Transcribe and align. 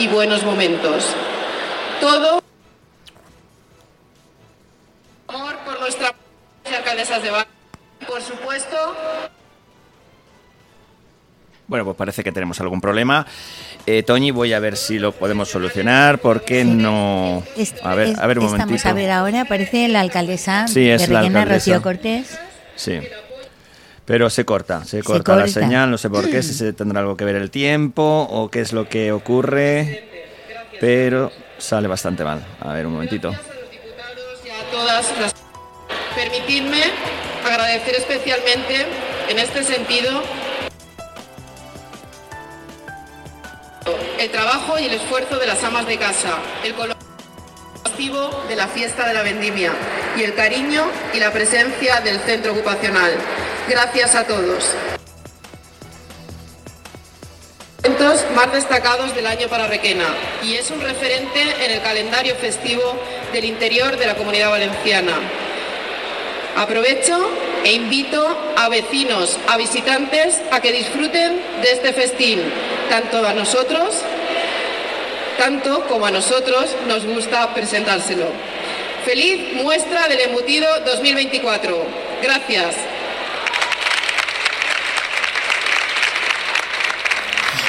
y 0.00 0.08
buenos 0.08 0.42
momentos. 0.44 1.14
Todo 2.00 2.42
amor 5.28 5.54
por 5.64 5.78
nuestra 5.80 6.14
alcaldesas 6.76 7.22
de 7.22 7.30
Barcelona. 7.30 7.46
Por 8.06 8.22
supuesto, 8.22 8.76
Bueno, 11.66 11.84
pues 11.84 11.96
parece 11.96 12.24
que 12.24 12.32
tenemos 12.32 12.58
algún 12.60 12.80
problema. 12.80 13.26
Eh, 13.86 14.02
Toñi, 14.02 14.30
voy 14.32 14.52
a 14.54 14.58
ver 14.58 14.76
si 14.76 14.98
lo 14.98 15.12
podemos 15.12 15.48
solucionar. 15.50 16.18
¿Por 16.18 16.42
qué 16.42 16.64
no? 16.64 17.44
A 17.84 17.94
ver, 17.94 18.16
a 18.18 18.26
ver 18.26 18.38
un 18.40 18.46
Estamos 18.46 18.62
momentito. 18.66 18.88
a 18.88 18.92
ver 18.94 19.10
ahora, 19.10 19.42
aparece 19.42 19.86
la 19.88 20.00
alcaldesa 20.00 20.66
Sí, 20.66 20.88
es 20.90 21.02
de 21.06 21.08
la 21.14 21.20
Requena, 21.20 21.42
alcaldesa. 21.42 21.70
Rocío 21.72 21.82
Cortés. 21.82 22.38
Sí. 22.74 22.98
Pero 24.10 24.28
se 24.28 24.44
corta, 24.44 24.84
se 24.84 25.04
corta 25.04 25.36
la 25.36 25.42
corta. 25.42 25.60
señal, 25.60 25.88
no 25.88 25.96
sé 25.96 26.10
por 26.10 26.28
qué, 26.28 26.42
si 26.42 26.52
se 26.52 26.72
tendrá 26.72 26.98
algo 26.98 27.16
que 27.16 27.24
ver 27.24 27.36
el 27.36 27.48
tiempo 27.48 28.26
o 28.28 28.50
qué 28.50 28.60
es 28.60 28.72
lo 28.72 28.88
que 28.88 29.12
ocurre, 29.12 30.02
pero 30.80 31.30
sale 31.58 31.86
bastante 31.86 32.24
mal. 32.24 32.44
A 32.58 32.72
ver, 32.72 32.86
un 32.86 32.94
momentito. 32.94 33.30
diputados 33.30 34.40
y 34.44 34.50
a 34.50 34.68
todas 34.72 35.16
las... 35.20 35.32
Permitidme 36.16 36.82
agradecer 37.46 37.94
especialmente 37.94 38.84
en 39.28 39.38
este 39.38 39.62
sentido 39.62 40.24
el 44.18 44.30
trabajo 44.32 44.76
y 44.80 44.86
el 44.86 44.94
esfuerzo 44.94 45.38
de 45.38 45.46
las 45.46 45.62
amas 45.62 45.86
de 45.86 45.98
casa, 45.98 46.36
el 46.64 46.74
color 46.74 46.96
de 48.48 48.56
la 48.56 48.66
fiesta 48.66 49.06
de 49.06 49.12
la 49.12 49.22
vendimia 49.22 49.72
y 50.16 50.22
el 50.22 50.34
cariño 50.34 50.84
y 51.12 51.20
la 51.20 51.30
presencia 51.32 52.00
del 52.00 52.18
centro 52.20 52.52
ocupacional. 52.52 53.12
Gracias 53.70 54.16
a 54.16 54.26
todos. 54.26 54.64
Eventos 57.84 58.24
más 58.34 58.52
destacados 58.52 59.14
del 59.14 59.28
año 59.28 59.46
para 59.46 59.68
Requena 59.68 60.06
y 60.42 60.54
es 60.54 60.72
un 60.72 60.80
referente 60.80 61.40
en 61.64 61.70
el 61.70 61.80
calendario 61.80 62.34
festivo 62.34 62.82
del 63.32 63.44
interior 63.44 63.96
de 63.96 64.08
la 64.08 64.16
comunidad 64.16 64.50
valenciana. 64.50 65.12
Aprovecho 66.56 67.16
e 67.62 67.72
invito 67.74 68.26
a 68.56 68.68
vecinos, 68.68 69.38
a 69.46 69.56
visitantes 69.56 70.42
a 70.50 70.60
que 70.60 70.72
disfruten 70.72 71.40
de 71.62 71.70
este 71.70 71.92
festín, 71.92 72.42
tanto 72.88 73.24
a 73.24 73.34
nosotros, 73.34 73.94
tanto 75.38 75.86
como 75.86 76.06
a 76.06 76.10
nosotros 76.10 76.74
nos 76.88 77.06
gusta 77.06 77.54
presentárselo. 77.54 78.26
Feliz 79.04 79.54
muestra 79.54 80.08
del 80.08 80.22
embutido 80.22 80.66
2024. 80.80 81.86
Gracias. 82.20 82.74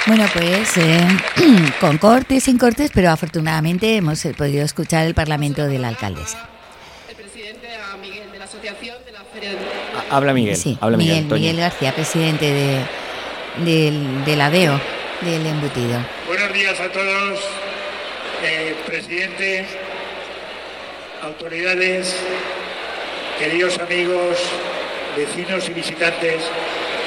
Bueno, 0.08 0.26
pues 0.34 0.78
eh, 0.78 1.08
con 1.80 1.98
cortes, 1.98 2.44
sin 2.46 2.58
cortes, 2.58 2.92
pero 2.94 3.12
afortunadamente 3.12 3.96
hemos 3.96 4.24
eh, 4.26 4.34
podido 4.36 4.66
escuchar 4.66 5.06
el 5.06 5.14
parlamento 5.14 5.66
de 5.68 5.78
la 5.78 5.90
alcaldesa. 5.90 6.50
El 7.10 7.16
presidente 7.16 7.68
a 7.76 7.98
Miguel 7.98 8.32
de 8.32 8.40
la 8.40 8.46
Asociación 8.46 8.96
de 9.06 9.12
la 9.12 9.22
Feria 9.32 9.52
de... 9.52 9.58
Ha- 9.58 10.16
Habla 10.18 10.34
Miguel, 10.34 10.56
sí, 10.56 10.78
habla 10.82 10.98
Miguel, 10.98 11.24
Miguel. 11.26 11.40
Miguel 11.40 11.58
García, 11.58 11.94
presidente 11.94 12.46
de, 12.52 12.80
del, 13.64 14.26
del 14.26 14.42
ADEO, 14.42 14.80
del 15.22 15.46
embutido. 15.46 16.00
Buenos 16.28 16.52
días 16.54 16.80
a 16.80 16.92
todos, 16.92 17.40
eh, 18.44 18.76
presidente, 18.88 19.68
autoridades, 21.22 22.16
queridos 23.38 23.78
amigos, 23.78 24.38
vecinos 25.16 25.70
y 25.70 25.74
visitantes. 25.74 26.42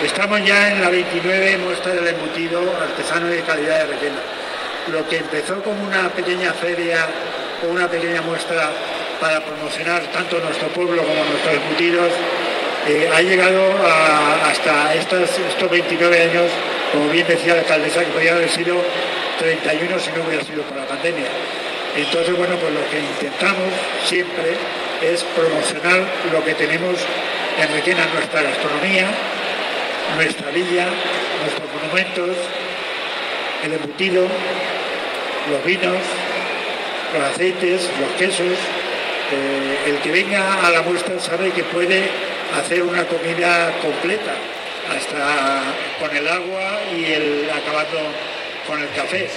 Estamos 0.04 0.44
ya 0.44 0.70
en 0.70 0.82
la 0.82 0.90
29 0.90 1.56
muestra 1.64 1.94
del 1.94 2.06
embutido 2.08 2.60
artesano 2.78 3.26
de 3.26 3.40
calidad 3.40 3.78
de 3.78 3.86
Requena. 3.94 4.20
Lo 4.92 5.08
que 5.08 5.16
empezó 5.16 5.62
como 5.62 5.82
una 5.82 6.10
pequeña 6.10 6.52
feria 6.52 7.06
o 7.62 7.72
una 7.72 7.88
pequeña 7.88 8.20
muestra 8.20 8.68
para 9.18 9.40
promocionar 9.40 10.02
tanto 10.12 10.38
nuestro 10.40 10.68
pueblo 10.68 11.02
como 11.02 11.24
nuestros 11.24 11.54
embutidos, 11.54 12.12
eh, 12.86 13.10
ha 13.14 13.22
llegado 13.22 13.62
hasta 14.44 14.94
estos 14.94 15.70
29 15.70 16.22
años, 16.22 16.50
como 16.92 17.08
bien 17.08 17.26
decía 17.26 17.54
la 17.54 17.60
alcaldesa, 17.60 18.00
que 18.00 18.12
podría 18.12 18.34
haber 18.34 18.50
sido 18.50 18.76
31 19.38 19.98
si 19.98 20.10
no 20.10 20.22
hubiera 20.22 20.44
sido 20.44 20.64
por 20.64 20.76
la 20.76 20.84
pandemia. 20.84 21.28
Entonces, 21.96 22.36
bueno, 22.36 22.56
pues 22.56 22.74
lo 22.74 22.90
que 22.90 23.00
intentamos 23.00 23.72
siempre 24.04 24.52
es 25.00 25.24
promocionar 25.24 26.04
lo 26.30 26.44
que 26.44 26.52
tenemos 26.52 26.94
en 27.58 27.72
Requena, 27.72 28.04
nuestra 28.12 28.42
gastronomía, 28.42 29.08
nuestra 30.16 30.50
villa, 30.50 30.86
nuestros 31.40 31.68
monumentos, 31.72 32.36
el 33.64 33.72
embutido, 33.72 34.26
los 35.50 35.64
vinos, 35.64 35.98
los 37.12 37.22
aceites, 37.22 37.88
los 38.00 38.10
quesos. 38.18 38.58
Eh, 39.32 39.90
el 39.90 39.98
que 39.98 40.10
venga 40.10 40.66
a 40.66 40.70
la 40.70 40.82
muestra 40.82 41.18
sabe 41.18 41.50
que 41.50 41.64
puede 41.64 42.04
hacer 42.58 42.82
una 42.82 43.04
comida 43.04 43.72
completa, 43.80 44.34
hasta 44.94 45.62
con 45.98 46.14
el 46.14 46.28
agua 46.28 46.80
y 46.94 47.04
el 47.04 47.50
acabando 47.50 47.98
con 48.66 48.80
el 48.80 48.88
café. 48.90 49.28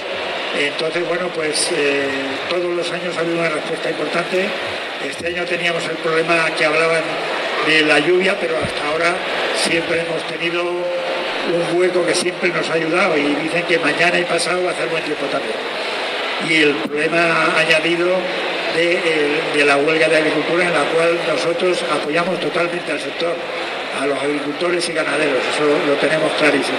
Entonces, 0.58 1.06
bueno, 1.08 1.28
pues 1.28 1.70
eh, 1.72 2.08
todos 2.48 2.74
los 2.74 2.90
años 2.90 3.16
ha 3.16 3.20
habido 3.20 3.38
una 3.38 3.48
respuesta 3.48 3.90
importante. 3.90 4.48
Este 5.06 5.28
año 5.28 5.44
teníamos 5.44 5.84
el 5.84 5.96
problema 5.96 6.50
que 6.56 6.64
hablaban 6.64 7.02
de 7.66 7.82
la 7.82 7.98
lluvia, 8.00 8.36
pero 8.40 8.56
hasta 8.56 8.88
ahora 8.88 9.14
siempre 9.58 10.00
hemos 10.00 10.22
tenido 10.26 10.62
un 10.62 11.78
hueco 11.78 12.04
que 12.06 12.14
siempre 12.14 12.50
nos 12.50 12.68
ha 12.70 12.74
ayudado 12.74 13.16
y 13.16 13.34
dicen 13.42 13.64
que 13.64 13.78
mañana 13.78 14.18
y 14.18 14.24
pasado 14.24 14.62
va 14.64 14.70
a 14.70 14.72
hacer 14.72 14.88
buen 14.88 15.02
tiempo 15.04 15.26
también 15.26 15.56
y 16.46 16.54
el 16.62 16.74
problema 16.74 17.56
añadido 17.56 18.08
de, 18.76 19.58
de 19.58 19.64
la 19.64 19.76
huelga 19.76 20.08
de 20.08 20.16
agricultura 20.16 20.64
en 20.64 20.72
la 20.72 20.84
cual 20.94 21.18
nosotros 21.26 21.82
apoyamos 21.90 22.38
totalmente 22.40 22.92
al 22.92 23.00
sector, 23.00 23.34
a 24.00 24.06
los 24.06 24.18
agricultores 24.18 24.88
y 24.88 24.92
ganaderos, 24.92 25.42
eso 25.54 25.64
lo 25.86 25.94
tenemos 25.94 26.30
clarísimo, 26.34 26.78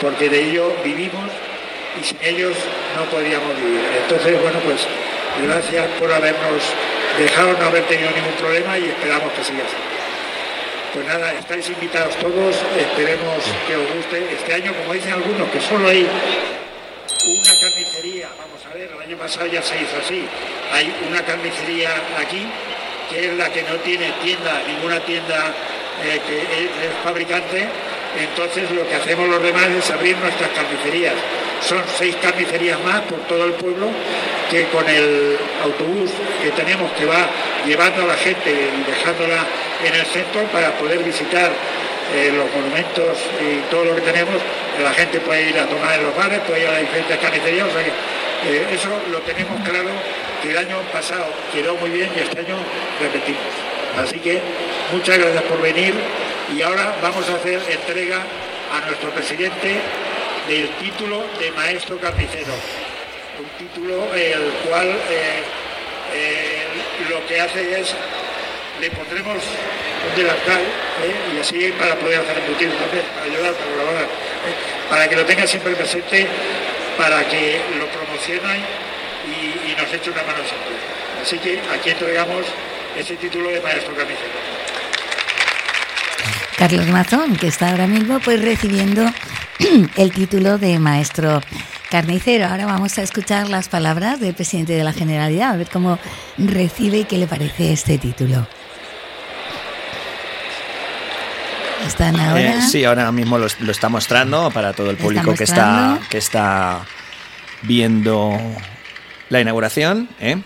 porque 0.00 0.28
de 0.28 0.50
ello 0.50 0.72
vivimos 0.84 1.30
y 2.00 2.04
sin 2.04 2.18
ellos 2.22 2.56
no 2.96 3.04
podríamos 3.04 3.56
vivir. 3.56 3.80
Entonces, 4.02 4.40
bueno, 4.42 4.58
pues 4.60 4.86
gracias 5.42 5.86
por 5.98 6.12
habernos 6.12 6.62
dejado 7.18 7.56
no 7.58 7.66
haber 7.66 7.84
tenido 7.84 8.10
ningún 8.10 8.34
problema 8.34 8.78
y 8.78 8.84
esperamos 8.84 9.32
que 9.32 9.44
siga 9.44 9.64
así. 9.64 9.89
Pues 10.92 11.06
nada, 11.06 11.32
estáis 11.34 11.68
invitados 11.68 12.16
todos, 12.16 12.56
esperemos 12.76 13.44
que 13.68 13.76
os 13.76 13.94
guste. 13.94 14.34
Este 14.34 14.54
año, 14.54 14.74
como 14.74 14.92
dicen 14.92 15.12
algunos, 15.12 15.48
que 15.50 15.60
solo 15.60 15.88
hay 15.88 16.02
una 16.02 17.60
carnicería, 17.60 18.28
vamos 18.36 18.60
a 18.66 18.74
ver, 18.74 18.90
el 18.90 19.00
año 19.00 19.16
pasado 19.16 19.46
ya 19.46 19.62
se 19.62 19.80
hizo 19.80 19.96
así, 20.04 20.24
hay 20.72 20.92
una 21.08 21.22
carnicería 21.22 21.90
aquí, 22.18 22.44
que 23.08 23.26
es 23.26 23.34
la 23.34 23.48
que 23.50 23.62
no 23.62 23.76
tiene 23.76 24.10
tienda, 24.20 24.62
ninguna 24.66 24.98
tienda 25.00 25.54
eh, 26.04 26.20
que 26.26 26.38
es, 26.40 26.70
es 26.70 26.92
fabricante, 27.04 27.68
entonces 28.18 28.68
lo 28.72 28.88
que 28.88 28.96
hacemos 28.96 29.28
los 29.28 29.42
demás 29.44 29.68
es 29.68 29.90
abrir 29.92 30.16
nuestras 30.16 30.50
carnicerías. 30.50 31.14
Son 31.60 31.82
seis 31.98 32.16
carnicerías 32.22 32.80
más 32.80 33.02
por 33.02 33.18
todo 33.20 33.44
el 33.44 33.52
pueblo 33.52 33.88
que 34.50 34.64
con 34.68 34.88
el 34.88 35.38
autobús 35.62 36.10
que 36.42 36.50
tenemos 36.50 36.90
que 36.92 37.04
va 37.04 37.28
llevando 37.66 38.02
a 38.02 38.06
la 38.06 38.16
gente 38.16 38.50
y 38.50 38.90
dejándola 38.90 39.46
en 39.84 39.94
el 39.94 40.06
centro 40.06 40.42
para 40.52 40.72
poder 40.72 40.98
visitar 41.04 41.52
eh, 42.14 42.32
los 42.34 42.50
monumentos 42.52 43.18
y 43.40 43.60
todo 43.70 43.84
lo 43.84 43.94
que 43.94 44.00
tenemos, 44.00 44.34
la 44.82 44.92
gente 44.92 45.20
puede 45.20 45.50
ir 45.50 45.58
a 45.58 45.66
tomar 45.66 45.94
en 45.98 46.04
los 46.04 46.16
bares, 46.16 46.40
puede 46.40 46.62
ir 46.62 46.68
a 46.68 46.72
las 46.72 46.80
diferentes 46.80 47.18
carnicerías, 47.18 47.68
o 47.68 47.70
sea 47.70 47.84
que 47.84 47.90
eh, 47.90 48.66
eso 48.72 48.88
lo 49.12 49.18
tenemos 49.20 49.60
claro 49.62 49.90
que 50.42 50.50
el 50.50 50.58
año 50.58 50.78
pasado 50.92 51.26
quedó 51.52 51.76
muy 51.76 51.90
bien 51.90 52.10
y 52.16 52.20
este 52.20 52.40
año 52.40 52.56
repetimos. 53.00 53.40
Así 53.96 54.18
que 54.18 54.40
muchas 54.92 55.18
gracias 55.18 55.42
por 55.44 55.60
venir 55.60 55.94
y 56.52 56.62
ahora 56.62 56.96
vamos 57.00 57.28
a 57.28 57.34
hacer 57.34 57.60
entrega 57.70 58.22
a 58.72 58.86
nuestro 58.86 59.10
presidente 59.10 59.76
del 60.48 60.68
título 60.76 61.24
de 61.38 61.50
maestro 61.52 61.98
carnicero. 61.98 62.52
Un 63.38 63.66
título 63.66 64.14
eh, 64.14 64.32
el 64.34 64.68
cual 64.68 64.88
eh, 64.88 65.42
eh, 66.14 66.66
lo 67.08 67.26
que 67.26 67.40
hace 67.40 67.80
es 67.80 67.94
le 68.80 68.90
pondremos 68.90 69.36
un 69.36 70.16
delantal 70.16 70.62
y 71.34 71.38
así 71.38 71.72
para 71.78 71.94
poder 71.96 72.20
hacer 72.20 72.38
embutidos 72.38 72.78
también, 72.78 73.04
para 73.14 73.26
ayudar, 73.26 73.52
para 73.52 73.70
colaborar, 73.70 74.08
para 74.88 75.08
que 75.08 75.16
lo 75.16 75.24
tenga 75.26 75.46
siempre 75.46 75.74
presente, 75.74 76.26
para 76.96 77.26
que 77.28 77.60
lo 77.78 77.86
promocionen 77.86 78.64
y, 79.28 79.70
y 79.70 79.76
nos 79.76 79.92
eche 79.92 80.10
una 80.10 80.22
mano 80.22 80.38
siempre. 80.38 80.74
Así 81.22 81.38
que 81.38 81.60
aquí 81.74 81.90
entregamos 81.90 82.46
ese 82.96 83.16
título 83.16 83.50
de 83.50 83.60
maestro 83.60 83.94
carnicero. 83.94 84.79
Carlos 86.60 86.88
Mazón, 86.88 87.36
que 87.36 87.46
está 87.46 87.70
ahora 87.70 87.86
mismo 87.86 88.20
pues 88.20 88.38
recibiendo 88.38 89.02
el 89.96 90.12
título 90.12 90.58
de 90.58 90.78
maestro 90.78 91.40
carnicero. 91.90 92.48
Ahora 92.48 92.66
vamos 92.66 92.98
a 92.98 93.02
escuchar 93.02 93.48
las 93.48 93.70
palabras 93.70 94.20
del 94.20 94.34
presidente 94.34 94.74
de 94.74 94.84
la 94.84 94.92
Generalidad, 94.92 95.52
a 95.52 95.56
ver 95.56 95.70
cómo 95.70 95.98
recibe 96.36 96.98
y 96.98 97.04
qué 97.04 97.16
le 97.16 97.26
parece 97.26 97.72
este 97.72 97.96
título. 97.96 98.46
Están 101.86 102.20
ahora. 102.20 102.58
Eh, 102.58 102.60
sí, 102.70 102.84
ahora 102.84 103.10
mismo 103.10 103.38
lo, 103.38 103.46
lo 103.60 103.72
está 103.72 103.88
mostrando 103.88 104.50
para 104.50 104.74
todo 104.74 104.90
el 104.90 104.96
Está 104.96 105.04
público 105.04 105.34
que 105.34 105.44
está, 105.44 105.98
que 106.10 106.18
está 106.18 106.82
viendo 107.62 108.38
la 109.30 109.40
inauguración, 109.40 110.10
¿eh? 110.20 110.36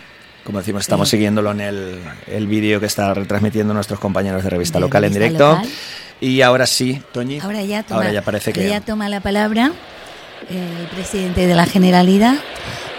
Como 0.45 0.59
decimos, 0.59 0.83
estamos 0.83 1.09
siguiéndolo 1.09 1.51
en 1.51 1.59
el, 1.59 1.99
el 2.27 2.47
vídeo 2.47 2.79
que 2.79 2.85
está 2.85 3.13
retransmitiendo 3.15 3.73
nuestros 3.73 3.99
compañeros 3.99 4.43
de 4.45 4.49
revista 4.49 4.79
local 4.79 5.03
en 5.03 5.11
directo. 5.11 5.59
Y 6.21 6.41
ahora 6.41 6.65
sí, 6.65 7.01
Toñi. 7.11 7.39
Ahora 7.39 7.61
ya, 7.61 7.83
toma, 7.83 8.11
ya 8.11 8.21
parece 8.21 8.53
que. 8.53 8.67
ya 8.67 8.81
toma 8.81 9.09
la 9.09 9.19
palabra 9.19 9.71
el 10.49 10.87
presidente 10.87 11.47
de 11.47 11.55
la 11.55 11.65
Generalidad. 11.65 12.35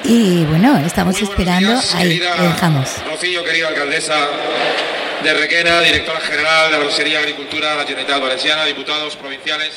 Y 0.05 0.45
bueno, 0.45 0.79
estamos 0.79 1.21
esperando. 1.21 1.81
Ahí 1.95 2.19
dejamos. 2.19 2.89
Rocío, 3.11 3.43
querida 3.45 3.69
alcaldesa 3.69 4.15
de 5.25 5.35
Requena, 5.35 5.81
directora 5.81 6.21
general 6.21 6.71
de 6.71 6.79
la 6.79 6.85
Consejería 6.85 7.19
de 7.19 7.25
Agricultura 7.25 7.71
de 7.71 7.77
la 7.77 7.83
Generalitat 7.85 8.21
Valenciana, 8.21 8.65
diputados 8.65 9.17
provinciales, 9.17 9.73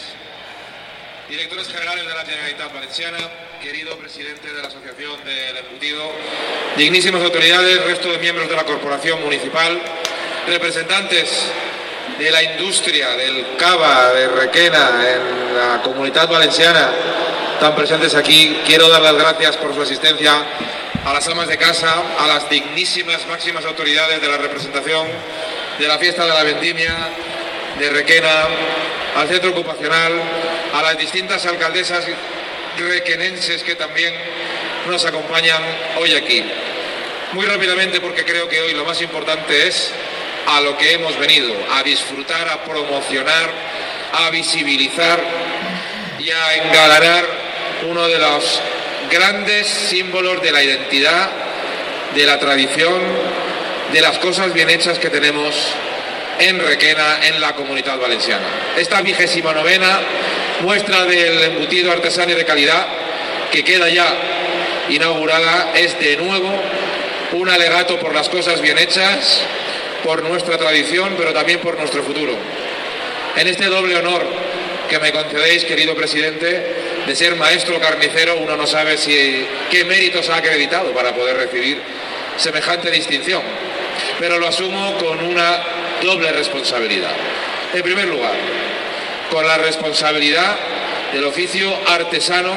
directores 1.29 1.67
generales 1.67 2.05
de 2.05 2.13
la 2.13 2.25
Generalitat 2.25 2.73
Valenciana 2.73 3.17
querido 3.61 3.97
presidente 3.97 4.47
de 4.53 4.61
la 4.61 4.67
Asociación 4.69 5.23
del 5.25 5.57
Embutido, 5.57 6.11
dignísimas 6.77 7.21
autoridades, 7.21 7.83
resto 7.83 8.09
de 8.09 8.17
miembros 8.19 8.47
de 8.49 8.55
la 8.55 8.63
Corporación 8.63 9.21
Municipal, 9.21 9.81
representantes 10.47 11.51
de 12.19 12.31
la 12.31 12.43
industria 12.43 13.15
del 13.15 13.55
cava 13.57 14.11
de 14.11 14.27
Requena 14.27 14.89
en 15.07 15.57
la 15.57 15.81
comunidad 15.81 16.27
valenciana, 16.27 16.91
tan 17.61 17.73
presentes 17.73 18.13
aquí, 18.13 18.59
quiero 18.65 18.89
dar 18.89 19.01
las 19.01 19.13
gracias 19.13 19.55
por 19.55 19.73
su 19.73 19.81
asistencia 19.81 20.33
a 21.05 21.13
las 21.13 21.25
amas 21.29 21.47
de 21.47 21.57
casa, 21.57 21.95
a 22.19 22.27
las 22.27 22.49
dignísimas 22.49 23.25
máximas 23.25 23.63
autoridades 23.63 24.19
de 24.19 24.27
la 24.27 24.37
representación 24.37 25.07
de 25.79 25.87
la 25.87 25.97
fiesta 25.97 26.25
de 26.25 26.33
la 26.33 26.43
vendimia 26.43 26.93
de 27.79 27.89
Requena, 27.89 28.47
al 29.15 29.29
centro 29.29 29.51
ocupacional, 29.51 30.11
a 30.73 30.81
las 30.81 30.97
distintas 30.97 31.45
alcaldesas 31.45 32.03
requenenses 32.77 33.63
que 33.63 33.75
también 33.75 34.13
nos 34.89 35.05
acompañan 35.05 35.63
hoy 35.99 36.15
aquí. 36.15 36.43
Muy 37.31 37.45
rápidamente 37.45 38.01
porque 38.01 38.25
creo 38.25 38.49
que 38.49 38.59
hoy 38.59 38.73
lo 38.73 38.83
más 38.83 39.01
importante 39.01 39.67
es 39.67 39.93
a 40.49 40.61
lo 40.61 40.77
que 40.77 40.93
hemos 40.93 41.17
venido, 41.19 41.53
a 41.71 41.83
disfrutar, 41.83 42.47
a 42.49 42.63
promocionar, 42.63 43.51
a 44.13 44.29
visibilizar 44.31 45.19
y 46.19 46.29
a 46.29 46.55
engalanar 46.55 47.25
uno 47.89 48.07
de 48.07 48.17
los 48.17 48.61
grandes 49.11 49.67
símbolos 49.67 50.41
de 50.41 50.51
la 50.51 50.63
identidad, 50.63 51.29
de 52.15 52.25
la 52.25 52.39
tradición, 52.39 52.99
de 53.93 54.01
las 54.01 54.17
cosas 54.19 54.53
bien 54.53 54.69
hechas 54.69 54.97
que 54.99 55.09
tenemos 55.09 55.55
en 56.39 56.59
Requena, 56.59 57.19
en 57.23 57.39
la 57.41 57.53
comunidad 57.53 57.97
valenciana. 57.99 58.45
Esta 58.77 59.01
vigésima 59.01 59.53
novena 59.53 59.99
muestra 60.61 61.05
del 61.05 61.43
embutido 61.43 61.91
artesano 61.91 62.33
de 62.33 62.45
calidad 62.45 62.87
que 63.51 63.63
queda 63.63 63.89
ya 63.89 64.13
inaugurada 64.89 65.73
es 65.75 65.99
de 65.99 66.17
nuevo 66.17 66.51
un 67.33 67.49
alegato 67.49 67.99
por 67.99 68.13
las 68.13 68.29
cosas 68.29 68.61
bien 68.61 68.77
hechas, 68.77 69.41
por 70.03 70.23
nuestra 70.23 70.57
tradición, 70.57 71.15
pero 71.17 71.33
también 71.33 71.59
por 71.59 71.77
nuestro 71.77 72.03
futuro. 72.03 72.33
En 73.35 73.47
este 73.47 73.65
doble 73.65 73.95
honor 73.95 74.25
que 74.89 74.99
me 74.99 75.11
concedéis, 75.11 75.65
querido 75.65 75.95
presidente, 75.95 76.75
de 77.05 77.15
ser 77.15 77.35
maestro 77.35 77.79
carnicero, 77.79 78.37
uno 78.37 78.57
no 78.57 78.65
sabe 78.65 78.97
si, 78.97 79.45
qué 79.69 79.85
méritos 79.85 80.29
ha 80.29 80.37
acreditado 80.37 80.91
para 80.93 81.13
poder 81.13 81.37
recibir 81.37 81.79
semejante 82.37 82.89
distinción, 82.89 83.41
pero 84.19 84.39
lo 84.39 84.47
asumo 84.47 84.97
con 84.97 85.23
una 85.23 85.63
doble 86.01 86.31
responsabilidad. 86.31 87.11
En 87.73 87.83
primer 87.83 88.07
lugar, 88.07 88.33
con 89.29 89.45
la 89.45 89.57
responsabilidad 89.57 90.57
del 91.13 91.25
oficio 91.25 91.71
artesano 91.87 92.53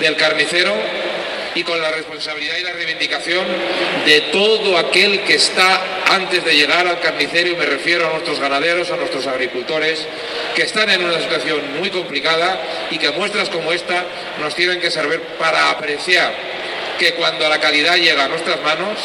del 0.00 0.16
carnicero 0.16 0.74
y 1.54 1.62
con 1.64 1.80
la 1.80 1.90
responsabilidad 1.90 2.56
y 2.58 2.62
la 2.62 2.72
reivindicación 2.72 3.46
de 4.06 4.20
todo 4.32 4.78
aquel 4.78 5.20
que 5.22 5.34
está 5.34 5.80
antes 6.10 6.44
de 6.44 6.54
llegar 6.54 6.86
al 6.86 7.00
carnicero, 7.00 7.50
y 7.50 7.56
me 7.56 7.66
refiero 7.66 8.06
a 8.08 8.12
nuestros 8.12 8.40
ganaderos, 8.40 8.90
a 8.90 8.96
nuestros 8.96 9.26
agricultores, 9.26 10.06
que 10.54 10.62
están 10.62 10.90
en 10.90 11.04
una 11.04 11.20
situación 11.20 11.78
muy 11.78 11.90
complicada 11.90 12.60
y 12.90 12.98
que 12.98 13.10
muestras 13.10 13.48
como 13.48 13.72
esta 13.72 14.04
nos 14.40 14.54
tienen 14.54 14.80
que 14.80 14.90
servir 14.90 15.20
para 15.38 15.70
apreciar 15.70 16.32
que 16.98 17.14
cuando 17.14 17.48
la 17.48 17.58
calidad 17.58 17.96
llega 17.96 18.24
a 18.24 18.28
nuestras 18.28 18.60
manos, 18.62 18.98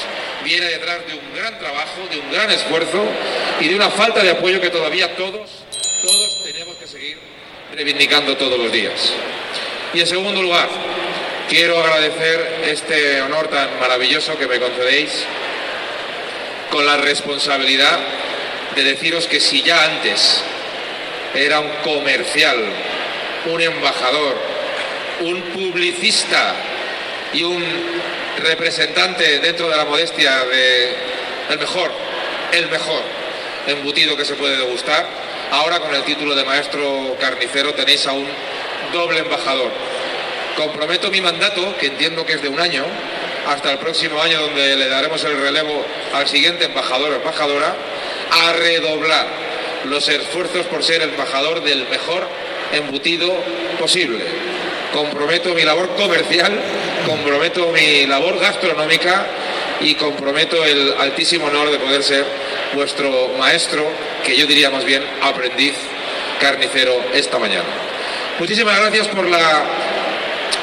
viene 0.43 0.65
detrás 0.67 0.99
de 1.07 1.13
un 1.13 1.33
gran 1.35 1.57
trabajo, 1.57 2.07
de 2.11 2.19
un 2.19 2.31
gran 2.31 2.49
esfuerzo 2.51 3.03
y 3.59 3.67
de 3.69 3.75
una 3.75 3.89
falta 3.89 4.21
de 4.21 4.31
apoyo 4.31 4.61
que 4.61 4.69
todavía 4.69 5.15
todos, 5.15 5.49
todos 6.03 6.43
tenemos 6.43 6.75
que 6.77 6.87
seguir 6.87 7.17
reivindicando 7.73 8.37
todos 8.37 8.59
los 8.59 8.71
días. 8.71 9.13
Y 9.93 10.01
en 10.01 10.07
segundo 10.07 10.41
lugar, 10.41 10.69
quiero 11.49 11.79
agradecer 11.79 12.61
este 12.65 13.21
honor 13.21 13.47
tan 13.47 13.79
maravilloso 13.79 14.37
que 14.37 14.47
me 14.47 14.59
concedéis 14.59 15.25
con 16.69 16.85
la 16.85 16.97
responsabilidad 16.97 17.99
de 18.75 18.83
deciros 18.83 19.27
que 19.27 19.39
si 19.39 19.63
ya 19.63 19.85
antes 19.85 20.41
era 21.33 21.59
un 21.59 21.69
comercial, 21.83 22.57
un 23.45 23.61
embajador, 23.61 24.37
un 25.21 25.41
publicista 25.41 26.53
y 27.33 27.43
un 27.43 27.63
representante 28.43 29.39
dentro 29.39 29.69
de 29.69 29.77
la 29.77 29.85
modestia 29.85 30.45
de 30.45 30.95
el 31.49 31.59
mejor, 31.59 31.91
el 32.51 32.69
mejor 32.69 33.01
embutido 33.67 34.17
que 34.17 34.25
se 34.25 34.35
puede 34.35 34.57
degustar. 34.57 35.05
Ahora 35.51 35.79
con 35.79 35.95
el 35.95 36.03
título 36.03 36.35
de 36.35 36.43
maestro 36.43 37.15
carnicero 37.19 37.73
tenéis 37.73 38.05
a 38.05 38.11
un 38.11 38.27
doble 38.91 39.19
embajador. 39.19 39.71
Comprometo 40.57 41.09
mi 41.09 41.21
mandato, 41.21 41.77
que 41.77 41.87
entiendo 41.87 42.25
que 42.25 42.33
es 42.33 42.41
de 42.41 42.49
un 42.49 42.59
año, 42.59 42.83
hasta 43.47 43.71
el 43.71 43.77
próximo 43.77 44.21
año 44.21 44.41
donde 44.41 44.75
le 44.75 44.89
daremos 44.89 45.23
el 45.23 45.39
relevo 45.39 45.85
al 46.13 46.27
siguiente 46.27 46.65
embajador 46.65 47.11
o 47.11 47.15
embajadora, 47.15 47.75
a 48.31 48.53
redoblar 48.53 49.27
los 49.85 50.09
esfuerzos 50.09 50.65
por 50.65 50.83
ser 50.83 51.01
embajador 51.01 51.63
del 51.63 51.87
mejor 51.87 52.27
embutido 52.73 53.33
posible 53.79 54.25
comprometo 54.97 55.53
mi 55.53 55.63
labor 55.63 55.95
comercial, 55.95 56.51
comprometo 57.05 57.71
mi 57.71 58.05
labor 58.07 58.39
gastronómica 58.39 59.27
y 59.79 59.95
comprometo 59.95 60.63
el 60.65 60.93
altísimo 60.99 61.45
honor 61.45 61.69
de 61.71 61.77
poder 61.77 62.03
ser 62.03 62.25
vuestro 62.73 63.29
maestro, 63.37 63.85
que 64.25 64.35
yo 64.35 64.47
diría 64.47 64.69
más 64.69 64.85
bien 64.85 65.03
aprendiz 65.21 65.75
carnicero 66.39 66.93
esta 67.13 67.37
mañana. 67.37 67.65
Muchísimas 68.39 68.79
gracias 68.79 69.07
por 69.07 69.27
la 69.27 69.63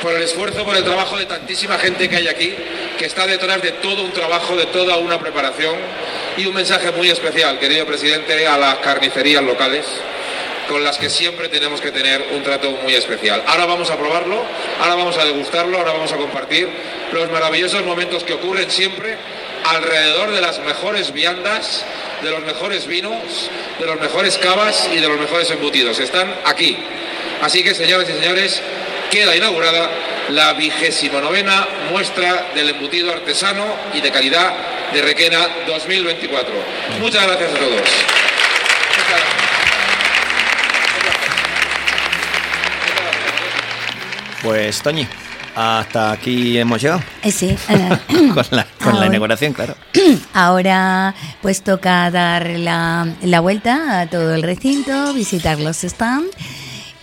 por 0.03 0.15
el 0.15 0.23
esfuerzo, 0.23 0.65
por 0.65 0.77
el 0.77 0.85
trabajo 0.85 1.17
de 1.17 1.27
tantísima 1.27 1.79
gente 1.79 2.09
que 2.09 2.17
hay 2.17 2.29
aquí, 2.29 2.55
que 2.99 3.07
está 3.07 3.27
detrás 3.27 3.63
de 3.63 3.73
todo 3.73 4.03
un 4.03 4.13
trabajo, 4.13 4.57
de 4.57 4.67
toda 4.67 4.97
una 4.99 5.19
preparación 5.19 5.75
y 6.37 6.47
un 6.47 6.55
mensaje 6.55 6.91
muy 6.93 7.09
especial, 7.11 7.59
querido 7.59 7.87
presidente, 7.87 8.47
a 8.47 8.59
las 8.59 8.77
carnicerías 8.77 9.43
locales 9.43 9.87
con 10.69 10.83
las 10.83 10.99
que 10.99 11.11
siempre 11.11 11.49
tenemos 11.49 11.81
que 11.81 11.93
tener 11.93 12.25
un 12.33 12.43
trato 12.43 12.71
muy 12.83 12.95
especial. 12.95 13.43
Ahora 13.47 13.67
vamos 13.67 13.91
a 13.91 13.99
probarlo, 13.99 14.43
ahora 14.81 14.95
vamos 14.95 15.17
a 15.19 15.25
degustarlo, 15.25 15.79
ahora 15.79 15.93
vamos 15.93 16.13
a 16.13 16.17
compartir 16.17 16.69
los 17.13 17.31
maravillosos 17.31 17.85
momentos 17.85 18.25
que 18.25 18.33
ocurren 18.33 18.71
siempre 18.71 19.17
alrededor 19.65 20.31
de 20.31 20.41
las 20.41 20.59
mejores 20.61 21.13
viandas, 21.13 21.85
de 22.23 22.31
los 22.31 22.41
mejores 22.45 22.87
vinos, 22.87 23.51
de 23.79 23.87
los 23.87 24.01
mejores 24.01 24.39
cavas 24.39 24.89
y 24.93 25.01
de 25.01 25.09
los 25.09 25.19
mejores 25.19 25.51
embutidos. 25.51 25.99
Están 26.01 26.35
aquí. 26.45 26.77
Así 27.43 27.63
que, 27.63 27.75
señores 27.75 28.09
y 28.09 28.13
señores, 28.13 28.63
queda 29.11 29.37
inaugurada 29.37 29.91
la 30.31 30.53
vigésimo 30.55 31.21
novena 31.21 31.67
muestra 31.91 32.47
del 32.55 32.71
embutido 32.71 33.13
artesano 33.13 33.65
y 33.93 34.01
de 34.01 34.11
calidad 34.11 34.53
de 34.93 35.03
Requena 35.03 35.39
2024. 35.67 36.55
Muchas 37.01 37.27
gracias 37.27 37.51
a 37.51 37.59
todos. 37.59 37.81
Pues 44.43 44.83
Toñi, 44.83 45.07
hasta 45.55 46.13
aquí 46.13 46.59
hemos 46.59 46.83
llegado. 46.83 47.03
Eh, 47.23 47.33
sí. 47.33 47.57
con 48.35 49.01
la, 49.01 49.07
inauguración, 49.07 49.53
claro. 49.53 49.75
Ahora 50.35 51.15
pues 51.41 51.63
toca 51.63 52.11
dar 52.11 52.51
la, 52.51 53.09
la, 53.23 53.41
vuelta 53.41 54.01
a 54.01 54.07
todo 54.07 54.35
el 54.35 54.43
recinto, 54.43 55.15
visitar 55.15 55.59
los 55.59 55.79
stands. 55.79 56.37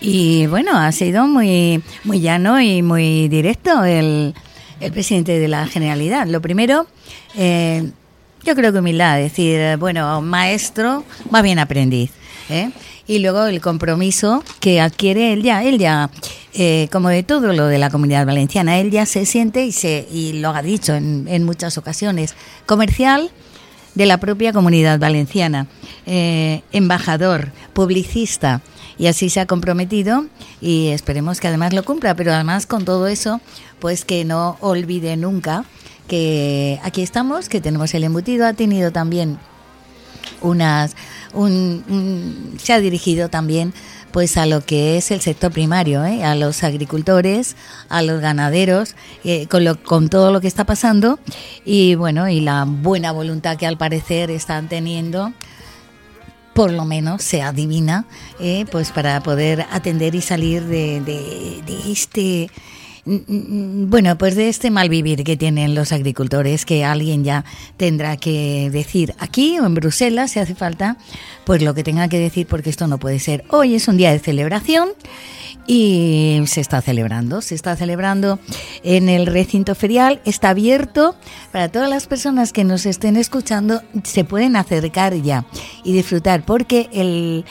Y 0.02 0.46
bueno, 0.46 0.76
ha 0.76 0.90
sido 0.92 1.26
muy, 1.26 1.82
muy 2.04 2.20
llano 2.20 2.60
y 2.60 2.82
muy 2.82 3.28
directo 3.28 3.84
el, 3.84 4.34
el 4.80 4.92
presidente 4.92 5.38
de 5.38 5.48
la 5.48 5.66
Generalidad. 5.66 6.26
Lo 6.26 6.42
primero, 6.42 6.86
eh, 7.36 7.88
yo 8.44 8.54
creo 8.56 8.72
que 8.72 8.80
humildad, 8.80 9.16
decir, 9.16 9.76
bueno, 9.78 10.20
maestro, 10.20 11.04
va 11.32 11.40
bien 11.40 11.60
aprendiz. 11.60 12.10
¿eh? 12.50 12.70
y 13.06 13.18
luego 13.18 13.46
el 13.46 13.60
compromiso 13.60 14.44
que 14.60 14.80
adquiere 14.80 15.32
él 15.32 15.42
ya, 15.42 15.64
él 15.64 15.78
ya, 15.78 16.10
eh, 16.54 16.88
como 16.92 17.08
de 17.08 17.22
todo 17.22 17.52
lo 17.52 17.66
de 17.66 17.78
la 17.78 17.90
comunidad 17.90 18.26
valenciana, 18.26 18.78
él 18.78 18.90
ya 18.90 19.06
se 19.06 19.26
siente 19.26 19.64
y, 19.64 19.72
se, 19.72 20.06
y 20.12 20.34
lo 20.34 20.50
ha 20.50 20.62
dicho 20.62 20.94
en, 20.94 21.26
en 21.28 21.44
muchas 21.44 21.78
ocasiones, 21.78 22.34
comercial 22.66 23.30
de 23.94 24.06
la 24.06 24.18
propia 24.18 24.52
comunidad 24.52 24.98
valenciana, 24.98 25.66
eh, 26.06 26.62
embajador, 26.72 27.52
publicista 27.72 28.62
y 29.02 29.08
así 29.08 29.30
se 29.30 29.40
ha 29.40 29.46
comprometido 29.46 30.26
y 30.60 30.90
esperemos 30.90 31.40
que 31.40 31.48
además 31.48 31.72
lo 31.72 31.84
cumpla, 31.84 32.14
pero 32.14 32.32
además 32.32 32.66
con 32.66 32.84
todo 32.84 33.08
eso, 33.08 33.40
pues 33.80 34.04
que 34.04 34.24
no 34.24 34.56
olvide 34.60 35.16
nunca 35.16 35.64
que 36.06 36.78
aquí 36.84 37.02
estamos, 37.02 37.48
que 37.48 37.60
tenemos 37.60 37.92
el 37.94 38.04
embutido, 38.04 38.46
ha 38.46 38.52
tenido 38.52 38.92
también 38.92 39.40
unas, 40.40 40.94
un, 41.32 42.54
se 42.62 42.74
ha 42.74 42.78
dirigido 42.78 43.28
también 43.28 43.74
pues 44.12 44.36
a 44.36 44.46
lo 44.46 44.64
que 44.64 44.96
es 44.98 45.10
el 45.10 45.20
sector 45.20 45.50
primario, 45.50 46.04
¿eh? 46.04 46.22
a 46.22 46.36
los 46.36 46.62
agricultores, 46.62 47.56
a 47.88 48.02
los 48.02 48.20
ganaderos, 48.20 48.94
eh, 49.24 49.48
con, 49.48 49.64
lo, 49.64 49.82
con 49.82 50.10
todo 50.10 50.30
lo 50.30 50.40
que 50.40 50.46
está 50.46 50.64
pasando 50.64 51.18
y 51.64 51.96
bueno, 51.96 52.28
y 52.28 52.40
la 52.40 52.66
buena 52.68 53.10
voluntad 53.10 53.56
que 53.56 53.66
al 53.66 53.78
parecer 53.78 54.30
están 54.30 54.68
teniendo 54.68 55.32
por 56.54 56.70
lo 56.70 56.84
menos 56.84 57.22
se 57.22 57.42
adivina, 57.42 58.04
eh, 58.40 58.66
pues 58.70 58.90
para 58.90 59.20
poder 59.22 59.66
atender 59.70 60.14
y 60.14 60.20
salir 60.20 60.64
de, 60.64 61.00
de, 61.00 61.62
de 61.66 61.92
este 61.92 62.50
bueno, 63.04 64.16
pues 64.16 64.36
de 64.36 64.48
este 64.48 64.70
mal 64.70 64.88
vivir 64.88 65.24
que 65.24 65.36
tienen 65.36 65.74
los 65.74 65.90
agricultores, 65.90 66.64
que 66.64 66.84
alguien 66.84 67.24
ya 67.24 67.44
tendrá 67.76 68.16
que 68.16 68.70
decir 68.70 69.14
aquí 69.18 69.58
o 69.58 69.66
en 69.66 69.74
Bruselas, 69.74 70.32
si 70.32 70.38
hace 70.38 70.54
falta, 70.54 70.96
pues 71.44 71.62
lo 71.62 71.74
que 71.74 71.82
tenga 71.82 72.08
que 72.08 72.20
decir, 72.20 72.46
porque 72.46 72.70
esto 72.70 72.86
no 72.86 72.98
puede 72.98 73.18
ser. 73.18 73.44
Hoy 73.48 73.74
es 73.74 73.88
un 73.88 73.96
día 73.96 74.12
de 74.12 74.20
celebración 74.20 74.90
y 75.66 76.42
se 76.46 76.60
está 76.60 76.80
celebrando, 76.80 77.40
se 77.40 77.56
está 77.56 77.74
celebrando 77.74 78.38
en 78.84 79.08
el 79.08 79.26
recinto 79.26 79.74
ferial, 79.74 80.20
está 80.24 80.50
abierto 80.50 81.16
para 81.50 81.70
todas 81.70 81.90
las 81.90 82.06
personas 82.06 82.52
que 82.52 82.62
nos 82.62 82.86
estén 82.86 83.16
escuchando, 83.16 83.82
se 84.04 84.24
pueden 84.24 84.54
acercar 84.54 85.14
ya 85.22 85.44
y 85.82 85.92
disfrutar, 85.92 86.44
porque 86.44 86.88
el 86.92 87.44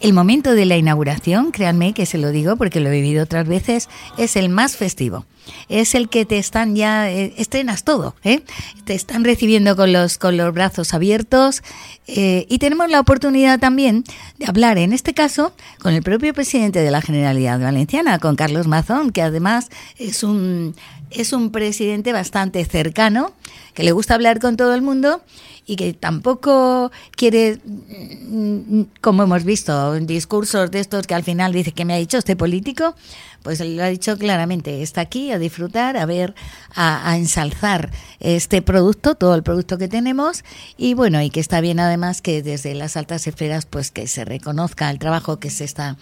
el 0.00 0.12
momento 0.12 0.54
de 0.54 0.64
la 0.64 0.76
inauguración, 0.76 1.50
créanme 1.50 1.92
que 1.92 2.06
se 2.06 2.18
lo 2.18 2.30
digo 2.30 2.56
porque 2.56 2.80
lo 2.80 2.88
he 2.88 2.92
vivido 2.92 3.24
otras 3.24 3.46
veces, 3.46 3.88
es 4.16 4.36
el 4.36 4.48
más 4.48 4.76
festivo. 4.76 5.24
Es 5.68 5.94
el 5.94 6.10
que 6.10 6.26
te 6.26 6.38
están 6.38 6.76
ya, 6.76 7.10
eh, 7.10 7.32
estrenas 7.38 7.82
todo, 7.82 8.14
¿eh? 8.22 8.42
te 8.84 8.94
están 8.94 9.24
recibiendo 9.24 9.76
con 9.76 9.92
los, 9.92 10.18
con 10.18 10.36
los 10.36 10.52
brazos 10.52 10.92
abiertos 10.92 11.62
eh, 12.06 12.46
y 12.50 12.58
tenemos 12.58 12.90
la 12.90 13.00
oportunidad 13.00 13.58
también 13.58 14.04
de 14.38 14.46
hablar, 14.46 14.76
en 14.76 14.92
este 14.92 15.14
caso, 15.14 15.52
con 15.78 15.94
el 15.94 16.02
propio 16.02 16.34
presidente 16.34 16.80
de 16.80 16.90
la 16.90 17.00
Generalidad 17.00 17.60
Valenciana, 17.60 18.18
con 18.18 18.36
Carlos 18.36 18.66
Mazón, 18.66 19.10
que 19.10 19.22
además 19.22 19.70
es 19.98 20.22
un, 20.22 20.74
es 21.10 21.32
un 21.32 21.50
presidente 21.50 22.12
bastante 22.12 22.64
cercano, 22.64 23.32
que 23.74 23.82
le 23.82 23.92
gusta 23.92 24.14
hablar 24.14 24.40
con 24.40 24.56
todo 24.56 24.74
el 24.74 24.82
mundo 24.82 25.22
y 25.66 25.76
que 25.76 25.92
tampoco 25.92 26.90
quiere, 27.10 27.60
mm, 27.64 28.82
como 29.00 29.22
hemos 29.22 29.44
visto, 29.44 29.94
discursos 30.00 30.70
de 30.70 30.80
estos 30.80 31.06
que 31.06 31.14
al 31.14 31.22
final 31.22 31.52
dice 31.52 31.72
que 31.72 31.84
me 31.84 31.92
ha 31.94 31.98
dicho 31.98 32.16
este 32.16 32.36
político, 32.36 32.94
pues 33.42 33.60
lo 33.60 33.82
ha 33.82 33.88
dicho 33.88 34.16
claramente, 34.18 34.82
está 34.82 35.02
aquí 35.02 35.30
a 35.30 35.38
disfrutar, 35.38 35.96
a 35.96 36.06
ver, 36.06 36.34
a, 36.74 37.16
ensalzar 37.16 37.90
este 38.18 38.62
producto, 38.62 39.14
todo 39.14 39.34
el 39.34 39.42
producto 39.42 39.78
que 39.78 39.88
tenemos 39.88 40.42
y 40.76 40.94
bueno, 40.94 41.20
y 41.22 41.30
que 41.30 41.40
está 41.40 41.60
bien 41.60 41.80
además 41.80 42.22
que 42.22 42.42
desde 42.42 42.74
las 42.74 42.96
altas 42.96 43.26
esferas 43.26 43.66
pues 43.66 43.90
que 43.90 44.06
se 44.06 44.24
reconozca 44.24 44.90
el 44.90 44.98
trabajo 44.98 45.38
que 45.38 45.50
se 45.50 45.64
está, 45.64 45.96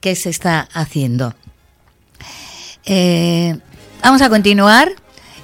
que 0.00 0.16
se 0.16 0.30
está 0.30 0.68
haciendo. 0.72 1.34
Eh, 2.84 3.58
vamos 4.04 4.20
a 4.20 4.28
continuar 4.28 4.92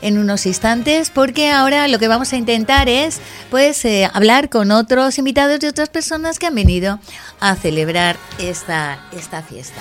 en 0.02 0.18
unos 0.18 0.44
instantes 0.44 1.10
porque 1.10 1.50
ahora 1.50 1.88
lo 1.88 1.98
que 1.98 2.08
vamos 2.08 2.32
a 2.32 2.36
intentar 2.36 2.88
es 2.90 3.18
pues 3.50 3.84
eh, 3.86 4.08
hablar 4.12 4.50
con 4.50 4.70
otros 4.70 5.18
invitados 5.18 5.58
y 5.62 5.66
otras 5.66 5.88
personas 5.88 6.38
que 6.38 6.46
han 6.46 6.54
venido 6.54 7.00
a 7.40 7.56
celebrar 7.56 8.16
esta, 8.38 9.02
esta 9.12 9.42
fiesta. 9.42 9.80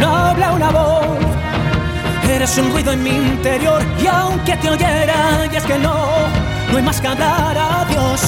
No 0.00 0.16
habla 0.16 0.52
una 0.52 0.70
voz, 0.70 1.06
eres 2.28 2.58
un 2.58 2.72
ruido 2.72 2.92
en 2.92 3.02
mi 3.02 3.10
interior 3.10 3.82
y 4.02 4.06
aunque 4.06 4.56
te 4.56 4.70
oyera, 4.70 5.48
y 5.52 5.56
es 5.56 5.64
que 5.64 5.78
no, 5.78 5.94
no 6.70 6.76
hay 6.76 6.82
más 6.82 7.00
que 7.00 7.08
hablar 7.08 7.56
a 7.56 7.84
Dios. 7.88 8.20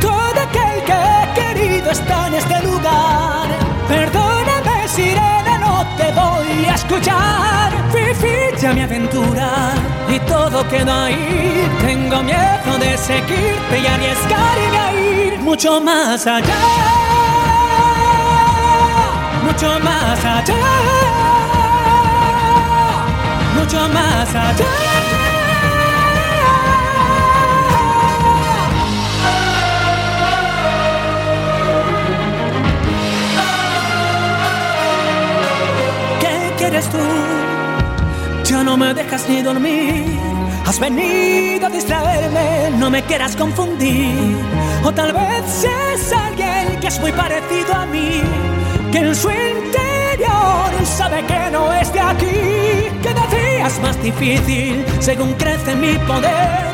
Todo 0.00 0.40
aquel 0.48 0.84
que 0.84 0.92
he 0.92 1.24
querido 1.40 1.90
está 1.90 2.28
en 2.28 2.34
este 2.34 2.62
lugar. 2.62 3.48
Perdóname, 3.88 4.88
sirena, 4.88 5.49
te 5.96 6.12
voy 6.12 6.64
a 6.66 6.74
escuchar. 6.74 7.72
Fifi, 7.92 8.60
ya 8.60 8.72
mi 8.72 8.82
aventura 8.82 9.72
y 10.08 10.18
todo 10.20 10.66
queda 10.68 11.06
ahí. 11.06 11.68
Tengo 11.80 12.22
miedo 12.22 12.78
de 12.78 12.96
seguirte 12.96 13.78
y 13.82 13.86
arriesgarme 13.86 14.78
a 14.78 14.92
ir 14.92 15.38
mucho 15.40 15.80
más 15.80 16.26
allá, 16.26 16.62
mucho 19.44 19.80
más 19.80 20.24
allá, 20.24 20.54
mucho 23.56 23.88
más 23.88 24.34
allá. 24.34 24.89
No 38.70 38.76
me 38.76 38.94
dejas 38.94 39.28
ni 39.28 39.42
dormir. 39.42 40.04
Has 40.64 40.78
venido 40.78 41.66
a 41.66 41.70
distraerme, 41.70 42.70
no 42.78 42.88
me 42.88 43.02
quieras 43.02 43.34
confundir. 43.34 44.36
O 44.84 44.92
tal 44.92 45.12
vez 45.12 45.64
es 45.64 46.12
alguien 46.12 46.78
que 46.80 46.86
es 46.86 47.00
muy 47.00 47.10
parecido 47.10 47.74
a 47.74 47.84
mí, 47.86 48.22
que 48.92 48.98
en 48.98 49.12
su 49.12 49.28
interior 49.28 50.70
sabe 50.84 51.26
que 51.26 51.50
no 51.50 51.72
es 51.72 51.92
de 51.92 51.98
aquí. 51.98 52.38
Cada 53.02 53.26
día 53.26 53.66
es 53.66 53.80
más 53.80 54.00
difícil 54.04 54.84
según 55.00 55.32
crece 55.32 55.74
mi 55.74 55.94
poder. 56.10 56.70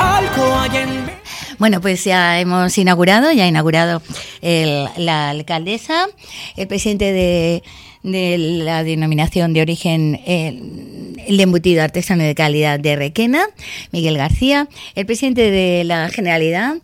Algo 0.00 0.44
hay 0.60 0.76
en 0.78 1.06
mí. 1.06 1.12
Bueno, 1.58 1.82
pues 1.82 2.04
ya 2.04 2.40
hemos 2.40 2.78
inaugurado, 2.78 3.30
ya 3.32 3.44
ha 3.44 3.48
inaugurado 3.48 4.00
la 4.40 5.28
alcaldesa, 5.28 6.06
el 6.56 6.68
presidente 6.68 7.12
de 7.12 7.62
de 8.02 8.38
la 8.38 8.84
denominación 8.84 9.52
de 9.52 9.60
origen 9.62 10.20
el 11.28 11.40
embutido 11.40 11.82
artesano 11.82 12.22
de 12.24 12.34
calidad 12.34 12.80
de 12.80 12.96
Requena, 12.96 13.46
Miguel 13.92 14.16
García, 14.16 14.68
el 14.94 15.06
presidente 15.06 15.50
de 15.50 15.84
la 15.84 16.08
Generalidad, 16.08 16.76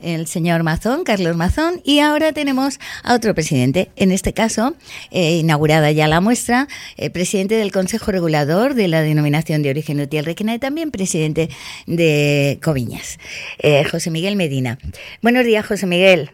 el 0.00 0.26
señor 0.26 0.62
Mazón, 0.62 1.04
Carlos 1.04 1.36
Mazón, 1.36 1.80
y 1.84 1.98
ahora 2.00 2.32
tenemos 2.32 2.80
a 3.02 3.14
otro 3.14 3.34
presidente, 3.34 3.90
en 3.96 4.12
este 4.12 4.32
caso, 4.32 4.74
eh, 5.10 5.36
inaugurada 5.36 5.90
ya 5.92 6.08
la 6.08 6.20
muestra, 6.20 6.68
eh, 6.96 7.10
presidente 7.10 7.56
del 7.56 7.72
Consejo 7.72 8.10
Regulador 8.10 8.74
de 8.74 8.88
la 8.88 9.02
Denominación 9.02 9.62
de 9.62 9.70
Origen 9.70 10.00
Utiel 10.00 10.24
Requena 10.24 10.54
y 10.54 10.58
también 10.58 10.90
presidente 10.90 11.50
de 11.86 12.58
Coviñas, 12.62 13.18
eh, 13.58 13.84
José 13.84 14.10
Miguel 14.10 14.36
Medina. 14.36 14.78
Buenos 15.22 15.44
días, 15.44 15.66
José 15.66 15.86
Miguel. 15.86 16.30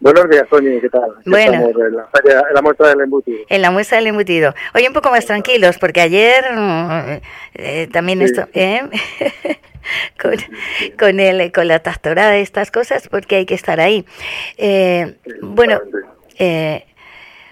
Buenos 0.00 0.28
días, 0.28 0.44
Tony, 0.50 0.80
¿qué 0.80 0.90
tal? 0.90 1.14
bueno. 1.24 1.54
En 1.54 1.96
la, 1.96 2.08
en 2.48 2.54
la, 2.54 2.62
muestra 2.62 2.88
del 2.88 3.00
embutido. 3.00 3.38
En 3.48 3.62
la 3.62 3.70
muestra 3.70 3.98
del 3.98 4.08
embutido. 4.08 4.54
Hoy 4.74 4.86
un 4.86 4.92
poco 4.92 5.10
más 5.10 5.24
tranquilos, 5.24 5.78
porque 5.78 6.00
ayer 6.00 6.44
eh, 7.54 7.88
también 7.92 8.20
esto... 8.22 8.46
¿eh? 8.52 8.82
con, 10.20 10.36
con, 10.98 11.20
el, 11.20 11.52
con 11.52 11.68
la 11.68 11.80
tractorada 11.80 12.32
de 12.32 12.40
estas 12.40 12.70
cosas, 12.70 13.08
porque 13.08 13.36
hay 13.36 13.46
que 13.46 13.54
estar 13.54 13.80
ahí. 13.80 14.04
Eh, 14.56 15.16
bueno, 15.40 15.80
eh, 16.38 16.86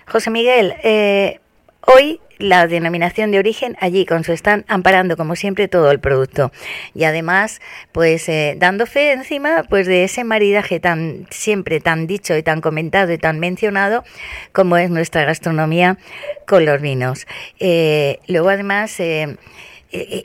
José 0.07 0.31
Miguel, 0.31 0.75
eh, 0.83 1.41
hoy 1.87 2.21
la 2.43 2.67
denominación 2.67 3.31
de 3.31 3.39
origen 3.39 3.77
allí 3.81 4.05
con 4.05 4.25
su 4.25 4.33
stand 4.33 4.65
amparando 4.67 5.17
como 5.17 5.37
siempre 5.37 5.69
todo 5.69 5.91
el 5.91 6.01
producto 6.01 6.51
y 6.95 7.05
además 7.05 7.61
pues 7.93 8.29
eh, 8.29 8.57
dando 8.59 8.87
fe 8.87 9.13
encima 9.13 9.65
pues 9.69 9.87
de 9.87 10.05
ese 10.05 10.25
maridaje 10.25 10.81
tan 10.81 11.27
siempre 11.31 11.81
tan 11.81 12.07
dicho 12.07 12.37
y 12.37 12.43
tan 12.43 12.61
comentado 12.61 13.13
y 13.13 13.19
tan 13.19 13.39
mencionado 13.39 14.03
como 14.53 14.77
es 14.77 14.91
nuestra 14.91 15.25
gastronomía 15.25 15.99
con 16.47 16.65
los 16.65 16.81
vinos 16.81 17.27
eh, 17.61 18.19
luego 18.27 18.49
además 18.49 18.99
eh, 18.99 19.37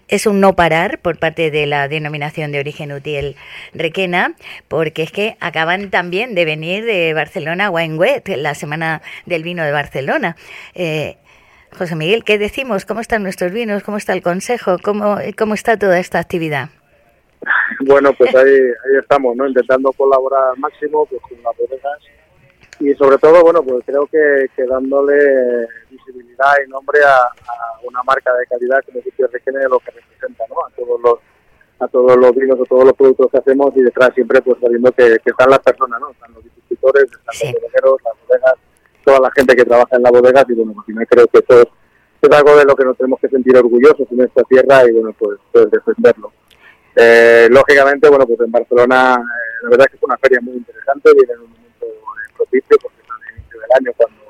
es 0.07 0.25
un 0.25 0.39
no 0.39 0.55
parar 0.55 0.99
por 0.99 1.19
parte 1.19 1.51
de 1.51 1.67
la 1.67 1.87
denominación 1.87 2.53
de 2.53 2.59
origen 2.59 2.93
útil 2.93 3.35
Requena, 3.73 4.33
porque 4.69 5.03
es 5.03 5.11
que 5.11 5.35
acaban 5.41 5.89
también 5.89 6.35
de 6.35 6.45
venir 6.45 6.85
de 6.85 7.13
Barcelona 7.13 7.69
Wine 7.69 8.23
la 8.37 8.55
semana 8.55 9.01
del 9.25 9.43
vino 9.43 9.65
de 9.65 9.73
Barcelona. 9.73 10.37
José 11.75 11.95
Miguel, 11.95 12.23
¿qué 12.23 12.37
decimos? 12.37 12.85
¿Cómo 12.85 12.99
están 12.99 13.23
nuestros 13.23 13.51
vinos? 13.51 13.83
¿Cómo 13.83 13.97
está 13.97 14.13
el 14.13 14.21
consejo? 14.21 14.77
¿Cómo, 14.83 15.17
cómo 15.37 15.53
está 15.53 15.77
toda 15.77 15.99
esta 15.99 16.19
actividad? 16.19 16.69
Bueno, 17.85 18.11
pues 18.13 18.35
ahí, 18.35 18.51
ahí 18.51 18.97
estamos, 18.99 19.35
¿no? 19.35 19.47
Intentando 19.47 19.91
colaborar 19.93 20.49
al 20.49 20.57
máximo 20.57 21.05
pues, 21.05 21.21
con 21.21 21.41
las 21.43 21.55
bodegas 21.55 21.99
y 22.79 22.93
sobre 22.93 23.17
todo, 23.17 23.41
bueno, 23.41 23.63
pues 23.63 23.83
creo 23.85 24.05
que, 24.05 24.47
que 24.55 24.63
dándole 24.65 25.67
visibilidad 25.89 26.53
y 26.65 26.69
nombre 26.69 26.99
a, 27.03 27.19
una 27.83 28.03
marca 28.03 28.33
de 28.33 28.45
calidad 28.45 28.83
como 28.85 29.01
Sitio 29.01 29.27
Requene 29.27 29.63
lo 29.69 29.79
que 29.79 29.91
representa, 29.91 30.43
¿no? 30.49 30.55
A 30.65 30.69
todos 30.75 31.01
los 31.01 31.19
a 31.79 31.87
todos 31.87 32.17
los 32.17 32.35
vinos, 32.35 32.59
a 32.59 32.65
todos 32.65 32.85
los 32.85 32.93
productos 32.93 33.29
que 33.31 33.37
hacemos 33.37 33.71
y 33.75 33.81
detrás 33.81 34.11
siempre 34.15 34.41
pues 34.41 34.57
sabiendo 34.59 34.91
que, 34.91 35.19
están 35.23 35.49
las 35.49 35.59
personas, 35.59 35.99
¿no? 35.99 36.09
Están 36.11 36.33
los 36.33 36.43
viticultores, 36.43 37.03
están 37.03 37.53
los 37.53 37.61
bodegueros, 37.61 38.01
las 38.03 38.13
bodegas, 38.27 38.53
toda 39.07 39.21
la 39.21 39.31
gente 39.31 39.55
que 39.55 39.63
trabaja 39.63 39.95
en 39.95 40.03
la 40.03 40.11
bodega 40.11 40.43
y 40.49 40.53
bueno, 40.53 40.75
al 40.77 40.83
final 40.83 41.07
creo 41.07 41.27
que 41.27 41.39
eso 41.39 41.61
es, 41.61 42.29
algo 42.29 42.57
de 42.57 42.65
lo 42.65 42.75
que 42.75 42.83
nos 42.83 42.97
tenemos 42.97 43.21
que 43.21 43.29
sentir 43.29 43.55
orgullosos 43.55 44.05
en 44.11 44.19
esta 44.19 44.43
tierra 44.43 44.83
y 44.85 44.91
bueno, 44.91 45.15
pues, 45.17 45.39
pues 45.49 45.71
defenderlo. 45.71 46.33
Eh, 46.93 47.47
lógicamente, 47.49 48.09
bueno, 48.09 48.27
pues 48.27 48.37
en 48.41 48.51
Barcelona 48.51 49.15
eh, 49.15 49.63
la 49.63 49.69
verdad 49.69 49.85
es 49.85 49.91
que 49.91 49.95
es 49.95 50.03
una 50.03 50.17
feria 50.17 50.41
muy 50.41 50.55
interesante, 50.55 51.13
viene 51.13 51.33
en 51.33 51.39
un 51.39 51.51
momento 51.51 51.85
eh, 51.85 52.33
propicio 52.35 52.77
porque 52.81 52.97
es 52.99 53.07
el 53.07 53.37
inicio 53.37 53.61
del 53.61 53.71
año 53.79 53.91
cuando, 53.95 54.23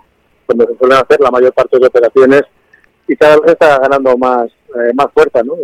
cuando 0.46 0.68
se 0.68 0.78
suelen 0.78 0.98
hacer 1.00 1.20
la 1.22 1.32
mayor 1.32 1.54
parte 1.54 1.80
de 1.80 1.88
operaciones 1.88 2.42
y 3.08 3.16
cada 3.16 3.40
vez 3.40 3.54
está 3.54 3.80
ganando 3.80 4.16
más, 4.16 4.52
más 4.94 5.08
fuerza, 5.12 5.42
¿no? 5.42 5.56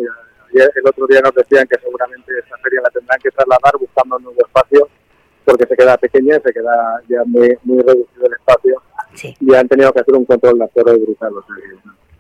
el 0.54 0.88
otro 0.88 1.06
día 1.08 1.20
nos 1.22 1.36
decían 1.36 1.68
que 1.68 1.78
seguramente 1.80 2.32
esta 2.40 2.58
feria 2.58 2.82
la 2.82 2.90
tendrán 2.90 3.20
que 3.20 3.30
trasladar 3.30 3.78
buscando 3.80 4.18
un 4.18 4.24
nuevo 4.24 4.42
espacio 4.46 4.88
porque 5.46 5.66
se 5.68 5.76
queda 5.76 5.98
pequeña, 5.98 6.40
se 6.40 6.54
queda 6.54 7.02
ya 7.10 7.24
muy, 7.26 7.58
muy 7.64 7.82
reducido 7.82 8.26
el 8.26 8.34
espacio 8.34 8.82
y 9.40 9.56
han 9.56 9.68
tenido 9.68 9.92
que 9.94 10.00
hacer 10.00 10.16
un 10.16 10.26
control 10.26 10.58
de 10.58 10.66
actores 10.66 11.02
brutal. 11.02 11.34
O 11.38 11.44
sea, 11.44 11.56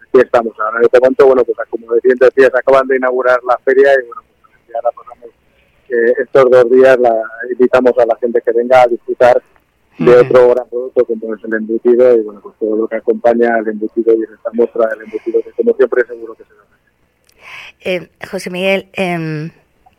aquí 0.02 0.20
estamos 0.20 0.54
ahora. 0.60 0.78
En 0.80 0.86
este 0.86 1.00
momento, 1.00 1.26
bueno, 1.26 1.44
pues 1.44 1.58
como 1.70 1.94
decía, 1.94 2.14
decías, 2.20 2.51
acaban 2.56 2.88
de 2.88 2.98
inaugurar 2.98 3.40
la 3.44 3.58
feria 3.60 3.94
y 3.94 4.08
bueno, 4.08 4.22
pues 4.42 4.53
ya 4.68 4.79
la 4.84 4.92
pasamos. 4.92 5.29
Eh, 5.90 6.14
estos 6.24 6.50
dos 6.50 6.72
días 6.72 6.98
la 7.00 7.22
invitamos 7.51 7.94
a 7.98 8.06
la 8.06 8.16
gente 8.18 8.42
que 8.42 8.51
venga 8.51 8.82
a 8.82 8.88
disfrutar 8.88 9.42
de 10.00 10.18
otro 10.18 10.50
gran 10.50 10.68
producto 10.68 11.06
como 11.06 11.36
es 11.36 11.44
el 11.44 11.53
embutido 11.53 12.16
y 12.18 12.22
bueno, 12.22 12.40
pues 12.42 12.56
todo 12.60 12.75
lo 12.75 12.88
que 12.88 12.96
acompaña 12.96 13.56
al 13.56 13.68
embutido 13.68 14.14
y 14.16 14.24
esta 14.24 14.50
muestra 14.53 14.88
del 14.88 15.01
embutido 15.01 15.42
que 15.44 15.51
como 15.51 15.75
siempre 15.75 16.03
seguro 16.08 16.34
que 16.34 16.44
se 16.44 16.53
va 16.53 16.64
eh, 17.86 18.10
José 18.32 18.50
Miguel, 18.50 18.88
eh, 18.94 19.51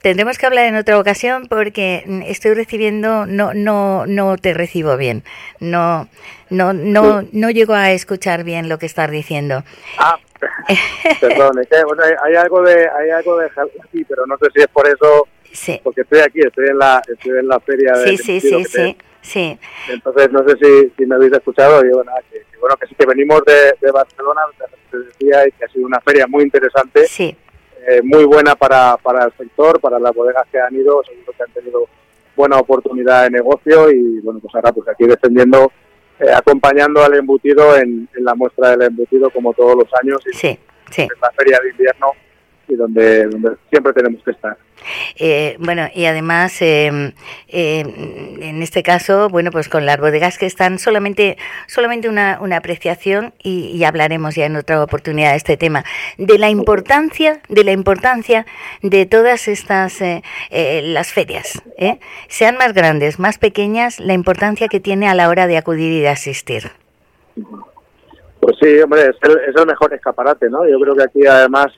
Tendremos 0.05 0.37
que 0.37 0.45
hablar 0.45 0.67
en 0.67 0.77
otra 0.77 0.99
ocasión 1.01 1.47
porque 1.49 2.05
estoy 2.27 2.53
recibiendo, 2.53 3.25
no, 3.25 3.55
no, 3.55 4.05
no 4.07 4.37
te 4.37 4.53
recibo 4.53 4.99
bien. 4.99 5.23
No, 5.61 6.11
no, 6.51 6.75
no, 6.75 7.27
no 7.33 7.49
llego 7.49 7.73
a 7.73 7.91
escuchar 7.91 8.45
bien 8.45 8.69
lo 8.69 8.79
que 8.79 8.85
estás 8.85 9.11
diciendo. 9.11 9.65
Ah, 9.97 10.19
perdón, 11.23 11.59
es 11.59 11.69
que, 11.69 11.83
bueno, 11.85 12.03
hay, 12.23 12.35
algo 12.35 12.61
de, 12.61 12.87
hay 12.87 13.09
algo 13.13 13.39
de 13.39 13.49
sí, 13.93 14.05
pero 14.05 14.27
no 14.27 14.37
sé 14.37 14.49
si 14.55 14.61
es 14.61 14.69
por 14.69 14.87
eso, 14.87 15.27
sí. 15.51 15.81
porque 15.83 16.03
estoy 16.03 16.19
aquí, 16.21 16.41
estoy 16.41 16.67
en 16.69 16.79
la, 16.81 17.01
estoy 17.09 17.39
en 17.39 17.49
la 17.49 17.59
feria. 17.61 17.95
Sí, 17.95 18.19
sí, 18.19 18.41
sí, 18.43 18.63
sí, 18.67 18.99
sí. 19.23 19.59
Entonces 19.89 20.31
no 20.31 20.47
sé 20.47 20.55
si, 20.61 20.93
si 20.99 21.07
me 21.07 21.15
habéis 21.15 21.33
escuchado, 21.33 21.83
y 21.83 21.89
bueno, 21.89 22.13
que, 22.31 22.43
bueno, 22.61 22.77
que 22.77 22.89
sí 22.89 22.95
que 22.95 23.07
venimos 23.07 23.43
de, 23.47 23.75
de 23.81 23.91
Barcelona, 23.91 24.43
te 24.91 24.99
decía, 24.99 25.49
y 25.49 25.53
que 25.53 25.65
ha 25.65 25.69
sido 25.69 25.87
una 25.87 26.01
feria 26.03 26.27
muy 26.27 26.45
interesante. 26.45 27.07
Sí 27.07 27.35
eh, 27.87 28.03
muy 28.03 28.25
buena 28.25 28.55
para, 28.55 28.97
para 28.97 29.25
el 29.25 29.33
sector, 29.37 29.81
para 29.81 29.99
las 29.99 30.15
bodegas 30.15 30.47
que 30.51 30.59
han 30.59 30.75
ido, 30.75 31.03
seguro 31.05 31.33
que 31.37 31.43
han 31.43 31.53
tenido 31.53 31.89
buena 32.37 32.59
oportunidad 32.59 33.25
de 33.25 33.31
negocio 33.31 33.91
y 33.91 34.21
bueno, 34.21 34.41
pues 34.41 34.55
ahora 34.55 34.73
pues 34.73 34.89
aquí 34.89 35.05
defendiendo, 35.05 35.71
eh, 36.19 36.33
acompañando 36.33 37.03
al 37.03 37.15
embutido 37.15 37.77
en, 37.77 38.09
en, 38.15 38.25
la 38.25 38.35
muestra 38.35 38.71
del 38.71 38.83
embutido 38.83 39.31
como 39.31 39.53
todos 39.53 39.77
los 39.77 39.89
años 40.03 40.21
y 40.27 40.37
sí, 40.37 40.59
sí. 40.91 41.03
en 41.03 41.21
la 41.21 41.31
feria 41.33 41.61
de 41.63 41.71
invierno 41.71 42.13
y 42.69 42.75
donde, 42.75 43.27
donde 43.27 43.57
siempre 43.71 43.93
tenemos 43.93 44.23
que 44.23 44.33
estar. 44.33 44.57
Eh, 45.17 45.57
bueno, 45.59 45.89
y 45.95 46.07
además, 46.07 46.61
eh, 46.61 47.13
eh, 47.49 47.81
en 48.41 48.63
este 48.63 48.83
caso, 48.83 49.29
bueno, 49.29 49.51
pues 49.51 49.69
con 49.69 49.87
las 49.87 49.99
bodegas 49.99 50.39
que 50.39 50.47
están 50.47 50.79
solamente, 50.79 51.37
solamente 51.67 52.09
una, 52.09 52.39
una 52.41 52.57
apreciación 52.57 53.33
y, 53.43 53.83
hablaremos 53.85 54.35
ya 54.35 54.47
en 54.47 54.57
otra 54.57 54.83
oportunidad 54.83 55.33
de 55.33 55.37
este 55.37 55.59
tema 55.59 55.85
de 56.17 56.39
la 56.39 56.49
importancia, 56.49 57.43
de 57.51 57.65
la 57.65 57.73
importancia 57.73 58.47
de 58.83 59.05
todas 59.05 59.47
estas 59.47 60.03
las 60.51 61.13
ferias, 61.13 61.63
sean 62.29 62.57
más 62.57 62.73
grandes, 62.73 63.19
más 63.19 63.37
pequeñas, 63.37 64.01
la 64.01 64.15
importancia 64.15 64.69
que 64.69 64.81
tiene 64.81 65.07
a 65.07 65.15
la 65.15 65.29
hora 65.29 65.47
de 65.47 65.59
acudir 65.59 65.93
y 65.93 66.01
de 66.01 66.09
asistir. 66.09 66.71
Pues 68.41 68.57
sí, 68.63 68.81
hombre, 68.81 69.03
es 69.03 69.17
el, 69.23 69.39
es 69.49 69.55
el 69.55 69.67
mejor 69.67 69.93
escaparate, 69.93 70.49
¿no? 70.49 70.67
Yo 70.67 70.81
creo 70.81 70.95
que 70.95 71.03
aquí 71.03 71.27
además 71.27 71.69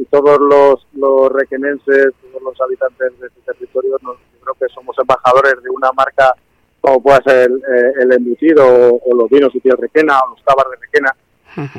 y 0.00 0.04
todos 0.06 0.40
los, 0.40 0.86
los 0.94 1.30
requenenses, 1.30 2.08
todos 2.22 2.42
los 2.42 2.58
habitantes 2.60 3.20
de 3.20 3.26
este 3.26 3.52
territorio, 3.52 3.98
nos, 4.00 4.16
creo 4.40 4.54
que 4.54 4.74
somos 4.74 4.96
embajadores 4.98 5.62
de 5.62 5.68
una 5.68 5.92
marca 5.92 6.34
como 6.80 7.02
pueda 7.02 7.20
ser 7.22 7.50
el, 7.50 7.58
eh, 7.58 7.92
el 8.00 8.12
embutido 8.12 8.64
o, 8.64 9.14
los 9.14 9.28
vinos 9.28 9.52
y 9.54 9.70
requena 9.70 10.18
o 10.20 10.30
los 10.30 10.42
tabas 10.42 10.64
de 10.70 10.76
requena. 10.76 11.14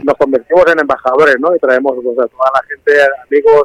Nos 0.03 0.15
convertimos 0.17 0.65
en 0.67 0.79
embajadores, 0.79 1.37
¿no? 1.39 1.55
Y 1.55 1.59
traemos 1.59 1.93
a 1.93 2.27
toda 2.27 2.51
la 2.53 2.61
gente, 2.67 2.91
amigos, 3.25 3.63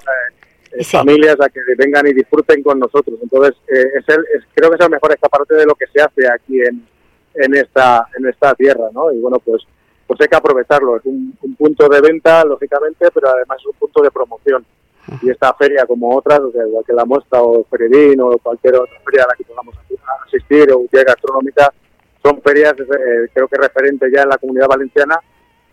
eh, 0.73 0.85
familias 0.85 1.37
a 1.41 1.49
que 1.51 1.61
vengan 1.77 2.07
y 2.07 2.15
disfruten 2.15 2.63
con 2.63 2.79
nosotros. 2.79 3.19
Entonces, 3.23 3.57
eh, 3.69 3.99
es 3.99 4.09
el, 4.09 4.25
creo 4.55 4.71
que 4.71 4.77
es 4.77 4.85
el 4.85 4.91
mejor 4.91 5.13
escaparate 5.13 5.57
de 5.57 5.67
lo 5.67 5.75
que 5.75 5.87
se 5.89 6.01
hace 6.01 6.27
aquí 6.33 6.63
en, 6.63 6.87
en 7.35 7.55
esta 7.55 8.07
en 8.17 8.27
esta 8.27 8.55
tierra, 8.55 8.89
¿no? 8.95 9.13
Y 9.13 9.19
bueno, 9.21 9.39
pues 9.41 9.63
pues 10.07 10.21
hay 10.21 10.29
que 10.29 10.37
aprovecharlo. 10.37 10.97
Es 10.97 11.05
un, 11.05 11.37
punto 11.59 11.89
de 11.89 12.01
venta, 12.01 12.45
lógicamente, 12.45 13.09
pero 13.13 13.31
además 13.31 13.59
es 13.59 13.67
un 13.67 13.75
punto 13.75 14.03
de 14.03 14.11
promoción. 14.11 14.65
Y 15.23 15.31
esta 15.31 15.55
feria, 15.55 15.87
como 15.87 16.17
otras, 16.17 16.41
o 16.41 16.51
sea, 16.53 16.67
igual 16.67 16.85
que 16.85 16.93
la 16.93 17.05
muestra 17.05 17.41
o 17.41 17.65
Feredín 17.65 18.21
o 18.21 18.37
cualquier 18.39 18.75
otra 18.77 18.99
feria 19.05 19.25
a 19.25 19.29
la 19.29 19.35
que 19.37 19.45
podamos 19.45 19.75
asistir 20.27 20.71
o 20.73 20.79
Utía 20.79 21.05
Gastronómica, 21.05 21.73
son 22.23 22.43
ferias, 22.43 22.75
eh, 22.81 23.29
creo 23.33 23.47
que 23.47 23.57
referentes 23.57 24.13
ya 24.13 24.23
en 24.23 24.29
la 24.31 24.39
comunidad 24.39 24.67
valenciana 24.67 25.21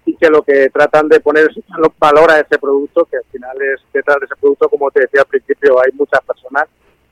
y 0.05 0.15
que 0.15 0.29
lo 0.29 0.43
que 0.43 0.69
tratan 0.69 1.09
de 1.09 1.19
poner 1.19 1.49
es 1.49 1.63
valor 1.97 2.29
a 2.29 2.39
ese 2.39 2.59
producto, 2.59 3.05
que 3.05 3.17
al 3.17 3.23
final 3.31 3.57
es 3.61 3.81
detrás 3.91 4.19
de 4.19 4.25
ese 4.25 4.35
producto, 4.39 4.69
como 4.69 4.91
te 4.91 5.01
decía 5.01 5.21
al 5.21 5.27
principio, 5.27 5.81
hay 5.81 5.91
muchas 5.93 6.21
personas 6.21 6.65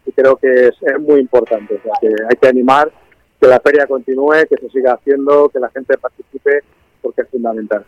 y 0.06 0.12
creo 0.12 0.36
que 0.36 0.68
es, 0.68 0.76
es 0.82 1.00
muy 1.00 1.20
importante. 1.20 1.76
O 1.76 1.82
sea, 1.82 1.94
que 2.00 2.08
hay 2.08 2.36
que 2.40 2.48
animar 2.48 2.92
que 3.40 3.48
la 3.48 3.60
feria 3.60 3.88
continúe, 3.88 4.46
que 4.48 4.58
se 4.58 4.70
siga 4.70 4.94
haciendo, 4.94 5.50
que 5.50 5.60
la 5.60 5.70
gente 5.70 5.98
participe 5.98 6.62
porque 7.02 7.22
es 7.22 7.30
fundamental. 7.30 7.86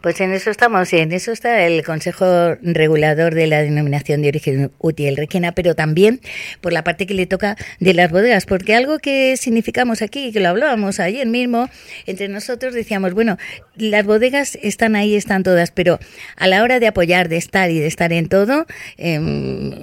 Pues 0.00 0.20
en 0.20 0.32
eso 0.32 0.50
estamos, 0.50 0.92
en 0.92 1.10
eso 1.10 1.32
está 1.32 1.66
el 1.66 1.82
Consejo 1.82 2.54
Regulador 2.62 3.34
de 3.34 3.48
la 3.48 3.62
Denominación 3.62 4.22
de 4.22 4.28
Origen 4.28 4.70
Útil 4.78 5.16
Requena, 5.16 5.52
pero 5.52 5.74
también 5.74 6.20
por 6.60 6.72
la 6.72 6.84
parte 6.84 7.04
que 7.04 7.14
le 7.14 7.26
toca 7.26 7.56
de 7.80 7.94
las 7.94 8.12
bodegas, 8.12 8.46
porque 8.46 8.76
algo 8.76 9.00
que 9.00 9.36
significamos 9.36 10.00
aquí, 10.00 10.30
que 10.30 10.38
lo 10.38 10.50
hablábamos 10.50 11.00
ayer 11.00 11.26
mismo, 11.26 11.68
entre 12.06 12.28
nosotros 12.28 12.74
decíamos, 12.74 13.12
bueno, 13.12 13.38
las 13.74 14.06
bodegas 14.06 14.56
están 14.62 14.94
ahí, 14.94 15.16
están 15.16 15.42
todas, 15.42 15.72
pero 15.72 15.98
a 16.36 16.46
la 16.46 16.62
hora 16.62 16.78
de 16.78 16.86
apoyar, 16.86 17.28
de 17.28 17.36
estar 17.38 17.68
y 17.72 17.80
de 17.80 17.88
estar 17.88 18.12
en 18.12 18.28
todo, 18.28 18.66
eh, 18.98 19.18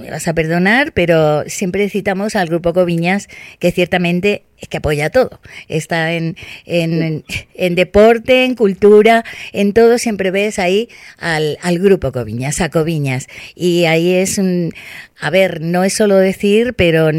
vas 0.10 0.30
a 0.30 0.34
perdonar, 0.34 0.94
pero 0.94 1.44
siempre 1.48 1.90
citamos 1.90 2.38
al 2.38 2.48
Grupo 2.48 2.72
Coviñas, 2.72 3.28
que 3.60 3.72
ciertamente 3.72 4.44
es 4.60 4.70
que 4.70 4.78
apoya 4.78 5.10
todo. 5.10 5.40
Está 5.68 6.14
en, 6.14 6.38
en, 6.66 7.24
en, 7.54 7.76
deporte, 7.76 8.46
en 8.46 8.56
cultura, 8.56 9.24
en 9.54 9.74
todo 9.74 9.98
siempre 9.98 10.32
ves 10.32 10.60
ahí 10.60 10.90
al, 11.18 11.58
al 11.62 11.80
grupo 11.80 12.12
Coviñas, 12.12 12.62
a 12.62 12.70
Coviñas. 12.70 13.28
Y 13.54 13.86
ahí 13.86 14.14
es 14.14 14.38
un, 14.38 14.72
a 15.20 15.30
ver, 15.30 15.62
no 15.62 15.84
es 15.84 15.94
solo 15.94 16.18
decir, 16.18 16.74
pero 16.74 17.10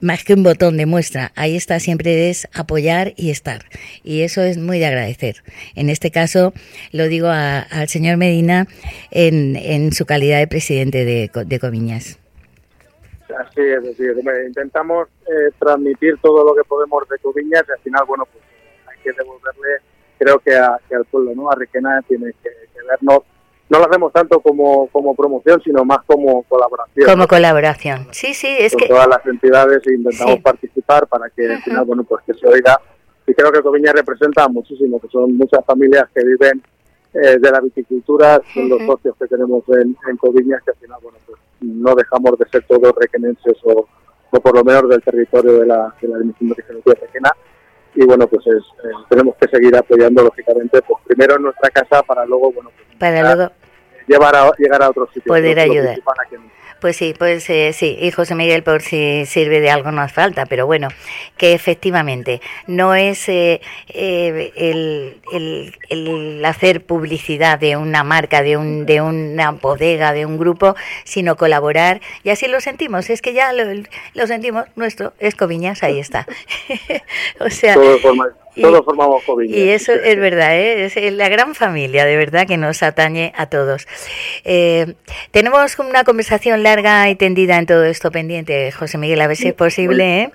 más 0.00 0.24
que 0.24 0.34
un 0.34 0.42
botón 0.42 0.76
de 0.76 0.86
muestra. 0.86 1.32
Ahí 1.34 1.56
está 1.56 1.80
siempre 1.80 2.30
es 2.30 2.48
apoyar 2.52 3.14
y 3.16 3.30
estar. 3.30 3.64
Y 4.04 4.20
eso 4.20 4.42
es 4.42 4.58
muy 4.58 4.78
de 4.78 4.86
agradecer. 4.86 5.42
En 5.74 5.90
este 5.90 6.10
caso, 6.10 6.52
lo 6.92 7.08
digo 7.08 7.28
a, 7.28 7.60
al 7.60 7.88
señor 7.88 8.16
Medina 8.16 8.68
en, 9.10 9.56
en 9.56 9.92
su 9.92 10.06
calidad 10.06 10.38
de 10.38 10.46
presidente 10.46 11.04
de, 11.04 11.30
de 11.46 11.58
Coviñas. 11.58 12.18
Así 13.38 13.60
es, 13.60 13.82
decir, 13.82 14.14
intentamos 14.46 15.08
eh, 15.26 15.50
transmitir 15.58 16.18
todo 16.20 16.44
lo 16.44 16.54
que 16.54 16.64
podemos 16.64 17.08
de 17.08 17.18
Coviñas 17.18 17.64
y 17.68 17.72
al 17.72 17.78
final, 17.78 18.04
bueno, 18.06 18.26
pues 18.30 18.44
hay 18.88 18.98
que 19.02 19.12
devolverle, 19.12 19.78
creo 20.18 20.38
que, 20.38 20.54
a, 20.54 20.78
que 20.88 20.94
al 20.94 21.04
pueblo, 21.06 21.32
¿no? 21.34 21.50
A 21.50 21.54
Requena 21.54 22.00
tiene 22.06 22.32
que, 22.42 22.50
vernos, 22.88 23.20
no 23.68 23.78
lo 23.78 23.86
hacemos 23.86 24.12
tanto 24.12 24.40
como, 24.40 24.88
como 24.88 25.14
promoción, 25.14 25.62
sino 25.62 25.84
más 25.84 26.00
como 26.04 26.42
colaboración. 26.44 27.06
Como 27.06 27.26
colaboración, 27.26 28.08
sí, 28.10 28.34
sí, 28.34 28.54
es 28.58 28.72
Con 28.72 28.80
que... 28.80 28.88
todas 28.88 29.08
las 29.08 29.24
entidades 29.26 29.82
intentamos 29.86 30.40
participar 30.40 31.06
para 31.06 31.30
que 31.30 31.52
al 31.52 31.62
final, 31.62 31.84
bueno, 31.84 32.04
pues 32.04 32.24
que 32.26 32.34
se 32.34 32.46
oiga. 32.46 32.78
Y 33.26 33.34
creo 33.34 33.52
que 33.52 33.62
Coviñas 33.62 33.94
representa 33.94 34.48
muchísimo, 34.48 35.00
que 35.00 35.08
son 35.08 35.36
muchas 35.36 35.64
familias 35.64 36.08
que 36.12 36.24
viven 36.24 36.62
eh, 37.14 37.38
de 37.38 37.50
la 37.50 37.60
viticultura, 37.60 38.40
son 38.54 38.68
los 38.68 38.82
socios 38.86 39.14
que 39.18 39.26
tenemos 39.26 39.62
en, 39.68 39.96
en 40.08 40.16
Coviñas, 40.16 40.62
que 40.62 40.70
al 40.70 40.76
final, 40.76 40.98
bueno, 41.02 41.18
pues 41.26 41.38
no 41.60 41.94
dejamos 41.94 42.38
de 42.38 42.48
ser 42.48 42.64
todos 42.66 42.94
requenenses 42.98 43.56
o, 43.64 43.86
o 44.30 44.40
por 44.40 44.54
lo 44.54 44.64
menos 44.64 44.88
del 44.88 45.02
territorio 45.02 45.58
de 45.60 45.66
la, 45.66 45.94
de 46.00 46.08
la 46.08 46.18
de 46.18 46.94
Requena. 46.94 47.30
Y 47.94 48.06
bueno, 48.06 48.26
pues 48.26 48.46
es, 48.46 48.62
eh, 48.84 48.94
tenemos 49.10 49.36
que 49.36 49.48
seguir 49.48 49.76
apoyando, 49.76 50.22
lógicamente, 50.22 50.80
pues 50.80 51.02
primero 51.06 51.36
en 51.36 51.42
nuestra 51.42 51.68
casa 51.68 52.02
para 52.02 52.24
luego, 52.24 52.50
bueno, 52.52 52.70
pues, 52.74 52.98
para 52.98 53.34
luego 53.34 53.52
llevar 54.06 54.34
a, 54.34 54.50
llegar 54.56 54.82
a 54.82 54.90
otros 54.90 55.08
sitios. 55.10 55.26
Poder 55.26 55.58
ayudar. 55.60 55.98
Pues 56.82 56.96
sí, 56.96 57.14
pues 57.16 57.48
eh, 57.48 57.72
sí, 57.72 57.96
y 58.00 58.10
José 58.10 58.34
Miguel, 58.34 58.64
por 58.64 58.82
si 58.82 59.24
sirve 59.24 59.60
de 59.60 59.70
algo, 59.70 59.92
no 59.92 60.00
hace 60.00 60.14
falta, 60.14 60.46
pero 60.46 60.66
bueno, 60.66 60.88
que 61.36 61.52
efectivamente 61.52 62.40
no 62.66 62.96
es 62.96 63.28
eh, 63.28 63.60
eh, 63.86 65.22
el, 65.30 66.44
hacer 66.44 66.84
publicidad 66.84 67.60
de 67.60 67.76
una 67.76 68.02
marca, 68.02 68.42
de, 68.42 68.56
un, 68.56 68.84
de 68.84 69.00
una 69.00 69.52
bodega, 69.52 70.12
de 70.12 70.26
un 70.26 70.38
grupo, 70.38 70.74
sino 71.04 71.36
colaborar, 71.36 72.00
y 72.24 72.30
así 72.30 72.48
lo 72.48 72.60
sentimos, 72.60 73.10
es 73.10 73.22
que 73.22 73.32
ya 73.32 73.52
lo, 73.52 74.26
sentimos, 74.26 74.64
nuestro 74.74 75.12
Escoviñas, 75.20 75.84
ahí 75.84 76.00
está. 76.00 76.26
o 77.38 77.48
sea, 77.48 77.74
Todo 77.74 78.00
forma, 78.54 78.68
todos 78.68 78.84
formamos. 78.84 79.22
Y 79.46 79.68
eso 79.68 79.92
es 79.92 80.16
verdad, 80.16 80.56
¿eh? 80.56 80.84
es 80.84 81.12
la 81.12 81.28
gran 81.28 81.54
familia, 81.54 82.04
de 82.04 82.16
verdad, 82.16 82.46
que 82.46 82.56
nos 82.56 82.82
atañe 82.82 83.32
a 83.36 83.46
todos. 83.46 83.86
Eh, 84.44 84.94
tenemos 85.30 85.78
una 85.78 86.04
conversación 86.04 86.62
larga 86.62 87.08
y 87.10 87.14
tendida 87.14 87.58
en 87.58 87.66
todo 87.66 87.84
esto 87.84 88.10
pendiente, 88.10 88.70
José 88.72 88.98
Miguel, 88.98 89.20
a 89.20 89.26
ver 89.26 89.36
si 89.36 89.48
es 89.48 89.54
posible, 89.54 90.22
¿eh? 90.22 90.30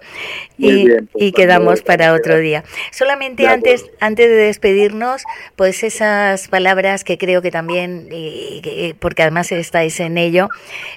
y, 0.57 0.85
bien, 0.85 1.09
pues, 1.11 1.23
y 1.23 1.31
quedamos 1.31 1.81
para 1.81 2.13
otro 2.13 2.37
día. 2.39 2.63
Solamente 2.91 3.47
antes, 3.47 3.85
antes 3.99 4.29
de 4.29 4.35
despedirnos, 4.35 5.23
pues 5.55 5.83
esas 5.83 6.47
palabras 6.47 7.03
que 7.03 7.17
creo 7.17 7.41
que 7.41 7.51
también, 7.51 8.09
y, 8.11 8.61
y, 8.63 8.93
porque 8.99 9.21
además 9.21 9.51
estáis 9.51 9.99
en 9.99 10.17
ello, 10.17 10.49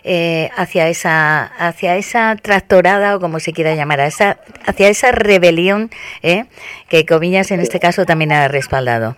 eh, 0.05 0.51
hacia 0.57 0.89
esa, 0.89 1.45
hacia 1.45 1.97
esa 1.97 2.37
tractorada 2.37 3.17
o 3.17 3.21
como 3.21 3.41
se 3.41 3.53
quiera 3.53 3.75
llamar, 3.75 4.01
a 4.01 4.07
esa, 4.07 4.39
hacia 4.65 4.89
esa 4.89 5.13
rebelión, 5.13 5.91
¿eh? 6.23 6.47
que 6.89 7.07
Coviñas 7.11 7.51
en 7.51 7.59
este 7.59 7.81
caso 7.81 8.07
también 8.07 8.31
ha 8.31 8.47
respaldado. 8.47 9.17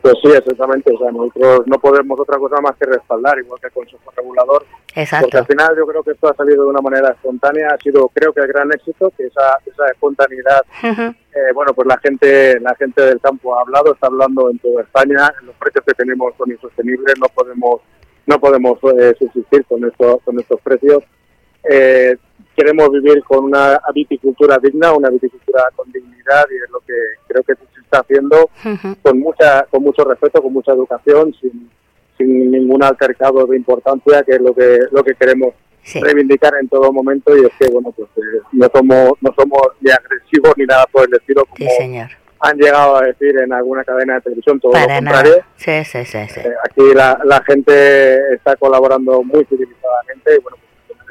Pues 0.00 0.14
sí, 0.22 0.30
exactamente. 0.30 0.90
O 0.94 0.98
sea, 0.98 1.12
nosotros 1.12 1.66
no 1.66 1.78
podemos 1.78 2.18
otra 2.18 2.38
cosa 2.38 2.62
más 2.62 2.74
que 2.76 2.86
respaldar, 2.86 3.38
igual 3.38 3.60
que 3.60 3.66
el 3.66 3.72
Consejo 3.74 4.10
Regulador. 4.16 4.64
Exacto. 4.94 5.26
Porque 5.26 5.36
al 5.36 5.46
final 5.46 5.76
yo 5.76 5.86
creo 5.86 6.02
que 6.02 6.12
esto 6.12 6.28
ha 6.28 6.34
salido 6.34 6.64
de 6.64 6.70
una 6.70 6.80
manera 6.80 7.10
espontánea, 7.10 7.74
ha 7.74 7.78
sido 7.78 8.08
creo 8.14 8.32
que 8.32 8.40
el 8.40 8.46
gran 8.48 8.72
éxito, 8.72 9.12
que 9.16 9.26
esa, 9.26 9.58
esa 9.66 9.86
espontaneidad, 9.92 10.62
uh 10.82 10.86
-huh. 10.86 11.14
eh, 11.34 11.52
bueno, 11.54 11.74
pues 11.74 11.86
la 11.86 11.98
gente 11.98 12.58
la 12.60 12.74
gente 12.76 13.02
del 13.02 13.20
campo 13.20 13.54
ha 13.54 13.60
hablado, 13.60 13.92
está 13.92 14.06
hablando 14.06 14.50
en 14.50 14.58
toda 14.58 14.82
España, 14.82 15.30
los 15.42 15.54
precios 15.56 15.84
que 15.84 15.92
tenemos 15.92 16.34
son 16.38 16.50
insostenibles, 16.50 17.14
no 17.20 17.28
podemos 17.28 17.82
no 18.26 18.38
podemos 18.40 18.78
eh, 18.98 19.14
subsistir 19.18 19.64
con, 19.66 19.84
esto, 19.84 20.20
con 20.24 20.38
estos 20.38 20.60
precios. 20.60 21.02
Eh, 21.64 22.16
queremos 22.58 22.90
vivir 22.90 23.22
con 23.22 23.44
una 23.44 23.80
viticultura 23.94 24.58
digna, 24.60 24.92
una 24.92 25.10
viticultura 25.10 25.62
con 25.76 25.90
dignidad 25.92 26.44
y 26.50 26.56
es 26.56 26.70
lo 26.72 26.80
que 26.80 26.94
creo 27.28 27.42
que 27.44 27.54
se 27.54 27.80
está 27.80 28.00
haciendo 28.00 28.50
uh 28.64 28.68
-huh. 28.68 28.96
con 29.00 29.20
mucha 29.20 29.64
con 29.70 29.84
mucho 29.84 30.02
respeto, 30.02 30.42
con 30.42 30.52
mucha 30.52 30.72
educación, 30.72 31.32
sin, 31.40 31.70
sin 32.16 32.50
ningún 32.50 32.82
altercado 32.82 33.46
de 33.46 33.56
importancia, 33.56 34.24
que 34.24 34.32
es 34.32 34.40
lo 34.40 34.52
que 34.52 34.80
lo 34.90 35.04
que 35.04 35.14
queremos 35.14 35.54
sí. 35.84 36.00
reivindicar 36.00 36.54
en 36.60 36.68
todo 36.68 36.92
momento 36.92 37.36
y 37.36 37.44
es 37.46 37.52
que 37.58 37.70
bueno 37.70 37.92
pues 37.92 38.08
eh, 38.16 38.40
no 38.52 38.68
somos 38.74 39.12
no 39.20 39.32
somos 39.38 39.62
ni 39.80 39.92
agresivos 39.92 40.52
ni 40.56 40.64
nada 40.64 40.84
por 40.90 41.06
el 41.06 41.14
estilo 41.14 41.44
como 41.44 41.70
sí, 41.70 41.76
señor. 41.78 42.08
han 42.40 42.56
llegado 42.58 42.96
a 42.96 43.02
decir 43.02 43.38
en 43.38 43.52
alguna 43.52 43.84
cadena 43.84 44.14
de 44.14 44.20
televisión 44.22 44.58
todo 44.58 44.72
Para 44.72 44.86
lo 44.86 44.94
contrario. 44.94 45.44
Sí, 45.56 45.84
sí, 45.84 46.04
sí, 46.04 46.18
sí. 46.28 46.40
Eh, 46.40 46.54
aquí 46.64 46.92
la, 46.92 47.20
la, 47.24 47.40
gente 47.44 48.34
está 48.34 48.56
colaborando 48.56 49.22
muy 49.22 49.44
civilizadamente 49.44 50.34
y 50.36 50.42
bueno 50.42 50.56
pues 50.60 50.67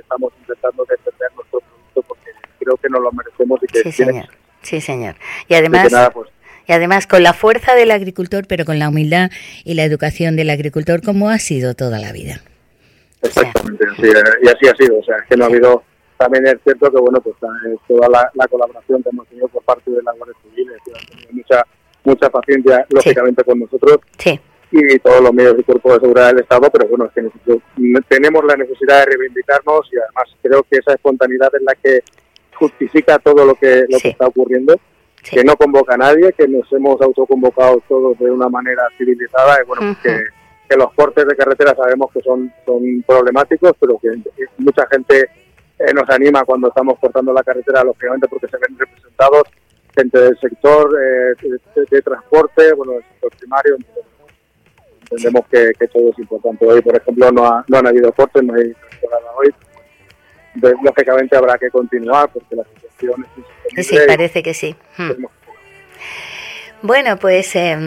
estamos 0.08 0.32
intentando 0.40 0.86
defender 0.86 1.30
nuestro 1.36 1.60
producto 1.60 2.02
porque 2.04 2.32
creo 2.60 2.78
que 2.78 2.90
nos 2.90 3.02
lo 3.02 3.12
merecemos 3.12 3.60
y 3.62 3.68
que 3.68 3.84
sí, 3.84 3.92
señor. 3.92 4.30
Sí, 4.62 4.82
señor. 4.82 5.16
Y 5.50 5.56
además, 5.56 5.92
nada, 5.92 6.10
pues, 6.12 6.30
y 6.66 6.72
además 6.72 7.08
con 7.08 7.24
la 7.24 7.34
fuerza 7.34 7.76
del 7.76 7.92
agricultor, 7.92 8.48
pero 8.48 8.64
con 8.64 8.80
la 8.80 8.90
humildad 8.90 9.30
y 9.66 9.74
la 9.74 9.84
educación 9.84 10.38
del 10.38 10.50
agricultor, 10.50 11.02
como 11.02 11.30
ha 11.30 11.40
sido 11.40 11.76
toda 11.76 12.00
la 12.00 12.14
vida. 12.14 12.42
Exactamente, 13.22 13.86
o 13.86 13.96
sea, 13.96 14.06
sí, 14.06 14.18
y 14.44 14.48
así 14.48 14.68
ha 14.68 14.76
sido. 14.76 15.00
O 15.00 15.04
sea, 15.04 15.18
es 15.18 15.26
que 15.30 15.36
no 15.36 15.44
ha 15.44 15.48
habido. 15.48 15.84
También 16.18 16.48
es 16.48 16.56
cierto 16.64 16.90
que, 16.90 17.00
bueno, 17.00 17.22
pues 17.22 17.36
toda 17.88 18.10
la, 18.10 18.32
la 18.34 18.48
colaboración 18.48 19.04
que 19.04 19.10
hemos 19.10 19.28
tenido 19.28 19.48
por 19.50 19.64
parte 19.64 19.92
de 19.92 20.02
la 20.02 20.14
Guardia 20.14 20.36
Civil, 20.42 20.68
que 20.84 20.92
han 20.98 21.06
tenido 21.06 21.30
mucha, 21.34 21.64
mucha 22.04 22.30
paciencia, 22.30 22.86
lógicamente, 22.90 23.44
sí. 23.44 23.50
con 23.50 23.60
nosotros. 23.60 24.00
Sí 24.18 24.40
y 24.72 25.00
todos 25.00 25.22
los 25.22 25.34
medios 25.34 25.56
y 25.58 25.64
cuerpos 25.64 25.94
de 25.94 26.00
seguridad 26.02 26.28
del 26.28 26.40
Estado, 26.40 26.70
pero 26.72 26.88
bueno, 26.88 27.06
es 27.06 27.12
que 27.14 27.22
nosotros 27.22 27.62
tenemos 28.08 28.44
la 28.46 28.56
necesidad 28.56 29.00
de 29.00 29.06
reivindicarnos 29.06 29.90
y 29.92 29.98
además 29.98 30.36
creo 30.42 30.64
que 30.64 30.78
esa 30.78 30.94
espontaneidad 30.94 31.50
es 31.56 31.62
la 31.62 31.76
que 31.76 32.02
justifica 32.56 33.20
todo 33.20 33.46
lo 33.46 33.56
que, 33.56 33.86
lo 33.90 33.98
sí. 33.98 34.04
que 34.04 34.10
está 34.10 34.28
ocurriendo, 34.28 34.76
sí. 35.24 35.36
que 35.36 35.44
no 35.44 35.56
convoca 35.56 35.94
a 35.94 35.98
nadie, 35.98 36.34
que 36.34 36.48
nos 36.48 36.72
hemos 36.74 37.00
autoconvocado 37.02 37.82
todos 37.88 38.18
de 38.20 38.30
una 38.30 38.50
manera 38.50 38.84
civilizada 38.98 39.58
y 39.62 39.68
bueno, 39.68 39.84
uh 39.84 39.94
-huh. 39.94 40.02
que, 40.02 40.24
que, 40.68 40.76
los 40.76 40.92
cortes 40.94 41.26
de 41.26 41.36
carretera 41.36 41.76
sabemos 41.76 42.12
que 42.12 42.22
son, 42.22 42.52
son 42.66 43.04
problemáticos, 43.08 43.74
pero 43.80 43.98
que 44.00 44.10
mucha 44.58 44.86
gente 44.88 45.30
eh, 45.80 45.94
nos 45.94 46.10
anima 46.10 46.44
cuando 46.44 46.70
estamos 46.70 47.00
cortando 47.00 47.32
la 47.32 47.44
carretera, 47.44 47.84
lógicamente 47.84 48.28
porque 48.28 48.48
se 48.48 48.58
ven 48.58 48.78
representados 48.78 49.44
gente 49.98 50.20
del 50.20 50.40
sector 50.40 50.96
eh, 51.02 51.34
de, 51.42 51.86
de, 51.90 52.02
transporte, 52.02 52.74
bueno, 52.74 52.94
del 52.94 53.04
sector 53.04 53.32
primario, 53.38 53.76
entonces, 53.76 54.04
entendemos 55.10 55.46
que, 55.52 55.72
que, 55.80 55.88
todo 55.88 56.10
es 56.12 56.20
importante. 56.20 56.66
Hoy, 56.66 56.82
por 56.82 56.96
ejemplo, 56.96 57.32
no, 57.32 57.46
ha, 57.46 57.66
no 57.68 57.78
han 57.78 57.88
habido 57.88 58.12
cortes, 58.12 58.44
no 58.44 58.54
hay 58.54 58.74
temporada 58.90 59.32
hoy. 59.38 59.54
Lógicamente 60.84 61.38
habrá 61.38 61.58
que 61.58 61.70
continuar 61.70 62.30
porque 62.34 62.56
la 62.56 62.64
situación 62.64 63.26
es 63.76 63.88
Sí, 63.88 63.98
parece 64.08 64.42
que 64.42 64.54
sí. 64.54 64.76
Hmm. 64.98 65.26
Bueno, 66.82 67.18
pues 67.18 67.56
eh, 67.56 67.78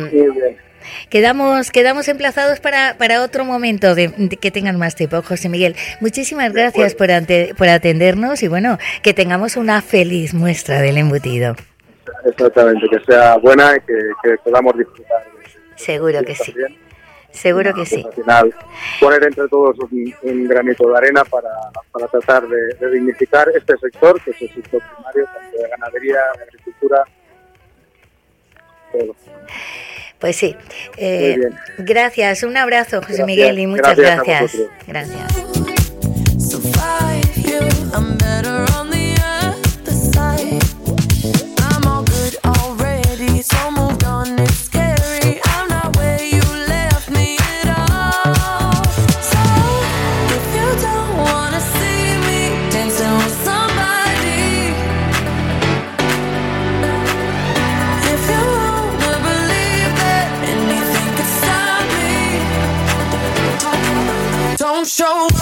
quedamos 1.08 1.70
quedamos 1.70 2.08
emplazados 2.08 2.60
para, 2.60 2.96
para 2.98 3.22
otro 3.22 3.44
momento 3.44 3.94
de, 3.94 4.08
de, 4.08 4.36
que 4.36 4.50
tengan 4.50 4.78
más 4.78 4.94
tiempo, 4.94 5.22
José 5.22 5.48
Miguel. 5.48 5.74
Muchísimas 6.00 6.52
gracias 6.52 6.94
por, 6.94 7.10
ante, 7.10 7.54
por 7.56 7.68
atendernos 7.68 8.42
y 8.42 8.48
bueno, 8.48 8.78
que 9.02 9.14
tengamos 9.14 9.56
una 9.56 9.82
feliz 9.82 10.34
muestra 10.34 10.80
del 10.80 10.98
embutido. 10.98 11.56
Exactamente, 12.24 12.86
que 12.88 13.04
sea 13.04 13.36
buena 13.36 13.76
y 13.76 13.80
que, 13.80 13.98
que 14.22 14.36
podamos 14.44 14.76
disfrutar. 14.76 15.24
Seguro 15.76 16.22
que 16.22 16.34
sí. 16.34 16.52
Bien. 16.52 16.89
Seguro 17.32 17.72
que 17.72 17.86
sí. 17.86 18.04
Al 18.04 18.12
final, 18.12 18.54
poner 19.00 19.24
entre 19.24 19.48
todos 19.48 19.78
un, 19.78 20.14
un 20.22 20.48
granito 20.48 20.90
de 20.90 20.96
arena 20.96 21.24
para, 21.24 21.50
para 21.92 22.06
tratar 22.08 22.48
de, 22.48 22.74
de, 22.74 22.90
dignificar 22.90 23.48
este 23.54 23.76
sector, 23.78 24.20
que 24.22 24.30
es 24.30 24.42
el 24.42 24.54
sector 24.54 24.82
primario, 24.94 25.24
tanto 25.24 25.56
de 25.56 25.68
ganadería, 25.68 26.18
de 26.36 26.42
agricultura, 26.42 27.04
todo. 28.92 29.16
Pues 30.18 30.36
sí. 30.36 30.54
Eh, 30.98 31.38
gracias, 31.78 32.42
un 32.42 32.56
abrazo, 32.56 33.00
José 33.02 33.24
Miguel, 33.24 33.58
y 33.58 33.66
muchas 33.66 33.96
gracias. 33.96 34.56
Gracias. 34.86 35.50
show. 64.90 65.39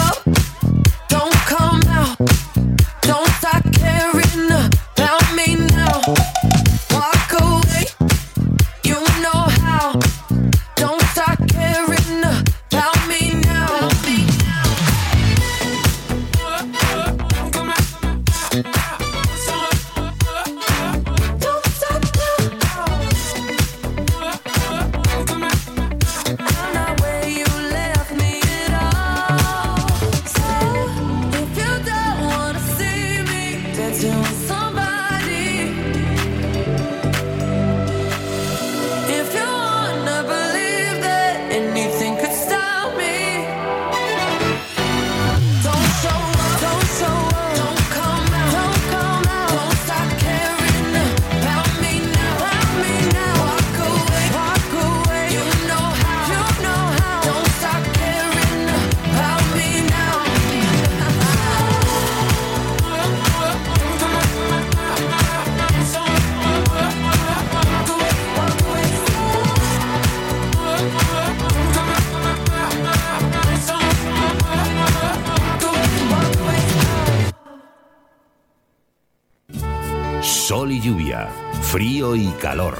Y 82.15 82.29
calor, 82.41 82.77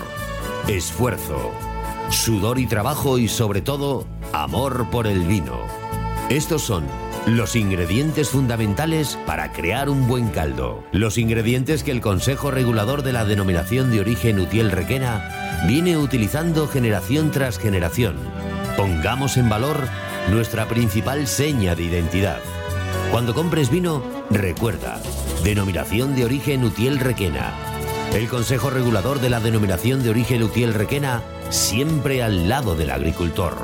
esfuerzo, 0.67 1.51
sudor 2.09 2.57
y 2.59 2.65
trabajo 2.65 3.17
y 3.17 3.27
sobre 3.27 3.61
todo 3.61 4.05
amor 4.33 4.89
por 4.89 5.07
el 5.07 5.19
vino. 5.25 5.57
Estos 6.29 6.63
son 6.63 6.85
los 7.27 7.55
ingredientes 7.55 8.29
fundamentales 8.29 9.17
para 9.25 9.51
crear 9.51 9.89
un 9.89 10.07
buen 10.07 10.29
caldo. 10.29 10.83
Los 10.91 11.17
ingredientes 11.17 11.83
que 11.83 11.91
el 11.91 12.01
Consejo 12.01 12.49
Regulador 12.49 13.03
de 13.03 13.13
la 13.13 13.25
Denominación 13.25 13.91
de 13.91 13.99
Origen 13.99 14.39
Utiel 14.39 14.71
Requena 14.71 15.65
viene 15.67 15.97
utilizando 15.97 16.67
generación 16.67 17.31
tras 17.31 17.59
generación. 17.59 18.17
Pongamos 18.77 19.37
en 19.37 19.49
valor 19.49 19.87
nuestra 20.31 20.67
principal 20.67 21.27
seña 21.27 21.75
de 21.75 21.83
identidad. 21.83 22.39
Cuando 23.11 23.33
compres 23.33 23.69
vino, 23.69 24.03
recuerda, 24.29 25.01
Denominación 25.43 26.15
de 26.15 26.25
Origen 26.25 26.63
Utiel 26.63 26.99
Requena 26.99 27.68
el 28.13 28.27
Consejo 28.27 28.69
Regulador 28.69 29.19
de 29.21 29.29
la 29.29 29.39
Denominación 29.39 30.03
de 30.03 30.09
Origen 30.09 30.43
Utiel 30.43 30.73
Requena, 30.73 31.21
siempre 31.49 32.23
al 32.23 32.49
lado 32.49 32.75
del 32.75 32.89
agricultor. 32.91 33.57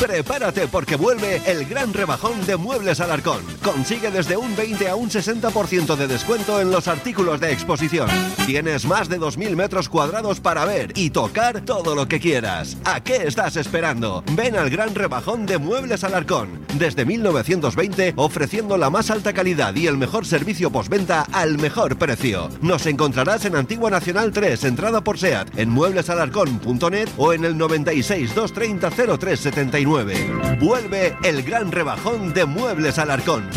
Prepárate 0.00 0.68
porque 0.68 0.96
vuelve 0.96 1.42
el 1.46 1.66
gran 1.66 1.92
rebajón 1.92 2.46
de 2.46 2.56
Muebles 2.56 3.00
Alarcón. 3.00 3.55
Consigue 3.66 4.12
desde 4.12 4.36
un 4.36 4.54
20 4.54 4.88
a 4.88 4.94
un 4.94 5.10
60% 5.10 5.96
de 5.96 6.06
descuento 6.06 6.60
en 6.60 6.70
los 6.70 6.86
artículos 6.86 7.40
de 7.40 7.50
exposición. 7.50 8.08
Tienes 8.46 8.84
más 8.84 9.08
de 9.08 9.18
2.000 9.18 9.56
metros 9.56 9.88
cuadrados 9.88 10.38
para 10.38 10.64
ver 10.64 10.92
y 10.94 11.10
tocar 11.10 11.62
todo 11.62 11.96
lo 11.96 12.06
que 12.06 12.20
quieras. 12.20 12.76
¿A 12.84 13.02
qué 13.02 13.24
estás 13.24 13.56
esperando? 13.56 14.22
Ven 14.32 14.54
al 14.54 14.70
gran 14.70 14.94
rebajón 14.94 15.46
de 15.46 15.58
Muebles 15.58 16.04
Alarcón. 16.04 16.64
Desde 16.78 17.04
1920 17.04 18.14
ofreciendo 18.14 18.76
la 18.76 18.88
más 18.88 19.10
alta 19.10 19.32
calidad 19.32 19.74
y 19.74 19.88
el 19.88 19.96
mejor 19.96 20.26
servicio 20.26 20.70
postventa 20.70 21.26
al 21.32 21.58
mejor 21.58 21.98
precio. 21.98 22.48
Nos 22.60 22.86
encontrarás 22.86 23.46
en 23.46 23.56
Antigua 23.56 23.90
Nacional 23.90 24.30
3, 24.30 24.62
entrada 24.62 25.00
por 25.02 25.18
SEAT, 25.18 25.58
en 25.58 25.70
mueblesalarcón.net 25.70 27.08
o 27.16 27.32
en 27.32 27.44
el 27.44 27.58
96 27.58 28.32
230 28.32 28.90
0379. 29.18 30.58
Vuelve 30.60 31.16
el 31.24 31.42
gran 31.42 31.72
rebajón 31.72 32.32
de 32.32 32.44
Muebles 32.44 32.98
Alarcón. 32.98 33.55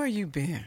Where 0.00 0.08
you 0.08 0.26
been? 0.26 0.64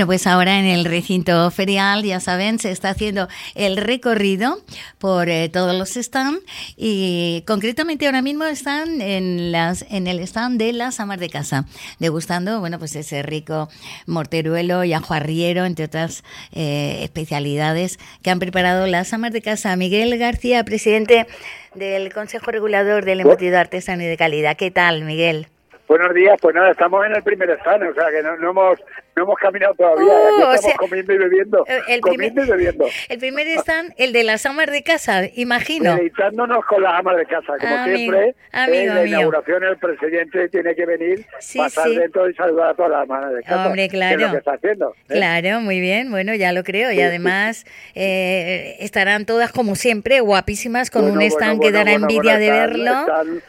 Bueno, 0.00 0.12
pues 0.12 0.26
ahora 0.26 0.58
en 0.58 0.64
el 0.64 0.86
recinto 0.86 1.50
ferial, 1.50 2.02
ya 2.04 2.20
saben, 2.20 2.58
se 2.58 2.70
está 2.70 2.88
haciendo 2.88 3.28
el 3.54 3.76
recorrido 3.76 4.56
por 4.98 5.28
eh, 5.28 5.50
todos 5.50 5.78
los 5.78 5.90
stands 5.90 6.40
y 6.74 7.44
concretamente 7.46 8.06
ahora 8.06 8.22
mismo 8.22 8.44
están 8.44 9.02
en 9.02 9.52
las 9.52 9.84
en 9.92 10.06
el 10.06 10.20
stand 10.20 10.58
de 10.58 10.72
las 10.72 11.00
amas 11.00 11.20
de 11.20 11.28
casa, 11.28 11.66
degustando, 11.98 12.60
bueno, 12.60 12.78
pues 12.78 12.96
ese 12.96 13.22
rico 13.22 13.68
morteruelo 14.06 14.84
y 14.84 14.94
ajo 14.94 15.12
arriero, 15.12 15.66
entre 15.66 15.84
otras 15.84 16.24
eh, 16.54 17.00
especialidades 17.02 17.98
que 18.22 18.30
han 18.30 18.38
preparado 18.38 18.86
las 18.86 19.12
amas 19.12 19.32
de 19.32 19.42
casa. 19.42 19.76
Miguel 19.76 20.16
García, 20.16 20.64
presidente 20.64 21.26
del 21.74 22.10
Consejo 22.10 22.50
Regulador 22.50 23.04
del 23.04 23.20
Embutido 23.20 23.58
Artesano 23.58 24.02
y 24.02 24.06
de 24.06 24.16
Calidad. 24.16 24.56
¿Qué 24.56 24.70
tal, 24.70 25.04
Miguel? 25.04 25.48
Buenos 25.90 26.14
días, 26.14 26.38
pues 26.40 26.54
nada, 26.54 26.70
estamos 26.70 27.04
en 27.04 27.16
el 27.16 27.22
primer 27.24 27.50
stand, 27.50 27.82
o 27.82 27.92
sea 27.92 28.10
que 28.10 28.22
no, 28.22 28.36
no 28.36 28.50
hemos 28.50 28.78
no 29.20 29.24
hemos 29.26 29.38
caminado 29.38 29.74
todavía, 29.74 30.12
aquí 30.14 30.40
estamos 30.40 30.60
sea, 30.62 30.74
comiendo 30.76 31.12
y 31.12 31.18
bebiendo, 31.18 31.64
el- 31.88 32.00
comiendo 32.00 32.42
y 32.44 32.48
bebiendo, 32.48 32.86
El 33.10 33.18
primer 33.18 33.46
stand, 33.58 33.92
el 33.98 34.12
de 34.14 34.24
las 34.24 34.46
amas 34.46 34.66
de 34.70 34.82
casa, 34.82 35.22
imagino. 35.34 35.94
deleitándonos 35.94 36.64
con 36.64 36.82
las 36.82 36.94
amas 36.94 37.16
de 37.18 37.26
casa, 37.26 37.52
como 37.60 37.76
Amigo, 37.76 37.96
siempre, 37.98 38.34
amigo 38.52 38.80
en 38.82 38.94
la 38.94 39.04
inauguración 39.06 39.64
el 39.64 39.76
presidente 39.76 40.48
tiene 40.48 40.74
que 40.74 40.86
venir, 40.86 41.26
Sí, 41.38 41.58
pasar 41.58 41.88
sí. 41.88 41.96
dentro 41.96 42.28
y 42.30 42.34
saludar 42.34 42.70
a 42.70 42.74
todas 42.74 42.90
las 42.92 43.02
amas 43.02 43.34
de 43.34 43.42
casa, 43.42 43.66
Hombre, 43.66 43.88
que 43.90 43.96
es 43.96 44.02
lo 44.10 44.16
claro. 44.16 44.32
que 44.32 44.38
está 44.38 44.52
haciendo. 44.54 44.94
¿eh? 45.08 45.12
Claro, 45.14 45.60
muy 45.60 45.80
bien, 45.80 46.10
bueno, 46.10 46.34
ya 46.34 46.52
lo 46.52 46.64
creo. 46.64 46.90
Y 46.92 47.00
además 47.02 47.64
eh, 47.94 48.76
estarán 48.80 49.26
todas 49.26 49.52
como 49.52 49.74
siempre, 49.74 50.20
guapísimas, 50.20 50.90
con 50.90 51.02
Bueno, 51.02 51.12
un 51.14 51.18
bueno, 51.20 51.34
stand 51.34 51.56
bueno, 51.58 51.62
que 51.70 51.72
dará 51.76 51.90
bueno, 51.92 52.06
envidia 52.08 52.32
bueno, 52.38 52.38
de 52.38 52.50
verlo. 52.50 53.00
están- 53.00 53.42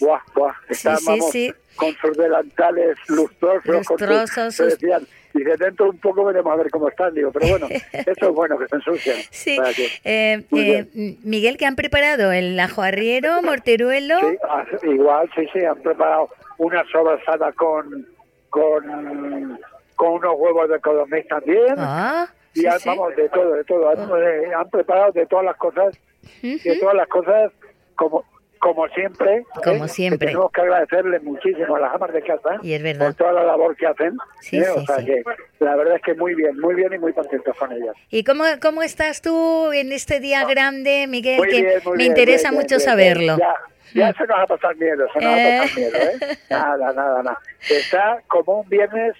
buah, 0.00 0.20
buah, 0.34 0.52
están, 0.68 0.96
sí, 0.98 1.04
vamos, 1.06 1.30
sí. 1.30 1.54
Con 1.76 1.92
sus 1.96 2.16
delantales 2.16 2.96
lustrosos, 3.08 3.62
con 3.64 3.84
sus- 3.84 4.00
Lustrosos, 4.08 4.54
sus- 4.54 4.68
decían, 4.78 5.06
dice, 5.32 5.56
dentro 5.58 5.90
un 5.90 5.98
poco 5.98 6.24
veremos 6.24 6.52
a 6.52 6.56
ver 6.56 6.70
cómo 6.70 6.88
están, 6.88 7.12
digo, 7.14 7.30
pero 7.32 7.48
bueno, 7.48 7.66
eso 7.92 8.28
es 8.28 8.34
bueno, 8.34 8.58
que 8.58 8.68
se 8.68 8.76
ensucian. 8.76 9.16
Sí, 9.30 9.58
que- 9.74 9.88
eh, 10.04 10.44
eh, 10.52 11.16
Miguel, 11.24 11.56
¿qué 11.56 11.66
han 11.66 11.76
preparado? 11.76 12.32
¿El 12.32 12.58
ajo 12.60 12.82
arriero, 12.82 13.40
morteruelo? 13.42 14.18
Sí, 14.20 14.38
ah, 14.48 14.64
igual, 14.84 15.30
sí, 15.34 15.46
sí, 15.52 15.64
han 15.64 15.80
preparado 15.82 16.28
una 16.58 16.84
sobrasada 16.90 17.50
con, 17.52 18.06
con, 18.50 19.58
con 19.96 20.12
unos 20.12 20.34
huevos 20.36 20.68
de 20.68 20.80
codorniz 20.80 21.26
también. 21.28 21.74
Ah, 21.78 22.28
y 22.54 22.60
sí, 22.60 22.66
han- 22.66 22.78
sí. 22.78 22.88
vamos, 22.88 23.16
de 23.16 23.28
todo, 23.30 23.52
de 23.54 23.64
todo. 23.64 23.88
Han, 23.88 23.98
eh, 24.22 24.54
han 24.56 24.70
preparado 24.70 25.10
de 25.12 25.26
todas 25.26 25.44
las 25.44 25.56
cosas, 25.56 25.98
de 26.42 26.78
todas 26.80 26.94
las 26.94 27.08
cosas, 27.08 27.50
como 27.96 28.24
como 28.64 28.88
siempre. 28.88 29.44
Como 29.62 29.84
¿eh? 29.84 29.88
siempre. 29.88 30.18
Que 30.20 30.32
tenemos 30.32 30.50
que 30.52 30.60
agradecerle 30.62 31.20
muchísimo 31.20 31.76
a 31.76 31.80
las 31.80 31.94
amas 31.94 32.12
de 32.14 32.22
casa 32.22 32.58
Y 32.62 32.72
es 32.72 32.82
verdad. 32.82 33.06
por 33.08 33.14
toda 33.14 33.32
la 33.34 33.42
labor 33.44 33.76
que 33.76 33.86
hacen. 33.86 34.16
Sí, 34.40 34.56
¿eh? 34.58 34.64
sí, 34.64 34.70
o 34.80 34.86
sea 34.86 34.96
sí. 35.00 35.04
que 35.04 35.22
la 35.60 35.76
verdad 35.76 35.96
es 35.96 36.02
que 36.02 36.14
muy 36.14 36.34
bien, 36.34 36.58
muy 36.58 36.74
bien 36.74 36.90
y 36.94 36.98
muy 36.98 37.12
contentos 37.12 37.54
con 37.58 37.70
ellas. 37.72 37.94
¿Y 38.08 38.24
cómo, 38.24 38.44
cómo 38.62 38.82
estás 38.82 39.20
tú 39.20 39.70
en 39.72 39.92
este 39.92 40.18
día 40.18 40.46
grande, 40.46 41.06
Miguel? 41.06 41.36
Muy 41.38 41.48
que 41.50 41.60
bien, 41.60 41.80
muy 41.84 41.92
me 41.92 41.98
bien, 41.98 42.12
interesa 42.12 42.48
bien, 42.50 42.62
mucho 42.62 42.80
saberlo. 42.80 43.36
Ya, 43.36 43.54
ya 43.94 44.12
se 44.14 44.26
nos 44.26 44.38
va 44.38 44.42
a 44.44 44.46
pasar 44.46 44.76
miedo, 44.76 45.06
se 45.12 45.20
nos 45.20 45.28
va 45.28 45.34
a 45.34 45.60
pasar 45.62 45.68
Eh. 45.68 45.70
miedo, 45.76 45.96
¿eh? 45.98 46.38
Nada, 46.48 46.92
nada, 46.94 47.22
nada. 47.22 47.38
Está 47.70 48.18
como 48.28 48.60
un 48.60 48.68
viernes 48.70 49.14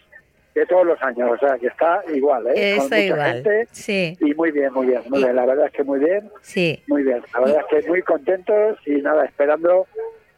de 0.55 0.67
todos 0.67 0.87
los 0.87 1.03
años, 1.03 1.31
o 1.33 1.39
sea, 1.39 1.59
que 1.59 1.67
está 1.67 2.03
igual, 2.15 2.47
¿eh? 2.47 2.77
Con 2.77 2.85
Está 2.85 2.97
mucha 2.97 3.01
igual. 3.01 3.33
gente 3.35 3.69
Sí, 3.73 4.17
y 4.21 4.35
muy 4.35 4.51
bien, 4.53 4.73
muy 4.73 4.87
bien, 4.87 5.03
muy 5.09 5.23
bien. 5.23 5.35
La 5.37 5.47
verdad 5.47 5.67
es 5.67 5.73
que 5.73 5.83
muy 5.85 5.99
bien, 5.99 6.31
sí. 6.43 6.83
muy 6.87 7.03
bien. 7.03 7.23
La 7.33 7.41
verdad 7.41 7.65
es 7.71 7.83
que 7.83 7.89
muy 7.89 8.03
contentos 8.03 8.79
y 8.87 9.03
nada, 9.03 9.25
esperando 9.25 9.87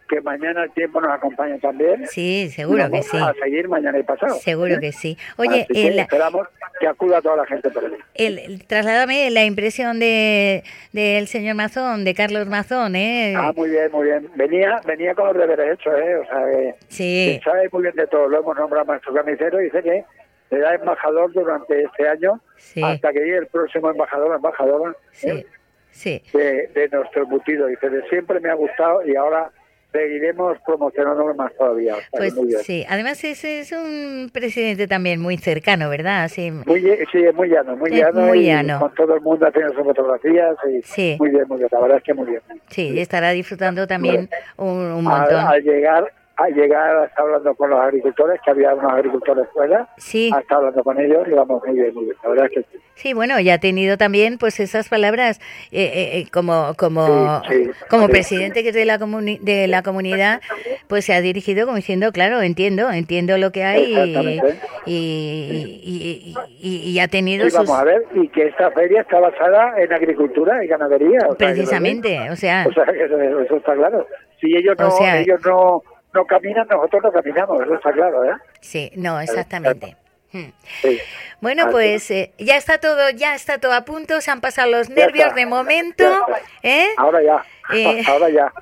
que 0.09 0.21
mañana 0.21 0.65
el 0.65 0.71
tiempo 0.73 1.01
nos 1.01 1.11
acompañe 1.13 1.59
también. 1.59 2.07
Sí, 2.09 2.49
seguro 2.51 2.91
que 2.91 3.03
sí. 3.03 3.17
A 3.17 3.33
seguir 3.43 3.69
mañana 3.69 3.99
y 3.99 4.03
pasado. 4.03 4.35
Seguro 4.37 4.75
¿eh? 4.75 4.81
que 4.81 4.93
sí. 4.93 5.17
Oye, 5.37 5.67
que 5.73 5.89
esperamos 6.01 6.47
que 6.81 6.87
acuda 6.87 7.21
toda 7.23 7.37
la 7.37 7.47
gente 7.47 7.71
por 7.71 7.85
allí. 7.85 7.95
el- 8.15 8.39
el- 8.39 8.67
trasládame 8.67 9.31
la 9.31 9.45
impresión 9.45 9.99
de 9.99 10.63
del 10.93 11.27
señor 11.27 11.55
Mazón, 11.57 12.05
de 12.05 12.15
Carlos 12.15 12.47
Mazón, 12.47 12.97
¿eh? 12.97 13.35
Ah, 13.37 13.53
muy 13.57 13.71
bien, 13.71 13.91
muy 13.93 14.05
bien. 14.07 14.29
Venía, 14.37 14.81
venía 14.87 15.15
con 15.15 15.27
los 15.29 15.37
deberes 15.37 15.75
hechos, 15.75 15.95
¿eh? 15.99 16.17
O 16.17 16.25
sea, 16.27 16.45
que 16.47 16.75
Sí. 16.89 17.41
sabe 17.45 17.69
muy 17.73 17.83
bien 17.83 17.95
de 17.97 18.07
todo. 18.07 18.29
Lo 18.29 18.41
hemos 18.41 18.57
nombrado 18.57 18.85
maestro 18.87 19.15
carnicero 19.15 19.61
y 19.61 19.65
dice 19.65 19.83
que 19.83 20.05
será 20.51 20.75
embajador 20.75 21.33
durante 21.33 21.83
este 21.83 22.09
año 22.09 22.41
Sí. 22.57 22.83
hasta 22.83 23.13
que 23.13 23.21
llegue 23.21 23.39
el 23.39 23.47
próximo 23.49 23.91
embajador 23.91 24.37
embajadora 24.37 24.95
Sí, 25.13 25.29
¿eh? 25.31 25.47
sí. 25.91 26.23
de, 26.33 26.69
de 26.69 26.89
nuestro 26.93 27.23
embutido. 27.25 27.67
Dice, 27.67 27.89
de 27.91 28.03
siempre 28.09 28.39
me 28.41 28.51
ha 28.51 28.55
gustado 28.55 29.05
y 29.07 29.17
ahora 29.17 29.51
seguiremos 29.97 30.59
promocionándolo 30.67 31.35
más 31.35 31.53
todavía. 31.57 31.95
Pues 32.13 32.35
sí, 32.63 32.85
además 32.89 33.23
es, 33.25 33.45
es 33.45 33.73
un 33.73 34.31
presidente 34.33 34.87
también 34.87 35.21
muy 35.21 35.37
cercano, 35.39 35.89
¿verdad? 35.89 36.29
Sí, 36.29 36.51
Muy, 36.51 36.81
sí, 37.13 37.19
es 37.25 37.35
muy 37.35 37.49
llano, 37.49 37.77
muy 37.77 37.91
Es 37.93 37.99
llano. 38.01 38.21
muy 38.27 38.41
y 38.41 38.47
llano. 38.47 38.81
Con 38.81 38.95
todo 38.95 39.15
el 39.15 39.21
mundo 39.23 39.47
haciendo 39.47 39.73
sus 39.75 39.85
fotografías. 39.85 40.57
Y 40.71 40.83
Sí. 40.83 41.17
Muy 41.19 41.31
bien, 41.31 41.45
muy 41.49 41.59
bien. 41.59 41.69
La 41.73 41.81
verdad 41.81 41.99
es 41.99 42.05
que 42.05 42.15
muy 42.15 42.27
bien. 42.27 42.41
sí, 42.69 42.91
y 42.95 43.01
estará 43.01 43.31
disfrutando 43.31 43.87
también 43.87 44.29
un, 44.57 44.69
un 44.69 45.07
Al, 45.07 45.21
montón. 45.21 45.41
al 45.47 45.63
llegar, 45.63 46.13
al 46.37 46.53
llegar, 46.55 47.07
está 47.07 47.23
hablando 47.23 47.55
con 47.55 47.71
los 47.71 47.81
agricultores, 47.81 48.41
que 48.45 48.51
había 48.51 48.75
unos 48.75 48.93
agricultores 48.93 49.47
fuera. 49.55 49.89
Sí. 49.97 50.31
Ha 50.35 50.41
estado 50.41 50.61
hablando 50.61 50.85
con 50.85 51.01
ellos 51.01 51.27
y 51.27 51.31
vamos 51.31 51.63
muy 51.67 51.75
bien, 51.79 51.95
muy 51.95 52.05
bien. 52.05 52.17
La 52.23 52.29
verdad 52.29 52.45
es 52.47 52.53
que 52.53 52.63
sí. 52.73 52.83
Sí, 52.95 53.13
bueno, 53.13 53.39
y 53.41 53.51
ha 53.51 53.59
tenido 53.59 53.99
también 53.99 54.39
pues 54.39 54.59
esas 54.59 54.89
palabras 54.89 55.39
eh, 55.71 55.83
eh, 55.85 56.19
eh, 56.19 56.27
como 56.33 56.73
como 56.79 57.43
Sí, 57.49 57.65
sí, 57.67 57.71
como 57.91 58.09
presidente 58.09 58.63
que 58.63 58.73
de 58.73 58.87
la 58.87 58.99
comuni- 58.99 59.39
de 59.41 59.67
la 59.67 59.83
comunidad, 59.83 60.41
pues 60.89 61.05
se 61.05 61.13
ha 61.15 61.21
dirigido 61.21 61.67
como 61.67 61.77
diciendo, 61.77 62.11
claro, 62.13 62.41
entiendo, 62.41 62.91
entiendo 62.91 63.37
lo 63.37 63.53
que 63.53 63.65
hay 63.65 63.95
y, 63.95 64.41
y, 64.87 65.81
y- 65.83 66.35
y- 66.61 66.91
y 66.91 66.99
ha 67.01 67.09
tenido 67.09 67.45
sus 67.51 67.55
vamos 67.55 67.79
a 67.79 67.85
ver, 67.85 68.03
y 68.15 68.29
que 68.29 68.47
esta 68.47 68.71
feria 68.71 69.03
está 69.03 69.21
basada 69.21 69.75
en 69.81 69.93
agricultura 69.93 70.65
y 70.65 70.69
ganadería. 70.69 71.19
o 71.29 71.37
sea, 71.37 71.49
que- 71.49 71.55
precisamente, 71.55 72.31
o 72.31 72.37
sea, 72.37 72.67
O 72.69 72.73
sea, 72.73 72.85
que 72.87 73.05
eso, 73.05 73.21
eso 73.21 73.57
está 73.57 73.75
claro. 73.75 74.07
Si 74.41 74.55
ellos 74.57 74.75
no, 74.79 74.89
O 74.89 74.91
sea- 74.93 75.21
ellos 75.21 75.41
no, 75.45 75.83
no 76.17 76.25
caminan, 76.27 76.67
nosotros 76.69 77.03
no 77.05 77.13
caminamos, 77.13 77.63
eso 77.63 77.75
está 77.75 77.93
claro, 77.93 78.25
¿eh? 78.25 78.35
sí, 78.61 78.91
no, 78.97 79.21
exactamente. 79.21 79.97
Hmm. 80.33 80.51
Sí. 80.83 80.99
Bueno, 81.41 81.63
Así. 81.65 81.73
pues 81.73 82.11
eh, 82.11 82.33
ya 82.39 82.57
está 82.57 82.79
todo, 82.79 83.11
ya 83.11 83.35
está 83.35 83.59
todo 83.59 83.73
a 83.75 83.85
punto, 83.85 84.21
se 84.21 84.31
han 84.31 84.41
pasado 84.41 84.71
los 84.71 84.91
nervios 84.91 85.35
de 85.35 85.47
momento, 85.47 86.05
ya. 86.05 86.25
¿eh? 86.63 86.87
Ahora 86.97 87.23
ya, 87.23 87.45
Eh, 87.73 88.03
ahora 88.09 88.29
ya. 88.31 88.53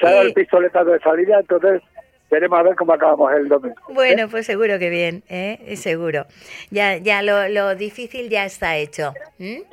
Se 0.00 0.06
ha 0.06 0.10
dado 0.10 0.22
el 0.22 0.32
pistoletazo 0.32 0.90
de 0.90 1.00
salida, 1.00 1.38
entonces 1.40 1.82
veremos 2.30 2.58
a 2.58 2.62
ver 2.62 2.74
cómo 2.76 2.92
acabamos 2.94 3.32
el 3.34 3.48
domingo. 3.48 3.76
Bueno, 3.88 4.28
pues 4.28 4.46
seguro 4.46 4.78
que 4.78 4.90
bien, 4.90 5.22
¿eh? 5.28 5.74
seguro. 5.76 6.26
Ya, 6.70 6.96
ya 6.96 7.20
lo, 7.22 7.48
lo 7.48 7.74
difícil 7.74 8.28
ya 8.30 8.44
está 8.44 8.76
hecho. 8.76 9.12
Sí, 9.38 9.64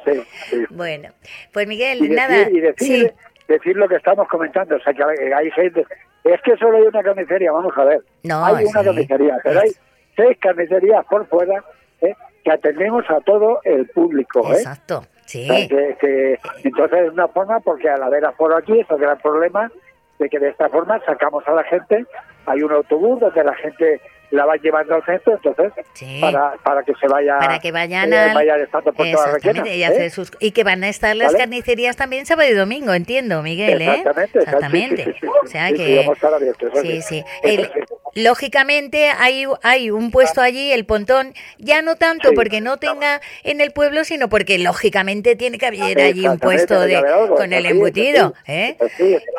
sí. 0.49 0.65
Bueno, 0.71 1.09
pues 1.53 1.67
Miguel, 1.67 1.99
Y 1.99 2.01
decir, 2.09 2.15
nada. 2.17 2.49
y 2.49 2.59
decir, 2.59 3.13
decir 3.47 3.75
lo 3.77 3.87
que 3.87 3.95
estamos 3.95 4.27
comentando, 4.27 4.75
o 4.75 4.79
sea, 4.79 4.93
que 4.93 5.03
hay 5.33 5.51
gente... 5.51 5.85
Es 6.23 6.41
que 6.41 6.55
solo 6.57 6.77
hay 6.77 6.83
una 6.83 7.01
carnicería, 7.03 7.51
vamos 7.51 7.73
a 7.77 7.83
ver. 7.85 8.01
No, 8.23 8.43
hay 8.45 8.65
una 8.65 8.81
sí. 8.81 8.85
carnicería, 8.85 9.37
pero 9.43 9.59
hay 9.61 9.71
seis 10.15 10.37
carnicerías 10.41 11.05
por 11.05 11.25
fuera 11.27 11.63
¿eh? 12.01 12.13
que 12.43 12.51
atendemos 12.51 13.09
a 13.09 13.19
todo 13.21 13.59
el 13.63 13.87
público. 13.89 14.41
¿eh? 14.51 14.57
Exacto, 14.57 15.03
sí. 15.25 15.47
Que- 15.47 15.95
que- 15.99 16.39
entonces 16.63 16.99
es 17.07 17.11
una 17.13 17.27
forma, 17.29 17.59
porque 17.61 17.89
al 17.89 18.03
haber 18.03 18.25
aforo 18.25 18.57
aquí, 18.57 18.79
es 18.79 18.89
el 18.91 18.97
gran 18.97 19.17
problema 19.19 19.71
de 20.19 20.29
que 20.29 20.39
de 20.39 20.49
esta 20.49 20.67
forma 20.69 20.99
sacamos 21.05 21.47
a 21.47 21.53
la 21.53 21.63
gente, 21.63 22.05
hay 22.45 22.61
un 22.61 22.71
autobús 22.73 23.19
donde 23.21 23.43
la 23.43 23.55
gente 23.55 24.01
la 24.31 24.45
va 24.45 24.55
llevando 24.57 24.95
al 24.95 25.03
centro, 25.05 25.33
entonces 25.43 25.73
Sí. 25.93 26.19
para, 26.21 26.53
para 26.63 26.83
que 26.83 26.93
se 26.99 27.07
vaya 27.07 27.37
Para 27.39 27.59
que 27.59 27.71
vayan 27.71 28.13
eh, 28.13 28.17
al... 28.17 28.33
vayan 28.35 28.59
estando 28.61 28.93
por 28.93 29.05
toda 29.09 29.27
la 29.27 29.35
Exactamente, 29.37 29.69
requena, 29.71 29.95
y, 29.95 30.03
¿eh? 30.05 30.09
sus- 30.09 30.31
y 30.39 30.51
que 30.51 30.63
van 30.63 30.83
a 30.83 30.89
estar 30.89 31.15
las 31.15 31.27
¿Vale? 31.33 31.39
carnicerías 31.39 31.95
también 31.97 32.25
sábado 32.25 32.49
y 32.49 32.53
domingo, 32.53 32.93
entiendo, 32.93 33.41
Miguel, 33.41 33.81
¿eh? 33.81 34.03
Exactamente, 34.33 35.15
sí, 35.19 35.27
O 35.43 35.47
sea 35.47 35.71
que... 35.73 36.05
abiertos, 36.05 36.71
Sí, 36.81 37.01
sí. 37.01 37.23
El- 37.43 37.69
lógicamente 38.15 39.09
hay, 39.17 39.45
hay 39.63 39.91
un 39.91 40.11
puesto 40.11 40.41
allí, 40.41 40.71
el 40.71 40.85
pontón, 40.85 41.33
ya 41.57 41.81
no 41.81 41.95
tanto 41.95 42.33
porque 42.33 42.61
no 42.61 42.77
tenga 42.77 43.21
en 43.43 43.61
el 43.61 43.71
pueblo, 43.71 44.03
sino 44.03 44.29
porque 44.29 44.57
lógicamente 44.59 45.35
tiene 45.35 45.57
que 45.57 45.65
haber 45.67 45.99
allí 46.01 46.27
un 46.27 46.39
puesto 46.39 46.79
de 46.81 47.03
con 47.35 47.53
el 47.53 47.65
embutido, 47.65 48.33
¿eh? 48.47 48.77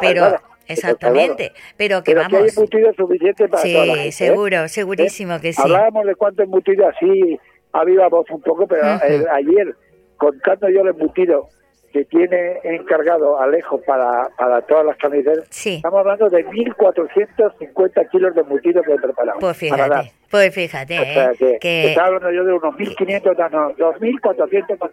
eso 0.00 0.40
está 0.72 0.88
Pero, 0.88 0.98
claro, 0.98 1.14
exactamente, 1.18 1.52
pero 1.76 2.02
que 2.02 2.12
Pero 2.14 2.28
que 2.28 2.36
hay 2.36 2.42
vamos. 2.42 2.56
embutido 2.56 2.92
suficiente 2.94 3.48
para 3.48 3.62
Sí, 3.62 3.72
toda 3.72 3.86
la 3.86 3.92
gente, 3.94 4.08
¿eh? 4.08 4.12
seguro, 4.12 4.68
segurísimo 4.68 5.40
que 5.40 5.52
sí. 5.52 5.62
Hablábamos 5.62 6.06
de 6.06 6.14
cuánto 6.14 6.42
embutido 6.42 6.86
así 6.88 7.38
a 7.72 7.84
viva 7.84 8.08
voz 8.08 8.28
un 8.30 8.42
poco, 8.42 8.66
pero 8.66 8.82
eh, 9.06 9.24
ayer, 9.32 9.74
contando 10.16 10.68
yo 10.68 10.80
el 10.82 10.88
embutido 10.88 11.48
que 11.92 12.04
tiene 12.04 12.60
encargado 12.62 13.40
Alejo 13.40 13.80
para, 13.82 14.28
para 14.38 14.60
todas 14.62 14.86
las 14.86 14.96
carnicerías, 14.96 15.44
Sí. 15.50 15.74
estamos 15.76 15.98
hablando 16.00 16.28
de 16.28 16.46
1.450 16.46 18.08
kilos 18.10 18.34
de 18.34 18.40
embutido 18.42 18.82
que 18.82 18.92
he 18.94 18.96
preparado. 18.96 19.38
Pues 19.40 19.56
fíjate, 19.56 20.12
pues 20.30 20.54
fíjate, 20.54 20.98
O 21.00 21.02
sea, 21.04 21.30
¿eh? 21.32 21.36
que, 21.38 21.58
que, 21.60 21.88
estaba 21.88 22.06
hablando 22.08 22.30
yo 22.30 22.44
de 22.44 22.52
unos 22.52 22.74
1.500, 22.76 23.50
no, 23.50 23.74
2.400. 23.74 24.90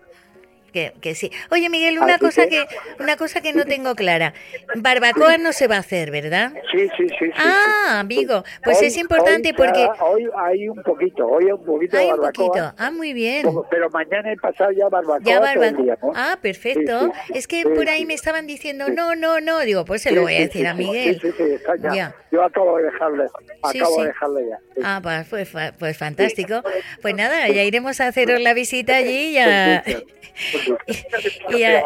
que, 0.77 0.93
que 1.01 1.15
sí. 1.15 1.31
Oye, 1.49 1.69
Miguel, 1.69 1.97
una 1.97 2.19
cosa 2.19 2.45
que 2.47 2.65
una 2.99 3.17
cosa 3.17 3.41
que 3.41 3.51
no 3.53 3.65
tengo 3.65 3.95
clara. 3.95 4.33
Barbacoa 4.75 5.37
no 5.37 5.51
se 5.53 5.67
va 5.67 5.77
a 5.77 5.79
hacer, 5.79 6.11
¿verdad? 6.11 6.51
Sí, 6.71 6.87
sí, 6.97 7.07
sí. 7.17 7.25
Ah, 7.35 7.99
amigo, 7.99 8.43
pues 8.63 8.79
Hoy- 8.79 8.87
es 8.87 8.97
importante 8.97 9.49
hoy 9.49 9.53
porque... 9.55 9.87
Hoy 10.01 10.29
hay 10.37 10.69
un 10.69 10.81
poquito, 10.83 11.25
hoy 11.27 11.45
hay 11.45 11.51
un 11.51 11.65
poquito 11.65 11.97
Hay 11.97 12.05
de 12.07 12.13
un 12.13 12.19
barbacoa. 12.19 12.47
poquito. 12.47 12.73
Ah, 12.77 12.91
muy 12.91 13.13
bien. 13.13 13.47
Pero 13.71 13.89
mañana 13.89 14.31
y 14.31 14.35
pasado 14.35 14.71
ya 14.71 14.87
barbacoa 14.87 15.19
Ya 15.25 15.39
barbacoa. 15.39 15.81
día, 15.83 15.97
¿no? 16.01 16.11
Ah, 16.15 16.37
perfecto. 16.41 17.05
Sí, 17.05 17.11
sí. 17.27 17.33
Es 17.39 17.47
que 17.47 17.63
Sí, 17.63 17.69
por 17.75 17.89
ahí 17.89 17.99
sí. 18.01 18.05
me 18.05 18.13
estaban 18.13 18.45
diciendo, 18.45 18.89
no, 18.89 19.15
no, 19.15 19.39
no. 19.41 19.59
Digo, 19.61 19.83
pues 19.85 20.03
se 20.03 20.11
lo 20.11 20.17
Sí, 20.17 20.23
voy 20.23 20.33
a 20.35 20.37
sí, 20.37 20.43
decir 20.43 20.61
sí, 20.61 20.67
a 20.67 20.71
sí, 20.73 20.77
Miguel. 20.77 21.19
Sí, 21.21 21.27
sí, 21.27 21.33
sí, 21.37 21.43
está 21.53 21.75
ya. 21.77 21.93
Ya. 21.95 22.15
Yo 22.31 22.43
acabo 22.43 22.77
de 22.77 22.83
dejarle, 22.83 23.25
Sí, 23.71 23.79
acabo 23.79 23.95
sí. 23.95 24.01
de 24.01 24.07
dejarle 24.07 24.41
ya. 24.49 24.57
Sí. 24.75 24.81
Ah, 24.83 24.99
pues, 25.01 25.49
pues, 25.51 25.73
pues 25.79 25.97
fantástico. 25.97 26.61
Pues 27.01 27.15
nada, 27.15 27.47
ya 27.49 27.63
iremos 27.63 27.99
a 27.99 28.07
haceros 28.07 28.39
la 28.41 28.53
visita 28.53 28.95
allí 28.97 29.29
y 29.29 29.37
a, 29.39 29.83
y 31.49 31.63
a, 31.63 31.83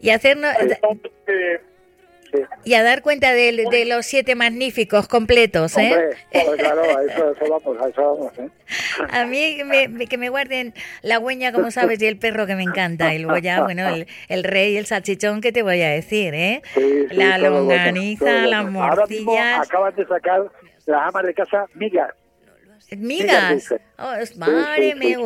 y 0.00 0.10
a 0.10 0.14
hacernos 0.14 0.52
y 2.64 2.74
a 2.74 2.82
dar 2.82 3.02
cuenta 3.02 3.32
de, 3.32 3.66
de 3.70 3.84
los 3.84 4.06
siete 4.06 4.34
magníficos 4.34 5.06
completos, 5.08 5.76
¿eh? 5.76 5.92
Hombre, 6.32 6.56
claro, 6.58 6.82
a 6.82 7.02
eso, 7.04 7.28
a 7.28 7.32
eso 7.32 7.46
vamos, 7.50 7.82
a 7.82 7.88
eso 7.88 8.02
vamos, 8.02 8.38
¿eh? 8.38 8.48
A 9.10 9.26
mí 9.26 9.56
que 9.56 9.64
me, 9.64 10.06
que 10.06 10.16
me 10.16 10.28
guarden 10.30 10.72
la 11.02 11.18
hueña, 11.18 11.52
como 11.52 11.70
sabes, 11.70 12.00
y 12.00 12.06
el 12.06 12.16
perro 12.18 12.46
que 12.46 12.54
me 12.54 12.62
encanta. 12.62 13.14
Y 13.14 13.18
luego 13.18 13.38
ya, 13.38 13.62
bueno, 13.62 13.86
el, 13.88 14.06
el 14.28 14.44
rey, 14.44 14.76
el 14.76 14.86
salchichón, 14.86 15.40
¿qué 15.40 15.52
te 15.52 15.62
voy 15.62 15.82
a 15.82 15.90
decir, 15.90 16.34
eh? 16.34 16.62
Sí, 16.74 17.06
sí, 17.10 17.14
la 17.14 17.38
bueno, 17.38 17.50
longaniza, 17.50 18.46
las 18.46 18.62
bueno. 18.62 18.82
Ahora 18.82 19.06
mismo 19.06 19.32
morcillas. 19.32 19.68
acaban 19.68 19.94
de 19.94 20.06
sacar 20.06 20.42
las 20.86 21.08
amas 21.08 21.24
de 21.24 21.34
casa 21.34 21.66
migas. 21.74 22.10
Migas. 22.98 23.50
dulces. 23.50 23.80
Oh, 23.98 24.38
madre 24.38 24.94
mía. 24.94 25.18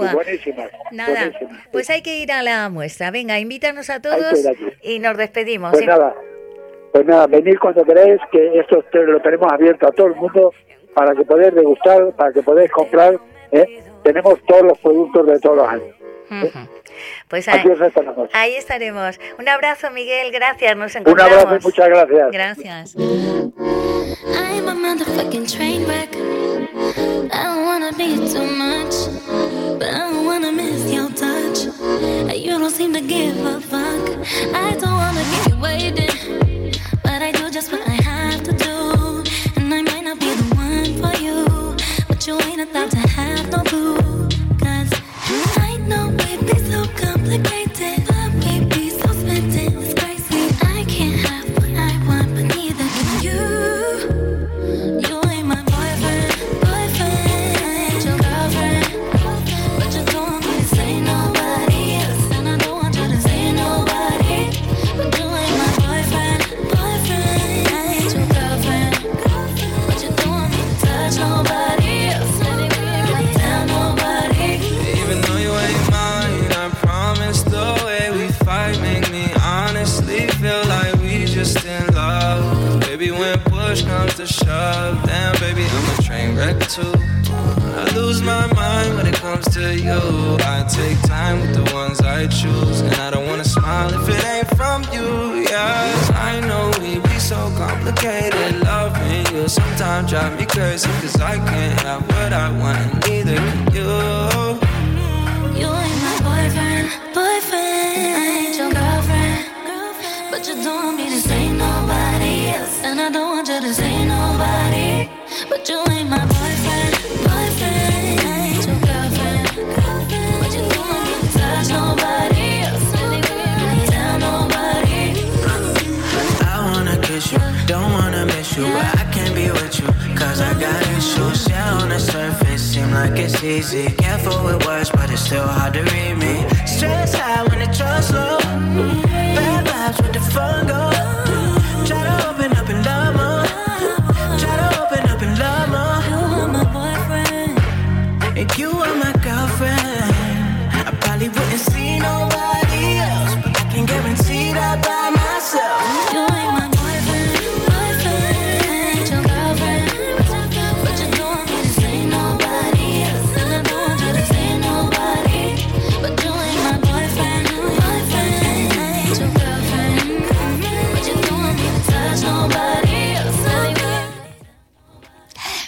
Nada, 0.92 1.32
pues 1.72 1.90
hay 1.90 2.02
que 2.02 2.18
ir 2.18 2.32
a 2.32 2.42
la 2.42 2.68
muestra. 2.68 3.10
Venga, 3.10 3.38
invítanos 3.38 3.90
a 3.90 4.00
todos 4.00 4.46
y 4.82 4.98
nos 4.98 5.16
despedimos. 5.16 5.72
Pues 5.72 5.82
¿eh? 5.82 5.86
nada, 5.86 6.14
pues 6.92 7.06
nada, 7.06 7.26
venid 7.26 7.56
cuando 7.60 7.84
queráis, 7.84 8.20
que 8.32 8.58
esto 8.58 8.82
lo 8.92 9.20
tenemos 9.20 9.52
abierto 9.52 9.86
a 9.86 9.92
todo 9.92 10.06
el 10.06 10.14
mundo 10.14 10.52
para 10.94 11.14
que 11.14 11.24
podáis 11.24 11.54
degustar, 11.54 12.12
para 12.16 12.32
que 12.32 12.42
podáis 12.42 12.70
comprar. 12.70 13.18
¿eh? 13.52 13.82
Tenemos 14.02 14.38
todos 14.46 14.62
los 14.62 14.78
productos 14.78 15.26
de 15.26 15.40
todos 15.40 15.56
los 15.56 15.68
años. 15.68 15.94
Ujú. 16.30 16.75
Pues 17.28 17.48
ahí, 17.48 17.64
ahí 18.32 18.54
estaremos. 18.54 19.18
Un 19.38 19.48
abrazo, 19.48 19.90
Miguel. 19.90 20.30
Gracias. 20.30 20.76
Nos 20.76 20.94
Un 20.94 21.20
abrazo 21.20 21.56
y 21.56 21.64
muchas 21.64 21.88
gracias. 21.88 22.30
Gracias. 22.30 22.96
I'm 22.96 24.68
a 24.68 24.74
motherfucking 24.74 25.46
train 25.46 25.84
wreck. 25.86 26.14
I 27.32 27.42
don't 27.44 27.64
wanna 27.64 27.92
be 27.92 28.16
too 28.16 28.46
much, 28.46 28.94
but 29.78 29.88
I 29.88 30.10
don't 30.10 30.24
wanna 30.24 30.52
miss 30.52 30.92
your 30.92 31.08
touch. 31.10 31.66
You 32.36 32.58
don't 32.58 32.70
seem 32.70 32.92
to 32.92 33.00
give 33.00 33.44
a 33.44 33.60
fuck. 33.60 34.08
I 34.54 34.76
don't 34.76 34.96
wanna 34.96 35.22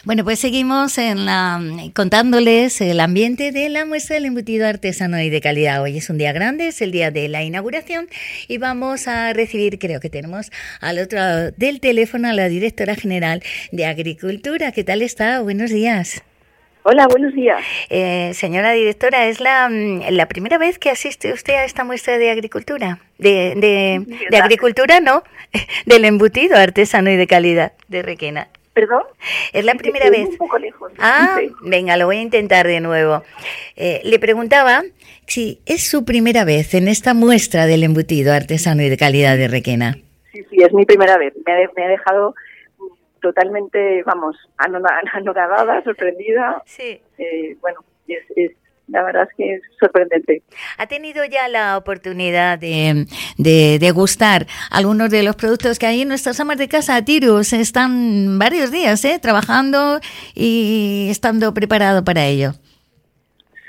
Bueno, 0.08 0.24
pues 0.24 0.38
seguimos 0.38 0.96
en 0.96 1.26
la, 1.26 1.60
contándoles 1.94 2.80
el 2.80 2.98
ambiente 2.98 3.52
de 3.52 3.68
la 3.68 3.84
muestra 3.84 4.14
del 4.14 4.24
embutido 4.24 4.66
artesano 4.66 5.20
y 5.20 5.28
de 5.28 5.42
calidad. 5.42 5.82
Hoy 5.82 5.98
es 5.98 6.08
un 6.08 6.16
día 6.16 6.32
grande, 6.32 6.68
es 6.68 6.80
el 6.80 6.92
día 6.92 7.10
de 7.10 7.28
la 7.28 7.42
inauguración 7.42 8.08
y 8.48 8.56
vamos 8.56 9.06
a 9.06 9.34
recibir, 9.34 9.78
creo 9.78 10.00
que 10.00 10.08
tenemos 10.08 10.50
al 10.80 10.98
otro 10.98 11.18
lado 11.18 11.50
del 11.58 11.80
teléfono 11.80 12.26
a 12.26 12.32
la 12.32 12.48
directora 12.48 12.94
general 12.94 13.42
de 13.70 13.84
Agricultura. 13.84 14.72
¿Qué 14.72 14.82
tal 14.82 15.02
está? 15.02 15.42
Buenos 15.42 15.68
días. 15.68 16.22
Hola, 16.84 17.06
buenos 17.06 17.34
días. 17.34 17.62
Eh, 17.90 18.30
señora 18.32 18.72
directora, 18.72 19.26
¿es 19.26 19.40
la, 19.40 19.68
mm, 19.68 20.04
la 20.08 20.26
primera 20.26 20.56
vez 20.56 20.78
que 20.78 20.88
asiste 20.88 21.34
usted 21.34 21.52
a 21.52 21.64
esta 21.66 21.84
muestra 21.84 22.16
de 22.16 22.30
agricultura? 22.30 23.00
De, 23.18 23.52
de, 23.56 24.06
de 24.30 24.36
agricultura, 24.38 25.00
no, 25.00 25.22
del 25.84 26.06
embutido 26.06 26.56
artesano 26.56 27.10
y 27.10 27.16
de 27.16 27.26
calidad 27.26 27.72
de 27.88 28.00
Requena. 28.00 28.48
¿Perdón? 28.78 29.02
Es 29.52 29.64
la 29.64 29.74
primera 29.74 30.08
vez. 30.08 30.28
un 30.28 30.36
poco 30.36 30.56
lejos. 30.56 30.92
Ah, 31.00 31.36
Sí. 31.40 31.50
venga, 31.62 31.96
lo 31.96 32.06
voy 32.06 32.18
a 32.18 32.22
intentar 32.22 32.64
de 32.64 32.78
nuevo. 32.78 33.24
Eh, 33.74 34.00
le 34.04 34.20
preguntaba 34.20 34.84
si 35.26 35.60
es 35.66 35.82
su 35.90 36.04
primera 36.04 36.44
vez 36.44 36.74
en 36.74 36.86
esta 36.86 37.12
muestra 37.12 37.66
del 37.66 37.82
embutido 37.82 38.32
artesano 38.32 38.82
y 38.82 38.88
de 38.88 38.96
calidad 38.96 39.36
de 39.36 39.48
Requena. 39.48 39.98
Sí, 40.32 40.44
sí, 40.48 40.62
es 40.62 40.72
mi 40.72 40.84
primera 40.86 41.18
vez. 41.18 41.34
Me 41.44 41.52
ha, 41.52 41.56
de- 41.56 41.68
me 41.76 41.86
ha 41.86 41.88
dejado 41.88 42.34
totalmente, 43.20 44.04
vamos, 44.04 44.36
anona- 44.58 45.00
anonadada, 45.12 45.82
sorprendida. 45.82 46.62
Sí. 46.66 47.00
Eh, 47.18 47.56
bueno, 47.60 47.80
es, 48.06 48.22
es- 48.36 48.52
la 48.88 49.02
verdad 49.02 49.28
es 49.30 49.36
que 49.36 49.54
es 49.54 49.62
sorprendente. 49.78 50.42
¿Ha 50.78 50.86
tenido 50.86 51.24
ya 51.24 51.48
la 51.48 51.76
oportunidad 51.76 52.58
de, 52.58 53.06
de 53.36 53.78
degustar 53.78 54.46
algunos 54.70 55.10
de 55.10 55.22
los 55.22 55.36
productos 55.36 55.78
que 55.78 55.86
hay 55.86 56.02
en 56.02 56.08
nuestras 56.08 56.40
amas 56.40 56.58
de 56.58 56.68
casa, 56.68 57.04
Tirus? 57.04 57.52
Están 57.52 58.38
varios 58.38 58.70
días 58.70 59.04
¿eh? 59.04 59.18
trabajando 59.20 60.00
y 60.34 61.08
estando 61.10 61.52
preparado 61.54 62.04
para 62.04 62.24
ello. 62.24 62.52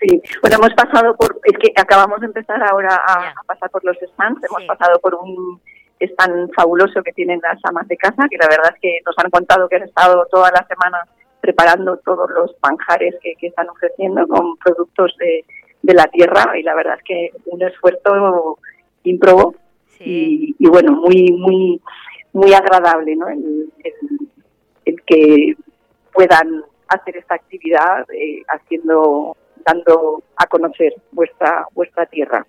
Sí, 0.02 0.22
bueno, 0.42 0.58
hemos 0.58 0.74
pasado 0.76 1.16
por, 1.18 1.40
es 1.44 1.58
que 1.58 1.74
acabamos 1.76 2.22
de 2.22 2.28
empezar 2.28 2.64
ahora 2.64 2.96
a, 3.06 3.30
a 3.32 3.44
pasar 3.46 3.70
por 3.70 3.84
los 3.84 3.98
stands, 3.98 4.42
hemos 4.50 4.64
pasado 4.64 4.98
por 5.00 5.14
un 5.16 5.60
stand 6.00 6.54
fabuloso 6.54 7.04
que 7.04 7.12
tienen 7.12 7.42
las 7.44 7.60
amas 7.64 7.86
de 7.90 7.98
casa, 7.98 8.28
que 8.30 8.38
la 8.38 8.48
verdad 8.48 8.72
es 8.74 8.82
que 8.82 9.00
nos 9.06 9.16
han 9.18 9.30
contado 9.30 9.68
que 9.68 9.76
han 9.76 9.84
estado 9.84 10.26
toda 10.32 10.52
la 10.52 10.66
semana 10.68 11.06
preparando 11.42 11.98
todos 11.98 12.30
los 12.32 12.56
manjares 12.62 13.16
que, 13.22 13.36
que 13.36 13.48
están 13.48 13.70
ofreciendo 13.70 14.28
con 14.28 14.58
productos 14.58 15.16
de, 15.20 15.46
de 15.82 15.94
la 15.94 16.06
tierra 16.08 16.58
y 16.58 16.64
la 16.64 16.76
verdad 16.76 16.96
es 16.98 17.04
que 17.04 17.32
un 17.46 17.62
esfuerzo 17.62 18.58
ímprobo 19.04 19.56
y, 20.00 20.56
y 20.60 20.68
bueno, 20.68 20.94
muy, 20.94 21.32
muy, 21.32 21.82
muy 22.34 22.54
agradable, 22.54 23.16
¿no? 23.16 23.28
El, 23.30 23.72
el- 23.84 24.28
el 24.86 25.02
que 25.04 25.56
puedan 26.14 26.64
hacer 26.88 27.18
esta 27.18 27.36
actividad 27.36 28.10
eh, 28.12 28.42
haciendo 28.48 29.38
dando 29.66 30.24
a 30.36 30.48
conocer 30.48 30.96
vuestra 31.12 31.68
vuestra 31.76 32.06
tierra. 32.08 32.48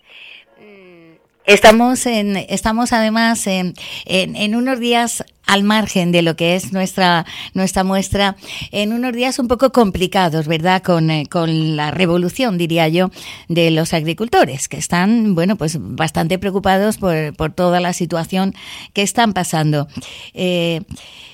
Estamos 1.51 2.07
en, 2.07 2.37
estamos 2.37 2.93
además 2.93 3.45
en, 3.49 3.75
en, 4.05 4.55
unos 4.55 4.79
días 4.79 5.25
al 5.49 5.65
margen 5.65 6.13
de 6.13 6.23
lo 6.23 6.37
que 6.37 6.55
es 6.55 6.73
nuestra 6.73 7.27
nuestra 7.55 7.83
muestra, 7.83 8.37
en 8.71 8.93
unos 8.93 9.13
días 9.13 9.41
un 9.41 9.49
poco 9.49 9.73
complicados, 9.73 10.47
¿verdad? 10.47 10.81
Con, 10.81 11.11
eh, 11.11 11.27
con 11.29 11.75
la 11.75 11.91
revolución, 11.91 12.57
diría 12.57 12.87
yo, 12.87 13.11
de 13.49 13.73
los 13.73 13.95
agricultores, 13.95 14.69
que 14.69 14.77
están, 14.77 15.35
bueno, 15.35 15.57
pues 15.57 15.77
bastante 15.81 16.39
preocupados 16.39 16.99
por, 16.99 17.35
por 17.35 17.53
toda 17.53 17.81
la 17.81 17.95
situación 17.95 18.55
que 18.93 19.03
están 19.03 19.33
pasando. 19.33 19.89
Eh, 20.35 20.83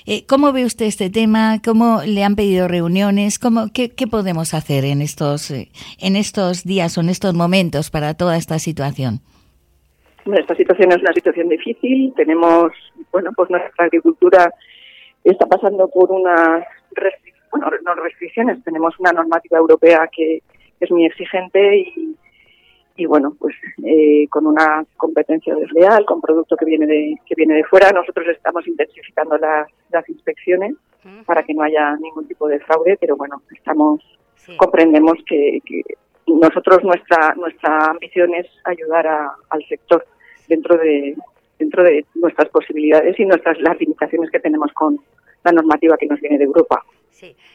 eh, 0.07 0.25
¿Cómo 0.25 0.51
ve 0.53 0.65
usted 0.65 0.87
este 0.87 1.11
tema? 1.11 1.61
¿Cómo 1.63 2.01
le 2.05 2.25
han 2.25 2.37
pedido 2.37 2.69
reuniones? 2.69 3.39
¿Cómo, 3.39 3.69
qué, 3.71 3.91
qué 3.91 4.07
podemos 4.07 4.55
hacer 4.55 4.87
en 4.87 5.03
estos, 5.03 5.51
eh, 5.51 5.71
en 5.99 6.17
estos 6.17 6.65
días 6.65 6.97
o 6.97 7.03
en 7.03 7.11
estos 7.11 7.35
momentos 7.35 7.91
para 7.91 8.15
toda 8.15 8.39
esta 8.39 8.59
situación? 8.59 9.21
Bueno, 10.27 10.41
esta 10.41 10.55
situación 10.57 10.93
es 10.93 10.99
una 10.99 11.13
situación 11.13 11.49
difícil. 11.49 12.13
Tenemos, 12.17 12.73
bueno, 13.13 13.31
pues 13.35 13.49
nuestra 13.49 13.85
agricultura 13.87 14.53
está 15.25 15.47
pasando 15.47 15.89
por 15.89 16.11
unas 16.13 16.65
bueno, 17.53 17.71
no 17.85 17.95
restricciones. 17.95 18.63
Tenemos 18.65 18.99
una 18.99 19.13
normativa 19.13 19.59
europea 19.59 20.09
que 20.15 20.43
es 20.81 20.91
muy 20.91 21.07
exigente 21.07 21.79
y, 21.79 22.17
y 22.97 23.07
bueno, 23.07 23.35
pues 23.39 23.55
eh, 23.85 24.27
con 24.29 24.47
una 24.47 24.85
competencia 24.97 25.55
desleal, 25.55 26.05
con 26.05 26.21
producto 26.21 26.57
que 26.57 26.65
viene 26.65 26.87
de 26.87 27.15
que 27.25 27.35
viene 27.37 27.55
de 27.55 27.65
fuera. 27.65 27.91
Nosotros 27.93 28.27
estamos 28.29 28.67
intensificando 28.67 29.39
las, 29.39 29.69
las 29.91 30.09
inspecciones 30.09 30.75
para 31.25 31.45
que 31.45 31.55
no 31.55 31.63
haya 31.63 31.95
ningún 31.97 32.27
tipo 32.27 32.49
de 32.49 32.59
fraude, 32.61 32.97
pero 33.01 33.17
bueno, 33.17 33.41
estamos 33.55 34.01
comprendemos 34.57 35.15
que, 35.27 35.61
que 35.65 35.83
nosotros 36.27 36.83
nuestra 36.83 37.33
nuestra 37.37 37.79
ambición 37.91 38.35
es 38.35 38.47
ayudar 38.65 39.07
a- 39.07 39.35
al 39.51 39.65
sector 39.69 40.05
dentro 40.49 40.77
de 40.77 41.17
dentro 41.59 41.83
de 41.83 42.05
nuestras 42.15 42.49
posibilidades 42.51 43.19
y 43.19 43.25
nuestras 43.25 43.59
las 43.61 43.79
limitaciones 43.81 44.31
que 44.31 44.41
tenemos 44.41 44.71
con 44.73 44.99
la 45.45 45.53
normativa 45.53 45.97
que 45.97 46.07
nos 46.07 46.21
viene 46.21 46.39
de 46.39 46.45
Europa. 46.45 46.85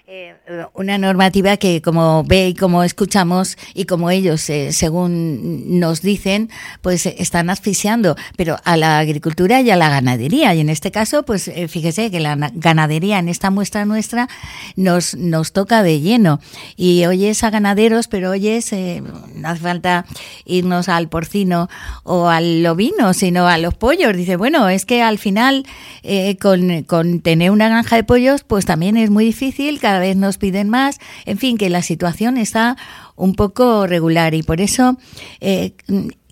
Eh, 0.07 0.33
Una 0.73 0.97
normativa 0.97 1.55
que, 1.57 1.81
como 1.81 2.23
ve 2.23 2.49
y 2.49 2.53
como 2.55 2.83
escuchamos 2.83 3.57
y 3.75 3.85
como 3.85 4.09
ellos, 4.09 4.49
eh, 4.49 4.71
según 4.73 5.79
nos 5.79 6.01
dicen, 6.01 6.49
pues 6.81 7.05
eh, 7.05 7.15
están 7.19 7.49
asfixiando, 7.49 8.15
pero 8.35 8.57
a 8.63 8.75
la 8.75 8.97
agricultura 8.99 9.61
y 9.61 9.69
a 9.69 9.75
la 9.75 9.89
ganadería. 9.89 10.53
Y 10.55 10.61
en 10.61 10.69
este 10.69 10.89
caso, 10.91 11.23
pues 11.23 11.47
eh, 11.47 11.67
fíjese 11.67 12.09
que 12.09 12.19
la 12.19 12.35
na- 12.35 12.51
ganadería 12.53 13.19
en 13.19 13.29
esta 13.29 13.51
muestra 13.51 13.85
nuestra 13.85 14.27
nos, 14.75 15.15
nos 15.15 15.51
toca 15.53 15.83
de 15.83 16.01
lleno. 16.01 16.39
Y 16.75 17.05
oyes 17.05 17.43
a 17.43 17.51
ganaderos, 17.51 18.07
pero 18.07 18.31
oyes, 18.31 18.73
eh, 18.73 19.03
no 19.35 19.47
hace 19.47 19.61
falta 19.61 20.05
irnos 20.45 20.89
al 20.89 21.07
porcino 21.07 21.69
o 22.03 22.27
al 22.29 22.65
ovino, 22.65 23.13
sino 23.13 23.47
a 23.47 23.57
los 23.59 23.75
pollos. 23.75 24.15
Dice, 24.17 24.35
bueno, 24.37 24.67
es 24.69 24.85
que 24.85 25.01
al 25.03 25.19
final, 25.19 25.65
con, 26.41 26.83
con 26.83 27.21
tener 27.21 27.51
una 27.51 27.69
granja 27.69 27.95
de 27.95 28.03
pollos, 28.03 28.43
pues 28.43 28.65
también 28.65 28.97
es 28.97 29.09
muy 29.09 29.23
difícil, 29.25 29.50
cada 29.79 29.99
vez 29.99 30.15
nos 30.15 30.37
piden 30.37 30.69
más. 30.69 30.99
En 31.25 31.37
fin, 31.37 31.57
que 31.57 31.69
la 31.69 31.81
situación 31.81 32.37
está 32.37 32.75
un 33.15 33.35
poco 33.35 33.87
regular 33.87 34.33
y 34.33 34.43
por 34.43 34.61
eso. 34.61 34.97
eh, 35.39 35.73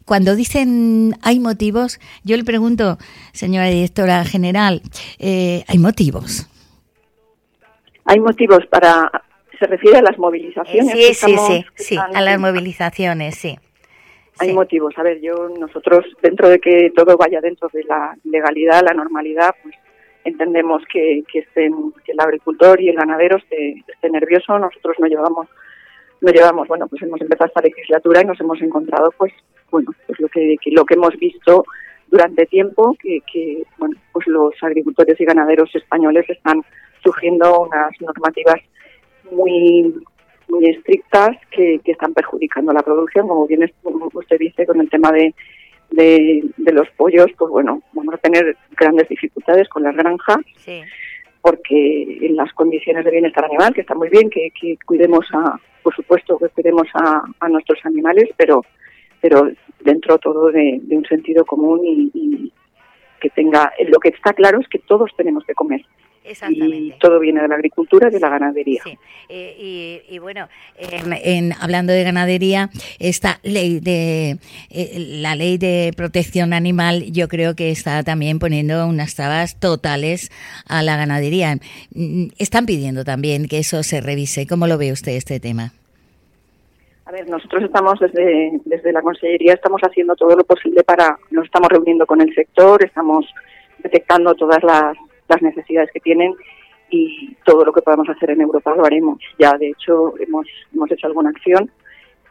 cuando 0.06 0.36
dicen 0.36 1.16
hay 1.22 1.40
motivos, 1.40 2.00
yo 2.24 2.36
le 2.36 2.44
pregunto, 2.44 2.98
señora 3.32 3.68
directora 3.68 4.26
general, 4.26 4.82
eh, 5.20 5.64
¿hay 5.68 5.78
motivos? 5.78 6.48
Hay 8.06 8.20
motivos 8.20 8.66
para 8.72 9.12
se 9.60 9.68
refiere 9.68 9.98
a 9.98 10.02
las 10.02 10.18
movilizaciones. 10.18 10.94
que 10.96 11.00
Sí, 11.00 11.04
sí, 11.04 11.10
estamos- 11.12 11.66
sí, 11.76 11.98
a 11.98 12.22
las 12.22 12.40
movilizaciones, 12.40 13.36
sí. 13.36 13.58
Hay 14.40 14.54
motivos. 14.54 14.94
A 14.98 15.04
ver, 15.04 15.20
yo 15.22 15.50
nosotros 15.60 16.06
dentro 16.24 16.48
de 16.50 16.60
que 16.60 16.92
todo 16.96 17.18
vaya 17.18 17.42
dentro 17.42 17.70
de 17.74 17.84
la 17.84 18.16
legalidad, 18.24 18.82
la 18.84 18.94
normalidad, 18.94 19.54
pues 19.62 19.76
entendemos 20.24 20.84
que, 20.92 21.24
que 21.32 21.40
estén 21.40 21.74
que 22.06 22.12
el 22.12 22.20
agricultor 22.20 22.82
y 22.82 22.90
el 22.90 22.96
ganadero 22.96 23.38
esté, 23.38 23.84
esté 23.88 24.10
nervioso. 24.10 24.58
Nosotros 24.58 24.96
no 25.00 25.08
llevamos 25.08 25.48
no 26.22 26.32
llevamos, 26.32 26.68
bueno, 26.68 26.88
pues 26.88 27.02
hemos 27.02 27.22
empezado 27.22 27.48
esta 27.48 27.62
legislatura 27.62 28.22
y 28.22 28.26
nos 28.26 28.40
hemos 28.42 28.62
encontrado, 28.62 29.14
pues, 29.18 29.32
bueno, 29.72 29.92
pues 30.06 30.20
lo 30.20 30.28
que, 30.28 30.58
lo 30.66 30.86
que 30.86 30.96
hemos 30.96 31.16
visto 31.18 31.64
durante 32.08 32.46
tiempo, 32.48 32.96
que, 33.00 33.64
bueno, 33.78 33.96
pues 34.12 34.28
los 34.28 34.54
agricultores 34.62 35.20
y 35.20 35.26
ganaderos 35.26 35.74
españoles 35.74 36.30
están 36.30 36.62
sufriendo 37.04 37.62
unas 37.62 37.92
normativas 38.02 38.62
muy 39.32 39.94
muy 40.50 40.66
estrictas 40.66 41.38
que, 41.52 41.80
que 41.86 41.92
están 41.92 42.12
perjudicando 42.12 42.74
la 42.74 42.82
producción, 42.82 43.28
como 43.28 43.46
bien 43.46 43.72
usted 43.84 44.40
dice 44.40 44.66
con 44.66 44.82
el 44.82 44.90
tema 44.90 45.12
de, 45.12 45.36
de, 45.92 46.44
de 46.58 46.74
los 46.74 46.90
pollos, 46.92 47.28
pues 47.38 47.50
bueno, 47.52 47.82
vamos 47.94 48.14
a 48.14 48.18
tener 48.18 48.56
grandes 48.78 49.08
dificultades 49.10 49.68
con 49.70 49.84
las 49.84 49.96
granjas 49.96 50.38
Sí. 50.58 50.82
porque 51.42 52.18
en 52.22 52.36
las 52.36 52.52
condiciones 52.54 53.06
de 53.06 53.12
bienestar 53.12 53.46
animal, 53.46 53.74
que 53.74 53.82
está 53.82 53.96
muy 53.96 54.10
bien 54.10 54.30
que, 54.30 54.52
que 54.60 54.78
cuidemos 54.86 55.26
a, 55.34 55.60
por 55.84 55.96
supuesto 55.96 56.38
que 56.38 56.50
cuidemos 56.50 56.88
a, 56.94 57.24
a 57.40 57.50
nuestros 57.50 57.80
animales, 57.86 58.30
pero 58.38 58.64
pero 59.22 59.50
dentro 59.82 60.18
todo 60.18 60.50
de, 60.50 60.80
de 60.82 60.96
un 60.98 61.06
sentido 61.06 61.44
común 61.46 61.82
y, 61.84 62.10
y 62.14 62.54
que 63.20 63.30
tenga, 63.30 63.70
lo 63.88 64.00
que 64.00 64.10
está 64.10 64.32
claro 64.32 64.62
es 64.62 64.68
que 64.70 64.80
todos 64.80 65.12
tenemos 65.18 65.44
que 65.46 65.54
comer. 65.54 65.82
Y 66.24 66.92
todo 67.00 67.20
viene 67.20 67.42
de 67.42 67.48
la 67.48 67.56
agricultura 67.56 68.10
y 68.10 68.12
de 68.12 68.20
la 68.20 68.30
ganadería. 68.30 68.84
Eh, 69.30 70.02
y, 70.08 70.16
y 70.16 70.20
bueno, 70.20 70.48
en, 70.78 71.54
hablando 71.60 71.92
de 71.92 72.04
ganadería, 72.04 72.70
esta 73.00 73.40
ley 73.42 73.80
de 73.80 74.38
eh, 74.70 74.94
la 74.98 75.36
ley 75.36 75.58
de 75.58 75.92
protección 75.96 76.54
animal, 76.54 77.12
yo 77.12 77.28
creo 77.28 77.56
que 77.56 77.72
está 77.72 78.04
también 78.04 78.38
poniendo 78.38 78.86
unas 78.86 79.16
trabas 79.16 79.60
totales 79.60 80.32
a 80.68 80.84
la 80.84 80.98
ganadería. 80.98 81.56
Mm, 81.96 82.28
Están 82.38 82.66
pidiendo 82.66 83.04
también 83.04 83.48
que 83.48 83.60
eso 83.60 83.82
se 83.82 84.02
revise. 84.02 84.46
¿Cómo 84.46 84.68
lo 84.68 84.78
ve 84.78 84.92
usted 84.92 85.14
este 85.14 85.40
tema? 85.40 85.74
A 87.06 87.12
ver, 87.12 87.28
nosotros 87.28 87.64
estamos 87.64 88.00
desde, 88.00 88.52
desde 88.66 88.94
la 88.94 89.02
Consellería, 89.02 89.54
estamos 89.54 89.82
haciendo 89.82 90.16
todo 90.16 90.36
lo 90.36 90.44
posible 90.44 90.84
para, 90.84 91.18
nos 91.32 91.46
estamos 91.46 91.70
reuniendo 91.70 92.06
con 92.06 92.22
el 92.22 92.32
sector, 92.36 92.86
estamos 92.86 93.26
detectando 93.80 94.36
todas 94.36 94.62
las, 94.62 94.96
las 95.30 95.42
necesidades 95.42 95.90
que 95.94 96.00
tienen 96.00 96.34
y 96.90 97.36
todo 97.46 97.64
lo 97.64 97.72
que 97.72 97.82
podamos 97.82 98.10
hacer 98.10 98.32
en 98.32 98.42
Europa 98.42 98.74
lo 98.76 98.86
haremos. 98.86 99.20
Ya, 99.38 99.54
de 99.58 99.70
hecho, 99.70 100.14
hemos, 100.20 100.48
hemos 100.74 100.92
hecho 100.92 101.08
alguna 101.08 101.30
acción 101.30 101.70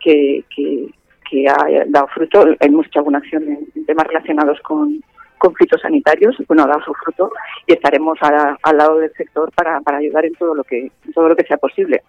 que, 0.01 0.45
que, 0.55 0.89
que 1.31 1.49
ha 1.49 1.57
dado 1.87 2.09
fruto, 2.09 2.45
hemos 2.61 2.87
hecho 2.87 2.99
alguna 3.01 3.19
acción 3.19 3.45
en, 3.49 3.85
temas 3.87 4.07
relacionados 4.07 4.61
con, 4.61 5.01
con 5.39 5.55
fitosanitarios, 5.55 6.37
bueno, 6.49 6.65
ha 6.65 6.67
dado 6.69 6.83
su 6.85 6.93
fruto 6.95 7.31
y 7.67 7.73
estaremos 7.75 8.19
a- 8.23 8.57
al 8.63 8.77
lado 8.77 8.99
del 8.99 9.13
sector 9.13 9.51
para, 9.55 9.81
para 9.81 9.99
ayudar 9.99 10.25
en 10.27 10.35
todo 10.35 10.55
lo 10.55 10.65
que, 10.65 10.91
en 11.05 11.13
todo 11.15 11.29
lo 11.29 11.37
que 11.37 11.45
sea 11.45 11.57
posible. 11.59 12.03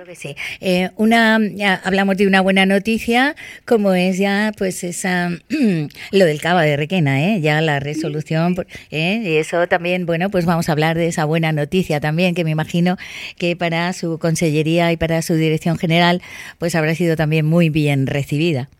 Seguro 0.00 0.12
que 0.12 0.16
sí. 0.16 0.34
Eh, 0.62 0.88
una, 0.96 1.38
ya 1.52 1.78
hablamos 1.84 2.16
de 2.16 2.26
una 2.26 2.40
buena 2.40 2.64
noticia, 2.64 3.34
como 3.66 3.92
es 3.92 4.16
ya, 4.16 4.50
pues 4.56 4.82
esa, 4.82 5.28
lo 6.12 6.24
del 6.24 6.40
Cava 6.40 6.62
de 6.62 6.78
Requena, 6.78 7.22
¿eh? 7.22 7.42
ya 7.42 7.60
la 7.60 7.80
resolución, 7.80 8.54
¿eh? 8.90 9.20
y 9.22 9.36
eso 9.36 9.66
también, 9.66 10.06
bueno, 10.06 10.30
pues 10.30 10.46
vamos 10.46 10.70
a 10.70 10.72
hablar 10.72 10.96
de 10.96 11.08
esa 11.08 11.26
buena 11.26 11.52
noticia 11.52 12.00
también, 12.00 12.34
que 12.34 12.44
me 12.44 12.50
imagino 12.50 12.96
que 13.36 13.56
para 13.56 13.92
su 13.92 14.18
consellería 14.18 14.90
y 14.90 14.96
para 14.96 15.20
su 15.20 15.34
dirección 15.34 15.76
general, 15.76 16.22
pues 16.58 16.74
habrá 16.76 16.94
sido 16.94 17.14
también 17.14 17.44
muy 17.44 17.68
bien 17.68 18.06
recibida. 18.06 18.70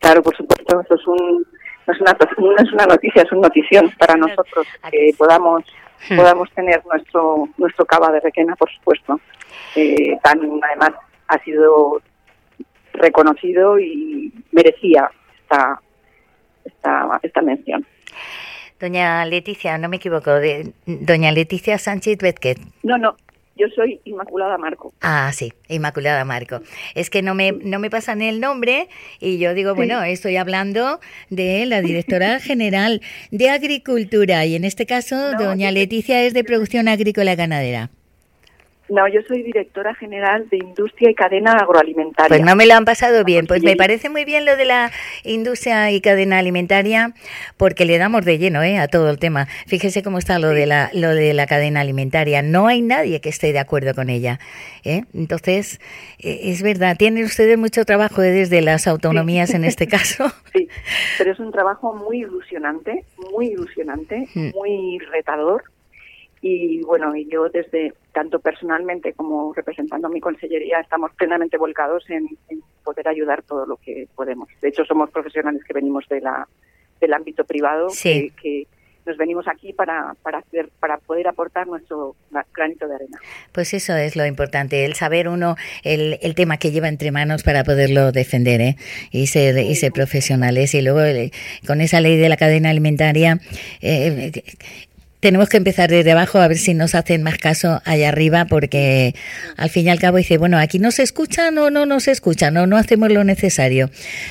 Claro, 0.00 0.22
por 0.22 0.36
supuesto, 0.36 0.78
eso 0.78 0.94
es 0.94 1.06
un, 1.06 1.46
no 1.86 1.94
es 1.94 2.00
una, 2.02 2.18
no 2.36 2.56
es 2.58 2.72
una 2.74 2.84
noticia, 2.84 3.22
es 3.22 3.32
una 3.32 3.48
notición 3.48 3.90
para 3.98 4.14
nosotros 4.16 4.66
que 4.90 5.14
podamos 5.16 5.64
Hmm. 6.08 6.16
podamos 6.16 6.50
tener 6.52 6.82
nuestro 6.84 7.48
nuestro 7.56 7.84
cava 7.84 8.10
de 8.12 8.20
Requena, 8.20 8.56
por 8.56 8.70
supuesto. 8.70 9.20
Eh, 9.76 10.18
tan 10.22 10.40
además 10.62 10.92
ha 11.28 11.42
sido 11.44 12.00
reconocido 12.92 13.78
y 13.78 14.32
merecía 14.52 15.10
esta 15.42 15.80
esta, 16.64 17.20
esta 17.22 17.42
mención. 17.42 17.86
Doña 18.80 19.24
Leticia, 19.24 19.78
no 19.78 19.88
me 19.88 19.96
equivoco, 19.96 20.32
de 20.34 20.72
doña 20.86 21.30
Leticia 21.30 21.78
Sánchez 21.78 22.18
Bezquet. 22.18 22.58
No, 22.82 22.98
no, 22.98 23.16
Yo 23.56 23.68
soy 23.76 24.00
Inmaculada 24.04 24.58
Marco. 24.58 24.92
Ah, 25.02 25.30
sí, 25.32 25.52
Inmaculada 25.68 26.24
Marco. 26.24 26.60
Es 26.94 27.08
que 27.08 27.22
no 27.22 27.34
me, 27.34 27.52
no 27.52 27.78
me 27.78 27.90
pasan 27.90 28.22
el 28.22 28.40
nombre 28.40 28.88
y 29.20 29.38
yo 29.38 29.54
digo, 29.54 29.74
bueno, 29.74 30.02
estoy 30.02 30.36
hablando 30.36 30.98
de 31.30 31.64
la 31.66 31.80
directora 31.80 32.40
general 32.40 33.02
de 33.30 33.50
Agricultura 33.50 34.44
y 34.46 34.56
en 34.56 34.64
este 34.64 34.84
caso, 34.84 35.32
doña 35.38 35.70
Leticia 35.70 36.22
es 36.22 36.34
de 36.34 36.42
Producción 36.42 36.88
Agrícola 36.88 37.36
Ganadera. 37.36 37.90
No, 38.92 39.08
yo 39.08 39.22
soy 39.26 39.42
directora 39.42 39.94
general 39.94 40.50
de 40.50 40.58
Industria 40.58 41.10
y 41.10 41.14
Cadena 41.14 41.52
Agroalimentaria. 41.54 42.28
Pues 42.28 42.42
no 42.42 42.54
me 42.54 42.66
lo 42.66 42.74
han 42.74 42.84
pasado 42.84 43.24
bien. 43.24 43.46
Pues 43.46 43.62
me 43.62 43.74
parece 43.74 44.10
muy 44.10 44.26
bien 44.26 44.44
lo 44.44 44.54
de 44.54 44.66
la 44.66 44.90
industria 45.24 45.90
y 45.90 46.02
cadena 46.02 46.38
alimentaria, 46.38 47.14
porque 47.56 47.86
le 47.86 47.96
damos 47.96 48.26
de 48.26 48.36
lleno 48.36 48.62
¿eh? 48.62 48.78
a 48.78 48.88
todo 48.88 49.08
el 49.08 49.18
tema. 49.18 49.46
Fíjese 49.66 50.02
cómo 50.02 50.18
está 50.18 50.38
lo 50.38 50.50
de 50.50 50.66
la 50.66 50.90
lo 50.92 51.08
de 51.14 51.32
la 51.32 51.46
cadena 51.46 51.80
alimentaria. 51.80 52.42
No 52.42 52.66
hay 52.66 52.82
nadie 52.82 53.22
que 53.22 53.30
esté 53.30 53.54
de 53.54 53.60
acuerdo 53.60 53.94
con 53.94 54.10
ella. 54.10 54.38
¿eh? 54.84 55.04
Entonces 55.14 55.80
eh, 56.18 56.40
es 56.44 56.62
verdad. 56.62 56.98
Tienen 56.98 57.24
ustedes 57.24 57.56
mucho 57.56 57.86
trabajo 57.86 58.20
desde 58.20 58.60
las 58.60 58.86
autonomías 58.86 59.54
en 59.54 59.64
este 59.64 59.86
caso. 59.96 60.30
Sí, 60.52 60.68
pero 61.16 61.32
es 61.32 61.38
un 61.40 61.50
trabajo 61.50 61.94
muy 61.94 62.18
ilusionante, 62.20 63.04
muy 63.32 63.46
ilusionante, 63.46 64.28
Mm. 64.34 64.50
muy 64.54 64.98
retador. 65.10 65.62
Y 66.44 66.80
bueno, 66.82 67.14
y 67.14 67.28
yo 67.30 67.48
desde 67.48 67.94
tanto 68.12 68.40
personalmente 68.40 69.12
como 69.12 69.52
representando 69.54 70.08
a 70.08 70.10
mi 70.10 70.20
consellería 70.20 70.80
estamos 70.80 71.12
plenamente 71.14 71.56
volcados 71.56 72.04
en, 72.10 72.26
en 72.48 72.60
poder 72.84 73.06
ayudar 73.06 73.42
todo 73.42 73.64
lo 73.64 73.76
que 73.76 74.08
podemos. 74.16 74.48
De 74.60 74.68
hecho, 74.68 74.84
somos 74.84 75.08
profesionales 75.10 75.62
que 75.64 75.72
venimos 75.72 76.04
de 76.08 76.20
la, 76.20 76.48
del 77.00 77.12
ámbito 77.14 77.44
privado, 77.44 77.90
Sí. 77.90 78.32
que, 78.42 78.42
que 78.42 78.66
nos 79.06 79.16
venimos 79.16 79.46
aquí 79.48 79.72
para, 79.72 80.14
para, 80.22 80.38
hacer, 80.38 80.68
para 80.80 80.96
poder 80.98 81.26
aportar 81.28 81.66
nuestro 81.66 82.14
granito 82.54 82.86
de 82.88 82.94
arena. 82.96 83.18
Pues 83.52 83.72
eso 83.74 83.96
es 83.96 84.14
lo 84.16 84.24
importante, 84.26 84.84
el 84.84 84.94
saber 84.94 85.28
uno 85.28 85.56
el, 85.84 86.18
el 86.22 86.34
tema 86.34 86.56
que 86.56 86.70
lleva 86.72 86.88
entre 86.88 87.10
manos 87.10 87.42
para 87.44 87.64
poderlo 87.64 88.12
defender 88.12 88.60
¿eh? 88.60 88.76
y, 89.10 89.26
ser, 89.28 89.58
y 89.58 89.74
ser 89.76 89.92
profesionales. 89.92 90.74
Y 90.74 90.82
luego 90.82 91.02
eh, 91.02 91.30
con 91.66 91.80
esa 91.80 92.00
ley 92.00 92.16
de 92.16 92.28
la 92.28 92.36
cadena 92.36 92.70
alimentaria 92.70 93.38
eh, 93.80 94.30
tenemos 95.22 95.48
que 95.48 95.56
empezar 95.56 95.88
desde 95.88 96.10
abajo 96.10 96.40
a 96.40 96.48
ver 96.48 96.58
si 96.58 96.74
nos 96.74 96.96
hacen 96.96 97.22
más 97.22 97.38
caso 97.38 97.80
allá 97.84 98.08
arriba 98.08 98.44
porque 98.46 99.14
al 99.56 99.70
fin 99.70 99.86
y 99.86 99.90
al 99.90 100.00
cabo 100.00 100.16
dice, 100.16 100.36
bueno, 100.36 100.58
aquí 100.58 100.80
no 100.80 100.90
se 100.90 101.04
escucha, 101.04 101.52
no, 101.52 101.70
no, 101.70 101.86
no 101.86 102.00
se 102.00 102.10
escucha, 102.10 102.50
no, 102.50 102.66
no 102.66 102.76
hacemos 102.76 103.08
lo 103.12 103.22
necesario. 103.22 103.88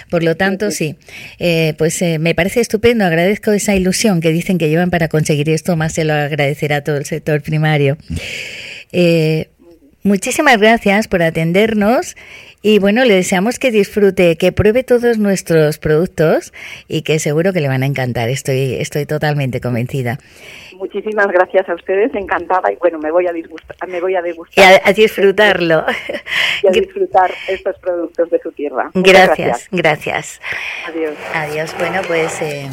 Por 0.09 0.21
lo 0.21 0.35
tanto, 0.35 0.69
sí, 0.69 0.97
eh, 1.39 1.75
pues 1.77 2.01
eh, 2.01 2.19
me 2.19 2.35
parece 2.35 2.59
estupendo, 2.59 3.05
agradezco 3.05 3.53
esa 3.53 3.73
ilusión 3.73 4.19
que 4.19 4.33
dicen 4.33 4.57
que 4.57 4.67
llevan 4.67 4.89
para 4.89 5.07
conseguir 5.07 5.49
esto, 5.49 5.77
más 5.77 5.93
se 5.93 6.03
lo 6.03 6.13
agradecerá 6.13 6.83
todo 6.83 6.97
el 6.97 7.05
sector 7.05 7.41
primario. 7.41 7.97
Eh, 8.91 9.47
muchísimas 10.03 10.57
gracias 10.57 11.07
por 11.07 11.23
atendernos 11.23 12.17
y 12.61 12.79
bueno, 12.79 13.03
le 13.05 13.15
deseamos 13.15 13.57
que 13.59 13.71
disfrute, 13.71 14.37
que 14.37 14.51
pruebe 14.51 14.83
todos 14.83 15.17
nuestros 15.17 15.79
productos 15.79 16.53
y 16.87 17.01
que 17.01 17.19
seguro 17.19 17.53
que 17.53 17.61
le 17.61 17.67
van 17.67 17.83
a 17.83 17.85
encantar, 17.85 18.29
estoy, 18.29 18.75
estoy 18.75 19.05
totalmente 19.05 19.61
convencida. 19.61 20.19
Muchísimas 20.75 21.27
gracias 21.27 21.69
a 21.69 21.75
ustedes, 21.75 22.13
encantada 22.15 22.71
y 22.71 22.75
bueno, 22.77 22.97
me 22.99 23.11
voy 23.11 23.27
a 23.27 23.31
disgustar, 23.31 23.75
me 23.87 24.01
voy 24.01 24.15
a 24.15 24.19
Y 24.19 24.23
degustar 24.23 24.81
a, 24.83 24.89
a 24.89 24.93
disfrutarlo. 24.93 25.85
y 26.63 26.67
a 26.67 26.71
disfrutar 26.71 27.31
estos 27.47 27.77
productos 27.79 28.29
de 28.29 28.39
su 28.39 28.51
tierra. 28.51 28.89
Muchas 28.93 29.13
Gracias, 29.13 29.67
gracias. 29.71 30.41
Adiós. 30.87 31.15
Adiós. 31.33 31.75
Bueno, 31.77 32.01
pues 32.07 32.41
eh, 32.41 32.67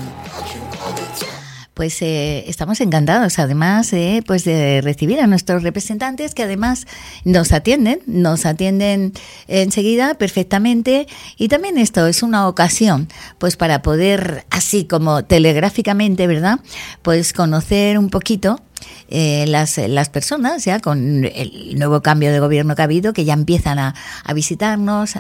pues 1.79 2.03
eh, 2.03 2.43
estamos 2.49 2.81
encantados, 2.81 3.39
además, 3.39 3.93
eh, 3.93 4.25
pues 4.27 4.43
de 4.43 4.81
recibir 4.81 5.21
a 5.21 5.29
nuestros 5.29 5.63
representantes 5.63 6.35
que 6.35 6.43
además 6.43 6.89
nos 7.25 7.53
atienden, 7.53 8.01
nos 8.09 8.47
atienden 8.47 9.13
enseguida 9.47 10.15
perfectamente 10.15 11.07
y 11.37 11.47
también 11.47 11.79
esto 11.79 12.09
es 12.09 12.25
una 12.25 12.49
ocasión, 12.49 13.07
pues 13.39 13.57
para 13.57 13.81
poder 13.81 14.45
así 14.51 14.87
como 14.87 15.25
telegráficamente, 15.25 16.27
¿verdad? 16.27 16.59
Pues 17.03 17.33
conocer 17.33 17.97
un 17.97 18.11
poquito 18.11 18.61
eh, 19.09 19.45
las, 19.47 19.79
las 19.79 20.09
personas, 20.09 20.65
ya 20.65 20.81
con 20.81 21.27
el 21.27 21.79
nuevo 21.79 22.03
cambio 22.03 22.33
de 22.33 22.41
gobierno 22.41 22.75
que 22.75 22.83
ha 22.83 22.87
habido, 22.87 23.13
que 23.13 23.25
ya 23.25 23.35
empiezan 23.35 23.79
a, 23.79 23.95
a 24.25 24.35
visitarnos, 24.35 25.15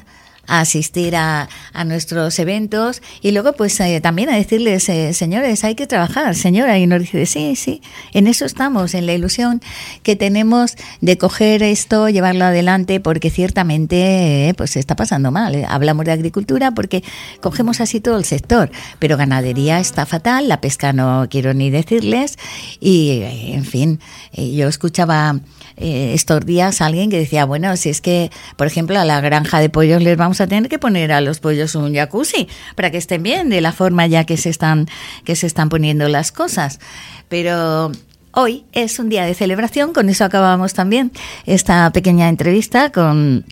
a 0.48 0.60
asistir 0.60 1.14
a, 1.14 1.48
a 1.72 1.84
nuestros 1.84 2.38
eventos 2.38 3.00
y 3.22 3.30
luego 3.30 3.52
pues 3.52 3.78
eh, 3.80 4.00
también 4.00 4.30
a 4.30 4.34
decirles, 4.36 4.88
eh, 4.88 5.14
señores, 5.14 5.62
hay 5.62 5.74
que 5.76 5.86
trabajar, 5.86 6.34
señora, 6.34 6.78
y 6.78 6.86
nos 6.86 7.02
dice, 7.02 7.26
sí, 7.26 7.54
sí, 7.54 7.80
en 8.12 8.26
eso 8.26 8.44
estamos, 8.44 8.94
en 8.94 9.06
la 9.06 9.12
ilusión 9.12 9.60
que 10.02 10.16
tenemos 10.16 10.74
de 11.00 11.16
coger 11.18 11.62
esto, 11.62 12.08
llevarlo 12.08 12.46
adelante, 12.46 12.98
porque 12.98 13.30
ciertamente 13.30 14.48
eh, 14.48 14.54
pues 14.54 14.76
está 14.76 14.96
pasando 14.96 15.30
mal. 15.30 15.54
eh. 15.54 15.66
Hablamos 15.68 16.04
de 16.06 16.12
agricultura 16.12 16.72
porque 16.72 17.04
cogemos 17.40 17.80
así 17.80 18.00
todo 18.00 18.16
el 18.18 18.24
sector, 18.24 18.70
pero 18.98 19.16
ganadería 19.16 19.78
está 19.78 20.06
fatal, 20.06 20.48
la 20.48 20.60
pesca 20.60 20.92
no 20.92 21.26
quiero 21.30 21.54
ni 21.54 21.70
decirles 21.70 22.38
y 22.80 23.20
en 23.22 23.64
fin, 23.64 24.00
yo 24.32 24.68
escuchaba 24.68 25.38
eh, 25.80 26.12
estos 26.14 26.44
días 26.44 26.80
alguien 26.80 27.10
que 27.10 27.18
decía, 27.18 27.44
bueno, 27.44 27.76
si 27.76 27.88
es 27.88 28.00
que, 28.00 28.30
por 28.56 28.66
ejemplo, 28.66 28.98
a 28.98 29.04
la 29.04 29.20
granja 29.20 29.60
de 29.60 29.68
pollos 29.70 30.02
les 30.02 30.16
vamos 30.16 30.40
a 30.40 30.46
tener 30.46 30.68
que 30.68 30.78
poner 30.78 31.12
a 31.12 31.20
los 31.20 31.40
pollos 31.40 31.74
un 31.74 31.94
jacuzzi 31.94 32.48
para 32.74 32.90
que 32.90 32.98
estén 32.98 33.22
bien 33.22 33.48
de 33.48 33.60
la 33.60 33.72
forma 33.72 34.06
ya 34.06 34.24
que 34.24 34.36
se 34.36 34.50
están 34.50 34.88
que 35.24 35.36
se 35.36 35.46
están 35.46 35.68
poniendo 35.68 36.08
las 36.08 36.32
cosas. 36.32 36.80
Pero 37.28 37.92
hoy 38.32 38.64
es 38.72 38.98
un 38.98 39.08
día 39.08 39.24
de 39.24 39.34
celebración, 39.34 39.92
con 39.92 40.08
eso 40.08 40.24
acabamos 40.24 40.74
también 40.74 41.12
esta 41.46 41.90
pequeña 41.92 42.28
entrevista 42.28 42.90
con 42.90 43.44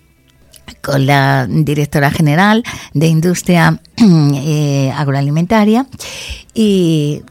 con 0.82 1.06
la 1.06 1.46
directora 1.48 2.10
general 2.10 2.64
de 2.92 3.06
Industria 3.06 3.80
eh, 3.96 4.92
Agroalimentaria 4.96 5.86
y 6.54 7.22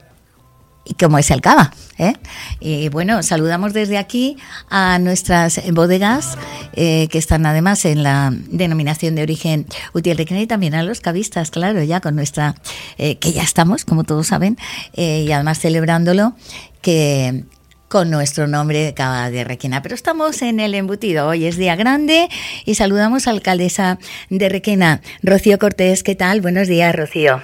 y 0.85 0.93
como 0.93 1.17
es 1.17 1.31
el 1.31 1.41
cava. 1.41 1.71
¿Eh? 1.97 2.13
Y 2.59 2.89
bueno, 2.89 3.23
saludamos 3.23 3.73
desde 3.73 3.97
aquí 3.97 4.37
a 4.69 4.99
nuestras 4.99 5.61
bodegas 5.71 6.37
eh, 6.73 7.07
que 7.09 7.17
están 7.17 7.45
además 7.45 7.85
en 7.85 8.03
la 8.03 8.31
denominación 8.33 9.15
de 9.15 9.23
origen 9.23 9.65
útil 9.93 10.17
Requena 10.17 10.41
y 10.41 10.47
también 10.47 10.75
a 10.75 10.83
los 10.83 10.99
cavistas, 10.99 11.51
claro, 11.51 11.81
ya 11.83 12.01
con 12.01 12.15
nuestra, 12.15 12.55
eh, 12.97 13.17
que 13.17 13.31
ya 13.31 13.43
estamos, 13.43 13.85
como 13.85 14.03
todos 14.03 14.27
saben, 14.27 14.57
eh, 14.93 15.25
y 15.27 15.31
además 15.31 15.59
celebrándolo, 15.59 16.35
que 16.81 17.43
con 17.87 18.09
nuestro 18.09 18.47
nombre 18.47 18.83
de 18.83 18.93
Cava 18.93 19.29
de 19.29 19.43
Requena. 19.43 19.81
Pero 19.81 19.95
estamos 19.95 20.41
en 20.41 20.59
el 20.59 20.75
embutido. 20.75 21.27
Hoy 21.27 21.45
es 21.45 21.55
día 21.55 21.75
grande 21.75 22.27
y 22.65 22.75
saludamos 22.75 23.27
a 23.27 23.31
la 23.31 23.37
alcaldesa 23.37 23.99
de 24.29 24.49
Requena, 24.49 25.01
Rocío 25.23 25.59
Cortés. 25.59 26.03
¿Qué 26.03 26.15
tal? 26.15 26.41
Buenos 26.41 26.67
días, 26.67 26.95
Rocío. 26.95 27.41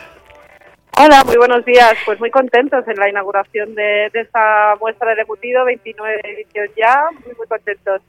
Hola, 0.97 1.23
muy 1.23 1.37
buenos 1.37 1.63
días. 1.65 1.95
Pues 2.05 2.19
muy 2.19 2.29
contentos 2.29 2.85
en 2.87 2.97
la 2.97 3.09
inauguración 3.09 3.73
de, 3.75 4.09
de 4.13 4.21
esta 4.21 4.75
muestra 4.79 5.15
de 5.15 5.21
embutido, 5.21 5.63
29 5.65 6.21
edición 6.23 6.67
ya, 6.75 7.05
muy, 7.25 7.33
muy 7.35 7.47
contentos. 7.47 8.01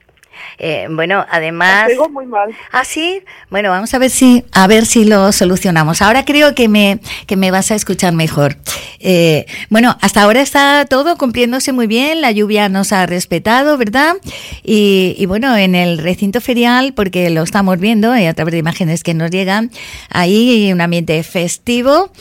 Eh, 0.57 0.87
bueno, 0.89 1.25
además. 1.29 1.89
Oigo 1.89 2.09
muy 2.09 2.25
mal. 2.25 2.49
Ah, 2.71 2.85
sí. 2.85 3.21
Bueno, 3.49 3.69
vamos 3.69 3.93
a 3.93 3.99
ver 3.99 4.09
si 4.09 4.43
a 4.51 4.67
ver 4.67 4.85
si 4.85 5.05
lo 5.05 5.31
solucionamos. 5.31 6.01
Ahora 6.01 6.25
creo 6.25 6.55
que 6.55 6.67
me 6.67 6.99
que 7.27 7.35
me 7.35 7.51
vas 7.51 7.71
a 7.71 7.75
escuchar 7.75 8.13
mejor. 8.13 8.57
Eh, 8.99 9.45
bueno, 9.69 9.97
hasta 10.01 10.21
ahora 10.23 10.41
está 10.41 10.85
todo 10.89 11.17
cumpliéndose 11.17 11.71
muy 11.73 11.87
bien. 11.87 12.21
La 12.21 12.31
lluvia 12.31 12.69
nos 12.69 12.93
ha 12.93 13.05
respetado, 13.05 13.77
¿verdad? 13.77 14.15
Y, 14.63 15.15
y 15.17 15.25
bueno, 15.25 15.55
en 15.57 15.75
el 15.75 15.97
recinto 15.97 16.41
ferial, 16.41 16.93
porque 16.93 17.29
lo 17.29 17.43
estamos 17.43 17.79
viendo 17.79 18.13
eh, 18.15 18.27
a 18.27 18.33
través 18.33 18.53
de 18.53 18.59
imágenes 18.59 19.03
que 19.03 19.13
nos 19.13 19.31
llegan, 19.31 19.71
hay 20.09 20.71
un 20.71 20.81
ambiente 20.81 21.21
festivo 21.23 22.11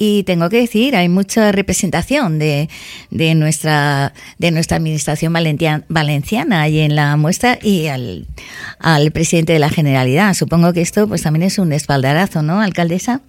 y 0.00 0.22
tengo 0.22 0.48
que 0.48 0.58
decir, 0.58 0.94
hay 0.94 1.08
mucha 1.08 1.50
representación 1.50 2.38
de, 2.38 2.68
de 3.10 3.34
nuestra 3.34 4.12
de 4.38 4.52
nuestra 4.52 4.76
administración 4.76 5.32
valentia- 5.32 5.82
valenciana 5.88 6.62
ahí 6.62 6.78
en 6.78 6.94
la 6.94 7.16
muestra 7.16 7.57
y 7.62 7.88
al, 7.88 8.26
al 8.80 9.10
presidente 9.12 9.52
de 9.52 9.58
la 9.58 9.70
Generalidad. 9.70 10.34
Supongo 10.34 10.72
que 10.72 10.80
esto 10.80 11.08
pues 11.08 11.22
también 11.22 11.44
es 11.44 11.58
un 11.58 11.72
espaldarazo, 11.72 12.42
¿no, 12.42 12.60
alcaldesa? 12.60 13.20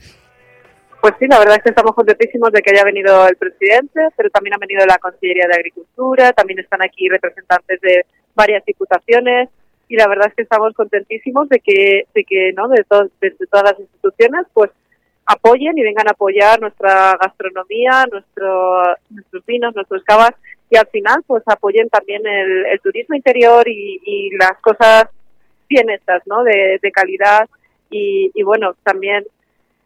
Pues 1.02 1.14
sí, 1.18 1.28
la 1.28 1.40
verdad 1.40 1.56
es 1.58 1.64
que 1.64 1.70
estamos 1.70 1.96
contentísimos 1.96 2.52
de 2.52 2.62
que 2.62 2.72
haya 2.72 2.84
venido 2.84 3.26
el 3.28 3.38
presidente, 3.38 4.02
pero 4.18 4.30
también 4.30 4.56
ha 4.56 4.58
venido 4.58 4.86
la 4.86 4.98
Consellería 4.98 5.48
de 5.48 5.56
Agricultura, 5.56 6.34
también 6.34 6.60
están 6.60 6.82
aquí 6.84 7.08
representantes 7.08 7.80
de 7.80 8.06
varias 8.36 8.66
diputaciones 8.66 9.48
y 9.88 9.96
la 9.96 10.08
verdad 10.08 10.28
es 10.28 10.34
que 10.36 10.44
estamos 10.44 10.74
contentísimos 10.74 11.48
de 11.48 11.60
que, 11.62 12.04
de 12.14 12.24
que 12.26 12.52
no, 12.54 12.68
de, 12.68 12.84
to- 12.84 13.10
desde 13.22 13.48
todas 13.48 13.72
las 13.72 13.80
instituciones, 13.80 14.46
pues 14.54 14.72
apoyen 15.26 15.78
y 15.78 15.84
vengan 15.84 16.08
a 16.08 16.12
apoyar 16.12 16.60
nuestra 16.60 17.16
gastronomía, 17.22 18.06
nuestro, 18.12 18.84
nuestros 19.10 19.46
vinos, 19.46 19.74
nuestros 19.76 20.04
cavas 20.04 20.32
y 20.70 20.78
al 20.78 20.88
final 20.88 21.24
pues 21.26 21.44
apoyen 21.48 21.90
también 21.90 22.26
el, 22.26 22.66
el 22.68 22.80
turismo 22.80 23.16
interior 23.16 23.68
y, 23.68 24.00
y 24.06 24.30
las 24.38 24.60
cosas 24.62 25.06
bien 25.68 25.90
hechas, 25.90 26.22
¿no? 26.26 26.44
De, 26.44 26.80
calidad 26.94 27.48
y, 27.90 28.32
y 28.34 28.44
bueno, 28.44 28.76
también 28.84 29.26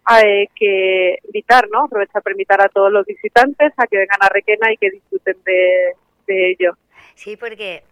hay 0.06 0.48
que 0.56 1.20
invitar, 1.26 1.68
¿no? 1.70 1.86
Aprovechar 1.86 2.22
para 2.22 2.34
invitar 2.34 2.62
a 2.62 2.70
todos 2.70 2.92
los 2.92 3.06
visitantes 3.06 3.72
a 3.78 3.88
que 3.88 3.98
vengan 3.98 4.20
a 4.22 4.30
Requena 4.30 4.72
y 4.72 4.78
que 4.78 4.92
disfruten 4.92 5.38
de, 5.46 5.94
de 6.28 6.52
ello. 6.52 6.78
Sí, 7.16 7.38
porque 7.38 7.84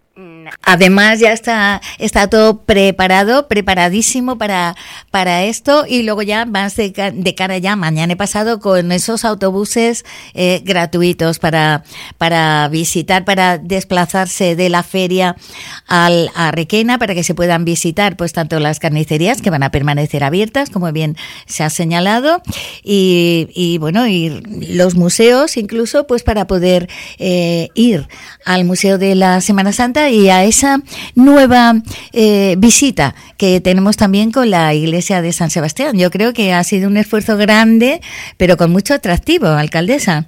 Además 0.64 1.20
ya 1.20 1.32
está, 1.34 1.82
está 1.98 2.30
todo 2.30 2.62
preparado, 2.62 3.48
preparadísimo 3.48 4.38
para, 4.38 4.76
para 5.10 5.44
esto. 5.44 5.86
Y 5.88 6.04
luego 6.04 6.22
ya 6.22 6.46
más 6.46 6.76
de, 6.76 6.92
de 6.92 7.36
cara 7.36 7.58
ya 7.58 7.76
mañana 7.76 8.14
he 8.14 8.16
pasado 8.16 8.60
con 8.60 8.92
esos 8.92 9.26
autobuses 9.26 10.06
eh, 10.34 10.62
gratuitos 10.64 11.40
para, 11.40 11.84
para 12.18 12.68
visitar, 12.70 13.26
para 13.26 13.58
desplazarse 13.58 14.56
de 14.56 14.70
la 14.70 14.84
feria 14.84 15.36
al, 15.88 16.30
a 16.36 16.52
Requena 16.52 16.98
para 16.98 17.16
que 17.16 17.24
se 17.24 17.36
puedan 17.36 17.66
visitar 17.66 18.18
pues 18.18 18.34
tanto 18.34 18.60
las 18.60 18.80
carnicerías 18.80 19.42
que 19.42 19.50
van 19.50 19.64
a 19.64 19.72
permanecer 19.72 20.24
abiertas 20.24 20.70
como 20.70 20.92
bien 20.92 21.18
se 21.46 21.64
ha 21.64 21.70
señalado 21.70 22.42
y, 22.84 23.50
y 23.54 23.78
bueno 23.78 24.08
y 24.08 24.30
los 24.74 24.96
museos 24.96 25.58
incluso 25.58 26.08
pues 26.08 26.24
para 26.24 26.48
poder 26.48 26.90
eh, 27.18 27.70
ir 27.74 28.08
al 28.46 28.66
Museo 28.66 28.98
de 28.98 29.16
la 29.16 29.42
Semana 29.42 29.72
Santa 29.72 30.10
y 30.12 30.30
a 30.30 30.44
esa 30.44 30.78
nueva 31.16 31.74
eh, 32.14 32.56
visita 32.58 33.16
que 33.38 33.62
tenemos 33.62 33.98
también 33.98 34.32
con 34.32 34.50
la 34.50 34.74
iglesia 34.74 35.22
de 35.22 35.32
San 35.32 35.50
Sebastián. 35.50 35.98
Yo 35.98 36.10
creo 36.12 36.34
que 36.34 36.54
ha 36.54 36.64
sido 36.64 36.88
un 36.88 36.98
esfuerzo 36.98 37.38
grande, 37.38 38.02
pero 38.38 38.58
con 38.58 38.72
mucho 38.72 38.94
atractivo, 38.94 39.48
alcaldesa. 39.48 40.28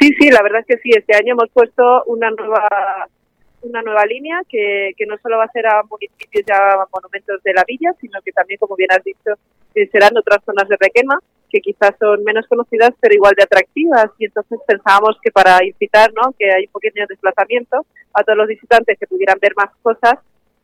Sí, 0.00 0.10
sí, 0.18 0.30
la 0.30 0.42
verdad 0.42 0.60
es 0.60 0.66
que 0.66 0.82
sí. 0.82 0.90
Este 0.96 1.14
año 1.14 1.32
hemos 1.32 1.50
puesto 1.52 2.04
una 2.06 2.30
nueva 2.30 3.08
una 3.62 3.82
nueva 3.82 4.06
línea 4.06 4.40
que, 4.48 4.92
que 4.96 5.04
no 5.04 5.16
solo 5.22 5.36
va 5.36 5.44
a 5.44 5.52
ser 5.52 5.66
a 5.66 5.82
municipios 5.82 6.44
y 6.46 6.50
a 6.50 6.76
monumentos 6.90 7.42
de 7.42 7.52
la 7.52 7.62
villa, 7.68 7.90
sino 8.00 8.18
que 8.22 8.32
también, 8.32 8.58
como 8.58 8.74
bien 8.74 8.90
has 8.90 9.04
dicho, 9.04 9.32
eh, 9.74 9.86
serán 9.92 10.16
otras 10.16 10.42
zonas 10.46 10.66
de 10.66 10.76
Requema 10.80 11.18
que 11.50 11.60
quizás 11.60 11.92
son 11.98 12.22
menos 12.24 12.46
conocidas 12.46 12.90
pero 13.00 13.14
igual 13.14 13.34
de 13.36 13.44
atractivas 13.44 14.06
y 14.18 14.26
entonces 14.26 14.58
pensábamos 14.66 15.18
que 15.22 15.30
para 15.30 15.64
incitar, 15.64 16.12
¿no? 16.14 16.32
que 16.38 16.50
hay 16.50 16.66
un 16.66 16.80
pequeño 16.80 17.06
desplazamiento 17.08 17.84
a 18.14 18.22
todos 18.22 18.38
los 18.38 18.48
visitantes 18.48 18.98
que 18.98 19.06
pudieran 19.06 19.38
ver 19.40 19.52
más 19.56 19.70
cosas, 19.82 20.14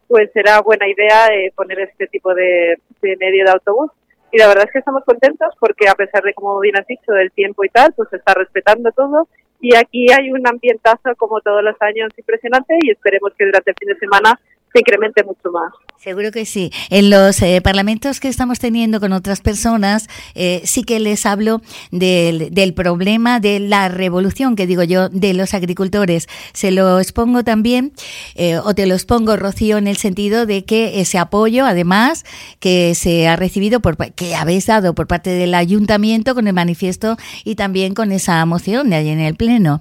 pues 0.08 0.30
será 0.32 0.60
buena 0.60 0.88
idea 0.88 1.26
eh, 1.34 1.52
poner 1.54 1.80
este 1.80 2.06
tipo 2.06 2.34
de, 2.34 2.78
de 3.02 3.16
medio 3.16 3.44
de 3.44 3.50
autobús. 3.50 3.90
Y 4.32 4.38
la 4.38 4.48
verdad 4.48 4.64
es 4.66 4.72
que 4.72 4.78
estamos 4.78 5.04
contentos 5.04 5.54
porque 5.58 5.88
a 5.88 5.94
pesar 5.94 6.22
de, 6.22 6.34
como 6.34 6.58
bien 6.60 6.76
has 6.76 6.86
dicho, 6.86 7.12
del 7.12 7.30
tiempo 7.32 7.64
y 7.64 7.68
tal, 7.68 7.92
pues 7.94 8.08
se 8.10 8.16
está 8.16 8.34
respetando 8.34 8.90
todo 8.92 9.28
y 9.60 9.74
aquí 9.74 10.06
hay 10.12 10.30
un 10.30 10.46
ambientazo 10.46 11.14
como 11.16 11.40
todos 11.40 11.62
los 11.62 11.76
años 11.80 12.10
impresionante 12.16 12.76
y 12.82 12.90
esperemos 12.90 13.32
que 13.36 13.46
durante 13.46 13.70
el 13.70 13.76
fin 13.78 13.88
de 13.88 13.98
semana 13.98 14.38
se 14.72 14.80
incremente 14.80 15.24
mucho 15.24 15.50
más. 15.50 15.72
Seguro 15.98 16.30
que 16.30 16.44
sí. 16.44 16.70
En 16.90 17.10
los 17.10 17.40
eh, 17.42 17.60
parlamentos 17.62 18.20
que 18.20 18.28
estamos 18.28 18.58
teniendo 18.58 19.00
con 19.00 19.12
otras 19.12 19.40
personas, 19.40 20.08
eh, 20.34 20.60
sí 20.64 20.84
que 20.84 21.00
les 21.00 21.26
hablo 21.26 21.62
del, 21.90 22.74
problema 22.74 23.40
de 23.40 23.60
la 23.60 23.88
revolución, 23.88 24.56
que 24.56 24.66
digo 24.66 24.82
yo, 24.82 25.08
de 25.08 25.34
los 25.34 25.54
agricultores. 25.54 26.28
Se 26.52 26.70
lo 26.70 27.00
expongo 27.00 27.44
también, 27.44 27.92
eh, 28.34 28.58
o 28.58 28.74
te 28.74 28.86
lo 28.86 28.94
expongo, 28.94 29.36
Rocío, 29.36 29.78
en 29.78 29.88
el 29.88 29.96
sentido 29.96 30.46
de 30.46 30.64
que 30.64 31.00
ese 31.00 31.18
apoyo, 31.18 31.64
además, 31.64 32.24
que 32.60 32.94
se 32.94 33.26
ha 33.26 33.36
recibido, 33.36 33.80
por, 33.80 33.96
que 34.12 34.36
habéis 34.36 34.66
dado 34.66 34.94
por 34.94 35.06
parte 35.06 35.30
del 35.30 35.54
ayuntamiento 35.54 36.34
con 36.34 36.46
el 36.46 36.52
manifiesto 36.52 37.16
y 37.44 37.56
también 37.56 37.94
con 37.94 38.12
esa 38.12 38.44
moción 38.44 38.90
de 38.90 38.96
allí 38.96 39.08
en 39.08 39.20
el 39.20 39.34
Pleno. 39.34 39.80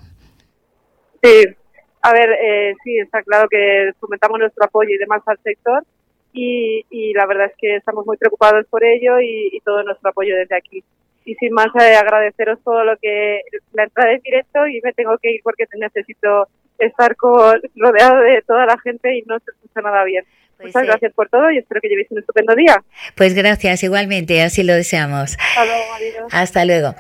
Sí, 1.22 1.44
a 2.02 2.14
ver, 2.14 2.30
eh, 2.32 2.74
sí, 2.84 2.98
está 3.00 3.22
claro 3.22 3.48
que 3.50 3.92
fomentamos 4.00 4.40
nuestro 4.40 4.64
apoyo 4.66 4.90
y 4.90 4.98
demás 4.98 5.22
al 5.26 5.40
sector 5.44 5.84
y, 6.36 6.86
y 6.90 7.14
la 7.14 7.26
verdad 7.26 7.48
es 7.48 7.54
que 7.58 7.78
estamos 7.78 8.06
muy 8.06 8.18
preocupados 8.18 8.66
por 8.68 8.84
ello 8.84 9.20
y, 9.20 9.50
y 9.52 9.60
todo 9.62 9.84
nuestro 9.84 10.10
apoyo 10.10 10.36
desde 10.36 10.56
aquí. 10.56 10.84
Y 11.26 11.34
sin 11.36 11.54
más, 11.54 11.68
eh, 11.80 11.96
agradeceros 11.96 12.60
todo 12.64 12.84
lo 12.84 12.96
que 12.98 13.42
la 13.74 13.84
entrada 13.84 14.14
es 14.14 14.22
directo 14.22 14.68
y 14.68 14.80
me 14.84 14.94
tengo 14.94 15.18
que 15.18 15.32
ir 15.32 15.42
porque 15.44 15.66
necesito 15.78 16.48
estar 16.78 17.16
con, 17.16 17.60
rodeado 17.76 18.22
de 18.22 18.44
toda 18.46 18.66
la 18.66 18.78
gente 18.80 19.16
y 19.18 19.24
no 19.24 19.40
se 19.40 19.52
escucha 19.52 19.82
nada 19.82 20.04
bien. 20.04 20.24
Pues 20.58 20.68
Muchas 20.68 20.88
gracias 20.88 21.14
por 21.14 21.28
todo 21.30 21.50
y 21.52 21.58
espero 21.58 21.82
que 21.82 21.90
llevéis 21.90 22.12
un 22.12 22.20
estupendo 22.20 22.56
día. 22.56 22.82
Pues 23.16 23.34
gracias, 23.34 23.84
igualmente, 23.84 24.42
así 24.42 24.64
lo 24.64 24.74
deseamos. 24.74 25.36
Hasta 25.40 25.66
luego, 25.66 25.94
adiós. 25.96 26.34
Hasta 26.34 26.66
luego. 26.66 26.96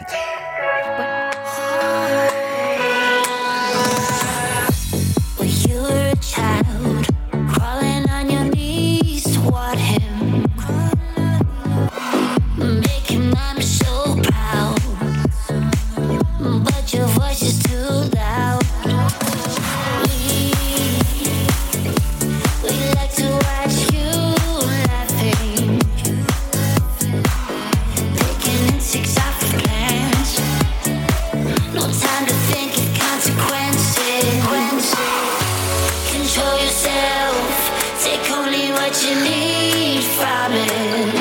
Yourself. 36.66 38.03
Take 38.03 38.32
only 38.32 38.72
what 38.72 38.93
you 39.03 39.16
need 39.24 40.03
from 40.03 40.51
it. 40.53 41.14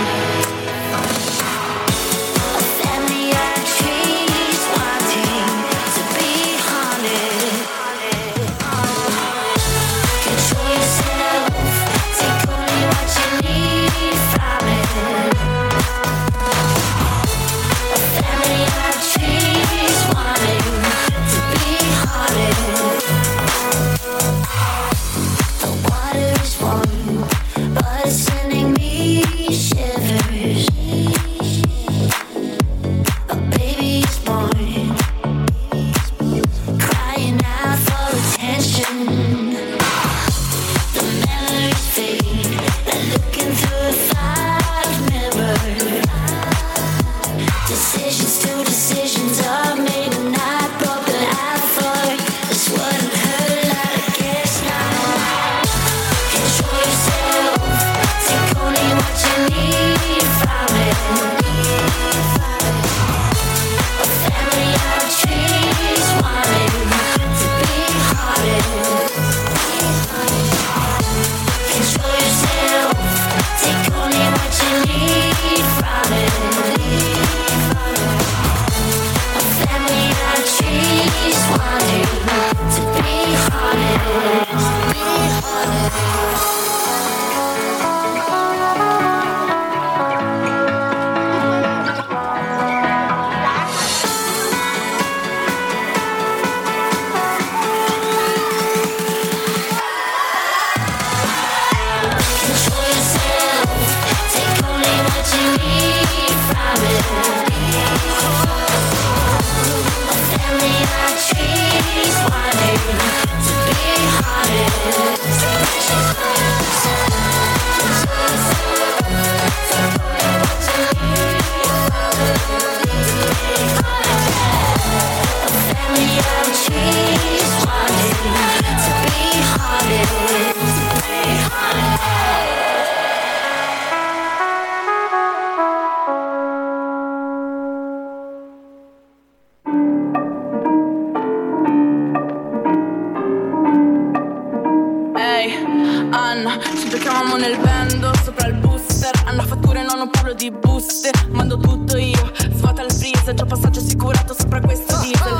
Di 150.84 150.92
buste, 150.92 151.10
mando 151.30 151.58
tutto 151.58 151.96
io. 151.96 152.32
Svuota 152.52 152.82
il 152.82 152.92
freezer, 152.92 153.34
già 153.34 153.46
passaggio 153.46 153.80
assicurato 153.80 154.34
sopra 154.34 154.60
questo 154.60 154.96
diesel. 155.00 155.32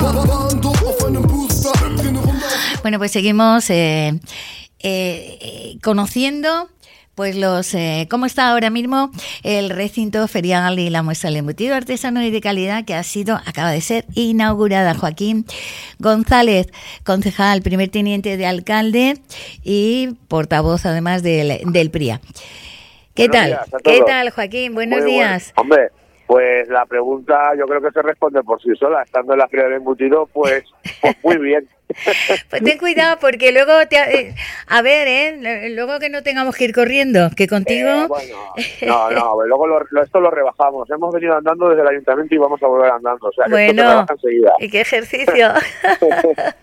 Bueno, 2.83 2.99
pues 2.99 3.13
seguimos 3.13 3.71
eh, 3.71 4.19
eh, 4.81 5.79
conociendo 5.83 6.69
pues 7.15 7.37
los 7.37 7.73
eh, 7.75 8.09
cómo 8.11 8.27
está 8.27 8.51
ahora 8.51 8.71
mismo 8.71 9.11
el 9.45 9.71
recinto 9.71 10.27
ferial 10.27 10.81
y 10.81 10.91
la 10.91 11.03
muestra 11.05 11.31
del 11.31 11.39
embutido 11.39 11.77
artesano 11.77 12.21
y 12.23 12.31
de 12.31 12.41
calidad 12.41 12.85
que 12.85 12.95
ha 12.95 13.05
sido 13.05 13.37
acaba 13.47 13.71
de 13.71 13.81
ser 13.81 14.05
inaugurada 14.15 14.95
Joaquín 14.95 15.47
González 16.01 16.67
concejal 17.05 17.63
primer 17.63 17.89
teniente 17.89 18.37
de 18.37 18.47
alcalde 18.47 19.21
y 19.63 20.09
portavoz 20.27 20.87
además 20.87 21.23
del, 21.23 21.61
del 21.67 21.91
PRIA 21.91 22.21
¿qué 23.15 23.29
Buenos 23.29 23.71
tal? 23.71 23.83
¿qué 23.83 24.01
tal 24.07 24.31
Joaquín? 24.31 24.75
buenos 24.75 25.01
Muy 25.01 25.11
días 25.11 25.53
bueno. 25.57 25.75
Hombre, 25.75 25.89
pues 26.27 26.69
la 26.69 26.87
pregunta 26.87 27.53
yo 27.59 27.67
creo 27.67 27.83
que 27.83 27.91
se 27.91 28.03
responde 28.03 28.43
por 28.43 28.61
sí 28.63 28.71
sola. 28.79 29.03
Estando 29.03 29.35
en 29.35 29.39
la 29.41 29.49
feria 29.49 29.67
del 29.67 29.75
embutido, 29.75 30.27
pues, 30.33 30.65
pues 31.03 31.17
muy 31.23 31.37
bien. 31.39 31.69
Pues 32.49 32.63
ten 32.65 32.79
cuidado 32.79 33.19
porque 33.21 33.53
luego 33.53 33.73
te, 33.89 33.97
eh, 33.99 34.35
a 34.69 34.81
ver, 34.81 35.07
eh, 35.07 35.69
luego 35.75 35.99
que 36.01 36.09
no 36.09 36.23
tengamos 36.23 36.57
que 36.57 36.65
ir 36.65 36.75
corriendo, 36.75 37.29
que 37.37 37.47
contigo 37.47 37.89
Eh, 37.91 38.07
bueno, 38.09 38.37
no, 38.87 39.11
no, 39.11 39.45
luego 39.47 39.67
lo- 39.67 40.03
esto 40.03 40.19
lo 40.19 40.31
rebajamos. 40.31 40.89
Hemos 40.91 41.13
venido 41.15 41.37
andando 41.37 41.69
desde 41.69 41.83
el 41.83 41.89
ayuntamiento 41.89 42.35
y 42.35 42.39
vamos 42.39 42.61
a 42.63 42.67
volver 42.67 42.91
andando. 42.91 43.29
O 43.29 43.33
sea, 43.33 43.45
que 43.45 43.67
esto 43.67 43.75
Bueno, 43.75 43.83
rebaja 43.91 44.13
enseguida. 44.15 44.53
y 44.59 44.71
qué 44.71 44.81
ejercicio. 44.81 45.49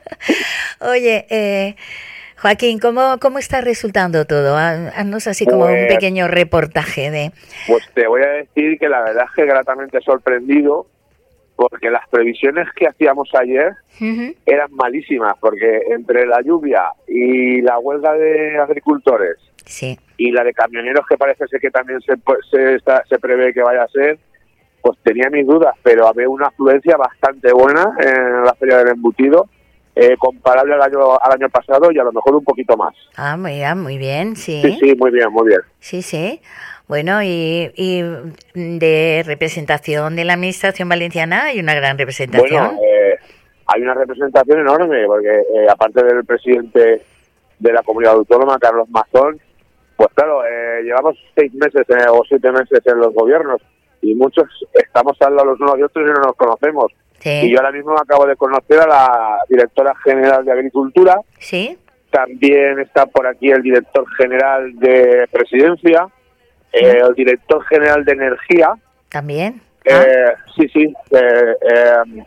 Oye, 0.82 1.28
eh, 1.30 1.76
Joaquín, 2.42 2.80
¿cómo, 2.80 3.18
¿cómo 3.20 3.38
está 3.38 3.62
resultando 3.62 4.26
todo? 4.26 4.58
Há- 4.58 4.88
Haznos 4.96 5.28
así 5.28 5.46
como 5.46 5.66
un 5.66 5.72
Pues- 5.72 5.94
pequeño 5.94 6.28
reportaje 6.28 7.12
de... 7.12 7.32
Pues 7.68 7.84
te 7.94 8.08
voy 8.08 8.24
a 8.24 8.30
decir 8.30 8.80
que 8.80 8.90
la 8.90 9.02
verdad 9.02 9.26
es 9.30 9.32
que 9.36 9.46
gratamente 9.46 10.00
sorprendido 10.02 10.88
porque 11.56 11.92
las 11.92 12.08
previsiones 12.10 12.68
que 12.76 12.88
hacíamos 12.88 13.30
ayer 13.40 13.74
eran 14.48 14.72
malísimas, 14.74 15.36
porque 15.40 15.82
entre 15.92 16.26
la 16.26 16.42
lluvia 16.42 16.86
y 17.08 17.62
la 17.62 17.78
huelga 17.78 18.14
de 18.14 18.58
agricultores 18.58 19.36
Sí. 19.68 20.00
y 20.18 20.32
la 20.32 20.44
de 20.44 20.54
camioneros 20.54 21.06
que 21.08 21.18
parece 21.18 21.46
ser 21.48 21.60
que 21.62 21.70
también 21.70 22.02
se, 22.02 22.14
pu- 22.14 22.40
se, 22.50 22.76
está- 22.76 23.04
se 23.08 23.20
prevé 23.20 23.54
que 23.54 23.62
vaya 23.62 23.84
a 23.84 23.88
ser, 23.90 24.18
pues 24.82 24.98
tenía 25.04 25.30
mis 25.30 25.46
dudas, 25.46 25.76
pero 25.84 26.08
había 26.08 26.28
una 26.28 26.48
afluencia 26.48 26.98
bastante 26.98 27.54
buena 27.54 27.94
en 28.00 28.44
la 28.44 28.56
feria 28.56 28.78
del 28.78 28.88
embutido, 28.88 29.48
eh, 29.96 30.16
comparable 30.18 30.74
al 30.74 30.82
año, 30.82 31.18
al 31.22 31.34
año 31.34 31.50
pasado 31.50 31.92
y 31.92 32.00
a 32.00 32.04
lo 32.04 32.12
mejor 32.12 32.36
un 32.36 32.44
poquito 32.44 32.78
más. 32.78 32.94
Ah, 33.16 33.38
muy, 33.38 33.62
ah, 33.64 33.76
muy 33.76 33.98
bien, 33.98 34.36
sí. 34.36 34.62
Sí, 34.62 34.78
sí, 34.80 34.96
muy 34.96 35.12
bien, 35.12 35.32
muy 35.32 35.48
bien. 35.48 35.62
Sí, 35.80 36.02
sí. 36.02 36.42
Bueno, 36.88 37.24
y, 37.24 37.72
y 37.76 38.04
de 38.54 39.24
representación 39.26 40.16
de 40.16 40.26
la 40.26 40.34
Administración 40.34 40.90
Valenciana 40.90 41.46
hay 41.46 41.60
una 41.60 41.74
gran 41.74 41.98
representación. 41.98 42.66
Bueno, 42.66 42.82
eh, 42.84 43.18
hay 43.68 43.82
una 43.82 43.94
representación 43.94 44.60
enorme, 44.60 45.06
porque 45.06 45.30
eh, 45.30 45.68
aparte 45.70 46.04
del 46.04 46.26
presidente 46.26 47.02
de 47.60 47.74
la 47.74 47.82
comunidad 47.84 48.16
autónoma, 48.16 48.58
Carlos 48.60 48.90
Mazón, 48.90 49.40
pues 49.96 50.10
claro, 50.16 50.44
eh, 50.46 50.82
llevamos 50.84 51.16
seis 51.36 51.54
meses 51.54 51.86
o 52.10 52.24
siete 52.28 52.52
meses 52.52 52.82
en 52.86 52.98
los 52.98 53.14
gobiernos 53.14 53.62
y 54.02 54.16
muchos 54.16 54.48
estamos 54.74 55.16
al 55.22 55.36
lado 55.36 55.52
los 55.52 55.62
unos 55.62 55.78
de 55.78 55.84
otros 55.86 56.06
y 56.06 56.12
no 56.12 56.26
nos 56.26 56.36
conocemos. 56.36 56.92
Sí. 57.22 57.30
Y 57.44 57.52
yo 57.52 57.60
ahora 57.60 57.72
mismo 57.72 57.96
acabo 57.98 58.26
de 58.26 58.36
conocer 58.36 58.80
a 58.80 58.88
la 58.88 59.38
directora 59.48 59.94
general 60.04 60.44
de 60.44 60.52
Agricultura. 60.52 61.18
Sí. 61.40 61.78
También 62.10 62.80
está 62.80 63.06
por 63.06 63.26
aquí 63.26 63.50
el 63.50 63.62
director 63.62 64.06
general 64.18 64.78
de 64.80 65.28
Presidencia, 65.32 66.08
eh, 66.74 67.00
el 67.08 67.14
director 67.14 67.64
general 67.66 68.04
de 68.04 68.12
Energía. 68.12 68.74
También. 69.10 69.62
Eh, 69.86 70.34
sí, 70.56 70.68
sí. 70.70 70.94
Eh, 71.12 72.24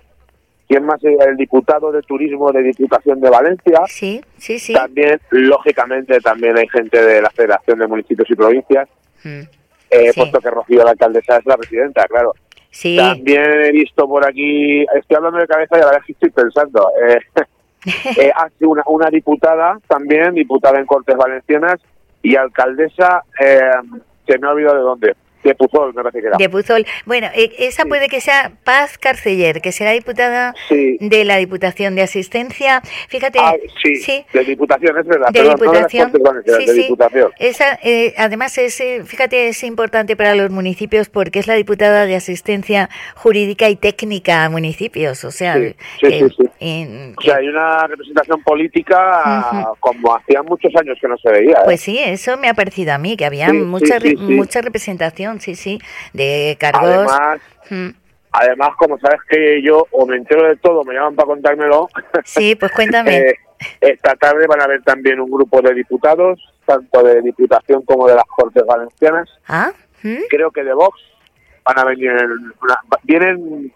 ¿Quién 0.66 0.84
más? 0.86 1.02
El 1.04 1.36
diputado 1.36 1.92
de 1.92 2.00
Turismo 2.02 2.50
de 2.50 2.62
Diputación 2.62 3.20
de 3.20 3.28
Valencia. 3.28 3.80
Sí, 3.86 4.24
sí, 4.38 4.58
sí. 4.58 4.72
También, 4.72 5.20
lógicamente, 5.30 6.18
también 6.20 6.56
hay 6.56 6.66
gente 6.68 7.04
de 7.04 7.20
la 7.20 7.28
Federación 7.30 7.78
de 7.78 7.86
Municipios 7.86 8.30
y 8.30 8.34
Provincias, 8.34 8.88
Mm. 9.24 9.42
puesto 10.16 10.40
que 10.40 10.50
Rocío, 10.50 10.84
la 10.84 10.90
alcaldesa, 10.90 11.36
es 11.38 11.46
la 11.46 11.56
presidenta, 11.56 12.04
claro. 12.06 12.34
Sí. 12.74 12.96
También 12.96 13.44
he 13.62 13.70
visto 13.70 14.08
por 14.08 14.26
aquí, 14.26 14.82
estoy 14.82 15.16
hablando 15.16 15.38
de 15.38 15.46
cabeza 15.46 15.78
y 15.78 15.80
a 15.80 15.86
la 15.86 15.92
vez 15.92 16.04
que 16.04 16.12
estoy 16.12 16.30
pensando, 16.30 16.90
eh, 17.06 17.20
eh, 18.20 18.32
hace 18.34 18.66
una, 18.66 18.82
una 18.86 19.08
diputada 19.10 19.78
también, 19.86 20.34
diputada 20.34 20.80
en 20.80 20.86
Cortes 20.86 21.16
Valencianas 21.16 21.80
y 22.20 22.34
alcaldesa, 22.34 23.22
eh, 23.40 23.60
que 24.26 24.38
me 24.38 24.48
ha 24.48 24.50
olvidado 24.50 24.76
de 24.76 24.82
dónde, 24.82 25.16
de 25.44 25.54
Puzol, 25.54 25.94
me 25.94 26.02
parece 26.02 26.20
que 26.20 26.26
era. 26.28 26.36
De 26.38 26.48
Puzol. 26.48 26.86
Bueno, 27.06 27.28
eh, 27.34 27.52
esa 27.58 27.84
puede 27.84 28.08
que 28.08 28.20
sea 28.20 28.52
Paz 28.64 28.98
Carceller, 28.98 29.60
que 29.60 29.72
será 29.72 29.92
diputada 29.92 30.54
Sí. 30.68 30.96
de 31.00 31.24
la 31.24 31.36
Diputación 31.36 31.94
de 31.94 32.02
Asistencia. 32.02 32.80
Fíjate, 33.08 33.38
Ah, 33.40 33.54
sí, 33.82 34.24
de 34.32 34.44
Diputación, 34.44 34.98
es 34.98 35.06
verdad. 35.06 35.28
de 35.28 35.40
perdón, 35.40 35.56
no 35.64 35.72
de 35.72 35.78
las 35.80 35.92
Diputación. 35.92 36.22
Valencianas, 36.22 36.60
Sí, 36.60 36.66
de 36.66 36.72
sí. 36.74 36.82
Diputación. 36.82 37.30
Esa, 37.38 37.78
eh, 37.82 38.14
además, 38.16 38.56
es, 38.58 38.80
eh, 38.80 39.02
fíjate, 39.04 39.48
es 39.48 39.62
importante 39.64 40.16
para 40.16 40.34
los 40.34 40.50
municipios 40.50 41.08
porque 41.08 41.38
es 41.38 41.46
la 41.46 41.54
diputada 41.54 42.06
de 42.06 42.16
Asistencia 42.16 42.88
Jurídica 43.14 43.68
y 43.68 43.76
Técnica 43.76 44.44
a 44.44 44.50
municipios. 44.50 45.24
O 45.24 45.30
sea, 45.30 45.54
Sí, 45.54 45.74
en- 46.60 47.14
O 47.16 47.20
sea, 47.22 47.36
hay 47.36 47.48
una 47.48 47.86
representación 47.86 48.42
política 48.42 49.66
como 49.80 50.14
hacía 50.16 50.42
muchos 50.42 50.72
años 50.76 50.98
que 51.00 51.08
no 51.08 51.16
se 51.18 51.30
veía. 51.30 51.52
¿eh? 51.58 51.64
Pues 51.64 51.80
sí, 51.80 51.98
eso 51.98 52.36
me 52.36 52.48
ha 52.48 52.54
parecido 52.54 52.92
a 52.94 52.98
mí, 52.98 53.16
que 53.16 53.24
había 53.26 53.48
Sí, 53.48 53.56
mucha, 53.58 53.98
re- 53.98 54.10
sí, 54.10 54.16
sí. 54.16 54.22
mucha 54.34 54.60
representación, 54.60 55.40
sí, 55.40 55.54
sí, 55.54 55.78
de 56.12 56.56
cargos. 56.58 56.84
Además, 56.84 57.40
Mm. 57.70 57.88
además, 58.32 58.70
como 58.78 58.98
sabes 58.98 59.20
que 59.28 59.62
yo 59.62 59.86
o 59.90 60.06
me 60.06 60.16
entero 60.16 60.46
de 60.48 60.56
todo, 60.56 60.84
me 60.84 60.94
llaman 60.94 61.14
para 61.14 61.26
contármelo. 61.26 61.88
Sí, 62.24 62.54
pues 62.54 62.72
cuéntame. 62.72 63.16
eh, 63.18 63.34
esta 63.80 64.14
tarde 64.16 64.46
van 64.46 64.60
a 64.60 64.64
haber 64.64 64.82
también 64.82 65.20
un 65.20 65.30
grupo 65.30 65.62
de 65.62 65.72
diputados, 65.74 66.38
tanto 66.66 67.02
de 67.02 67.22
Diputación 67.22 67.82
como 67.84 68.06
de 68.08 68.14
las 68.14 68.24
Cortes 68.24 68.62
Valencianas. 68.66 69.28
¿Ah? 69.48 69.70
¿Mm? 70.02 70.16
Creo 70.30 70.50
que 70.50 70.62
de 70.64 70.74
Vox 70.74 70.98
van 71.64 71.78
a 71.78 71.84
venir. 71.84 72.10
en 72.10 72.30
una- 72.62 72.80
vienen, 73.04 73.72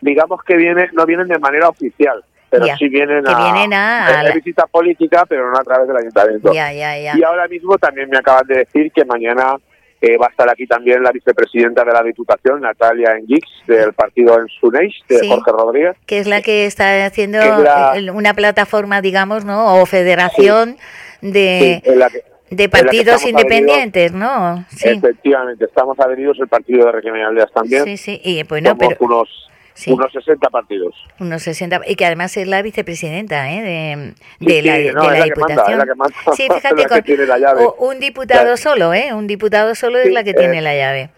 digamos 0.00 0.42
que 0.44 0.56
vienen, 0.56 0.88
no 0.92 1.04
vienen 1.06 1.28
de 1.28 1.38
manera 1.38 1.68
oficial, 1.68 2.22
pero 2.50 2.66
Ya, 2.66 2.76
sí 2.76 2.88
vienen 2.88 3.26
a, 3.28 3.52
vienen 3.52 3.72
a- 3.74 4.22
de 4.24 4.32
visita 4.32 4.66
política, 4.66 5.24
pero 5.28 5.50
no 5.50 5.58
a 5.58 5.62
través 5.64 5.86
del 5.88 5.96
ayuntamiento. 5.96 6.52
Ya. 6.52 6.72
Y 6.72 7.22
ahora 7.22 7.46
mismo 7.48 7.76
también 7.78 8.08
me 8.10 8.18
acaban 8.18 8.46
de 8.46 8.58
decir 8.58 8.90
que 8.92 9.04
mañana 9.04 9.56
eh, 10.00 10.16
va 10.16 10.26
a 10.26 10.30
estar 10.30 10.48
aquí 10.48 10.64
también 10.64 11.02
la 11.02 11.10
vicepresidenta 11.10 11.84
de 11.84 11.92
la 11.92 12.02
Diputación, 12.04 12.60
Natalia 12.60 13.16
Enguix, 13.18 13.44
del 13.66 13.92
partido 13.94 14.38
en 14.38 14.46
Suneix, 14.46 14.94
de 15.08 15.18
Sí. 15.18 15.28
Jorge 15.28 15.50
Rodríguez. 15.50 15.96
que 16.06 16.20
es 16.20 16.28
la 16.28 16.40
que 16.40 16.66
está 16.66 17.04
haciendo 17.04 17.40
Que 17.40 17.48
es 17.48 17.58
la- 17.58 17.92
el- 17.96 18.10
una 18.10 18.32
plataforma, 18.32 19.00
digamos, 19.00 19.44
¿no? 19.44 19.74
O 19.82 19.86
federación 19.86 20.76
de, 21.20 21.80
Sí, 21.84 21.90
en 21.90 21.98
la 21.98 22.10
que- 22.10 22.22
de 22.50 22.68
partidos 22.68 23.26
independientes, 23.26 24.12
¿no? 24.12 24.64
Efectivamente, 24.80 25.64
estamos 25.64 25.98
adheridos 25.98 26.38
el 26.40 26.46
partido 26.48 26.86
de 26.90 27.22
Aldeas 27.24 27.50
también. 27.52 27.84
sí, 27.84 27.96
sí. 27.96 28.20
Y 28.24 28.44
bueno, 28.44 28.70
Somos 28.70 28.86
pero 28.94 28.96
unos, 29.04 29.48
Sí. 29.78 29.92
unos 29.92 30.10
60 30.12 30.50
partidos. 30.50 30.92
unos 31.20 31.40
60, 31.42 31.82
y 31.86 31.94
que 31.94 32.04
además 32.04 32.36
es 32.36 32.48
la 32.48 32.62
vicepresidenta 32.62 33.48
¿eh? 33.52 33.62
de, 33.62 34.14
Sí, 34.40 34.44
de 34.46 34.62
la, 34.62 34.76
sí, 34.76 34.82
de 34.82 34.92
no, 34.92 35.02
la 35.04 35.12
es 35.12 35.18
la 35.20 35.24
que 35.34 35.40
manda, 35.40 35.54
Diputación. 35.54 35.70
es 35.72 35.78
la 35.78 35.86
que 35.86 35.94
manda, 35.94 36.16
sí, 36.34 36.48
fíjate, 36.52 36.74
la 36.74 36.82
que 36.82 36.88
con 36.88 37.02
tiene 37.02 37.26
la 37.26 37.54
un 37.78 38.00
diputado 38.00 38.56
solo, 38.56 38.92
¿eh? 38.92 39.14
Un 39.14 39.28
diputado 39.28 39.76
solo 39.76 39.98
es 39.98 40.10
la 40.10 40.24
que 40.24 40.34
tiene 40.34 40.58
eh, 40.58 40.62
la 40.62 40.74
llave. 40.74 41.10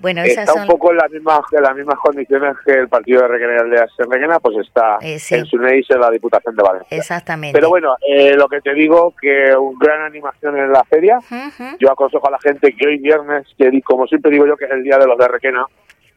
Bueno, 0.00 0.22
esas 0.22 0.48
está 0.48 0.52
son... 0.52 0.62
un 0.62 0.68
poco 0.68 0.90
en 0.90 0.96
las 0.96 1.10
mismas, 1.10 1.40
en 1.52 1.62
las 1.62 1.76
mismas 1.76 1.98
condiciones 2.00 2.56
que 2.64 2.72
el 2.72 2.88
partido 2.88 3.20
de 3.28 3.58
Aldeas 3.58 3.90
en 3.98 4.10
Requena, 4.10 4.40
pues 4.40 4.56
está 4.66 4.98
Eh, 5.00 5.18
sí. 5.20 5.36
en 5.36 5.46
Suneix 5.46 5.88
en 5.90 6.00
la 6.00 6.10
Diputación 6.10 6.54
de 6.56 6.62
Valencia. 6.62 6.96
Exactamente. 6.96 7.56
Pero 7.56 7.68
bueno, 7.68 7.96
eh, 8.08 8.34
lo 8.34 8.48
que 8.48 8.60
te 8.60 8.74
digo, 8.74 9.14
que 9.20 9.56
un 9.56 9.78
gran 9.78 10.02
animación 10.02 10.56
en 10.58 10.72
la 10.72 10.82
feria. 10.84 11.18
Yo 11.78 11.90
aconsejo 11.92 12.26
a 12.28 12.32
la 12.32 12.38
gente 12.40 12.72
que 12.76 12.86
hoy 12.86 12.98
viernes, 12.98 13.46
que 13.56 13.80
como 13.82 14.06
siempre 14.06 14.30
digo 14.32 14.44
yo, 14.46 14.56
que 14.56 14.64
es 14.64 14.70
el 14.72 14.82
día 14.82 14.98
de 14.98 15.06
los 15.06 15.18
de 15.18 15.28
Requena, 15.28 15.64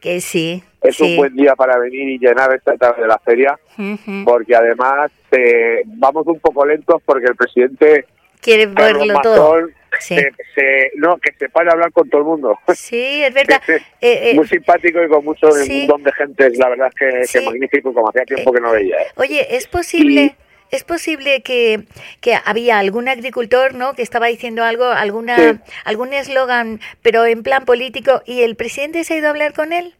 Que 0.02 0.20
sí. 0.20 0.62
es 0.82 0.96
sí. 0.96 1.04
un 1.04 1.16
buen 1.16 1.34
día 1.36 1.54
para 1.54 1.78
venir 1.78 2.08
y 2.08 2.18
llenar 2.18 2.52
esta 2.54 2.76
tarde 2.76 3.02
de 3.02 3.08
la 3.08 3.18
feria, 3.20 3.58
Ujú. 3.78 4.24
porque 4.24 4.54
además 4.56 5.10
eh, 5.30 5.82
vamos 5.86 6.26
un 6.26 6.40
poco 6.40 6.66
lentos 6.66 7.00
porque 7.06 7.26
el 7.26 7.36
presidente 7.36 8.04
Quiere 8.40 8.66
verlo 8.66 9.20
todo. 9.22 9.52
Mazón 9.54 9.74
Sí. 10.00 10.16
se, 10.16 10.30
se- 10.54 10.90
no, 10.96 11.18
que 11.18 11.32
se 11.38 11.50
para 11.50 11.70
a 11.70 11.74
hablar 11.74 11.92
con 11.92 12.08
todo 12.08 12.22
el 12.22 12.26
mundo. 12.26 12.58
Sí, 12.74 13.22
es 13.22 13.32
verdad. 13.32 13.60
Eh, 14.00 14.30
eh, 14.30 14.34
Muy 14.34 14.48
simpático 14.48 15.00
y 15.04 15.08
con 15.08 15.22
mucho 15.24 15.52
sí. 15.52 15.82
un 15.82 15.86
don 15.86 16.02
de 16.02 16.12
gente, 16.12 16.50
la 16.56 16.70
verdad 16.70 16.88
es 16.88 16.94
que, 16.94 17.24
Sí. 17.26 17.38
que 17.38 17.44
magnífico, 17.44 17.92
como 17.94 18.08
hacía 18.08 18.24
tiempo 18.24 18.52
que 18.52 18.60
no 18.60 18.72
veía. 18.72 18.96
¿eh? 18.96 19.06
Oye, 19.16 19.54
¿es 19.54 19.68
posible, 19.68 20.34
es 20.72 20.84
posible 20.84 21.42
que, 21.42 21.84
que 22.20 22.34
había 22.44 22.78
algún 22.78 23.08
agricultor, 23.08 23.74
¿no? 23.74 23.92
Que 23.94 24.02
estaba 24.02 24.26
diciendo 24.26 24.64
algo, 24.64 24.86
alguna, 24.86 25.36
Sí. 25.36 25.58
algún 25.84 26.12
eslogan, 26.12 26.80
pero 27.02 27.24
en 27.26 27.42
plan 27.42 27.64
político, 27.64 28.22
y 28.26 28.42
el 28.42 28.56
presidente 28.56 29.04
se 29.04 29.14
ha 29.14 29.18
ido 29.18 29.26
a 29.28 29.30
hablar 29.30 29.52
con 29.52 29.72
él. 29.72 29.94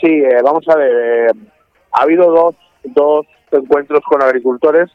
Sí, 0.00 0.06
eh, 0.08 0.40
vamos 0.42 0.66
a 0.68 0.76
ver. 0.76 0.92
eh, 0.92 1.32
ha 1.92 2.02
habido 2.02 2.30
dos, 2.30 2.54
dos 2.84 3.26
encuentros 3.50 4.00
con 4.08 4.22
agricultores, 4.22 4.88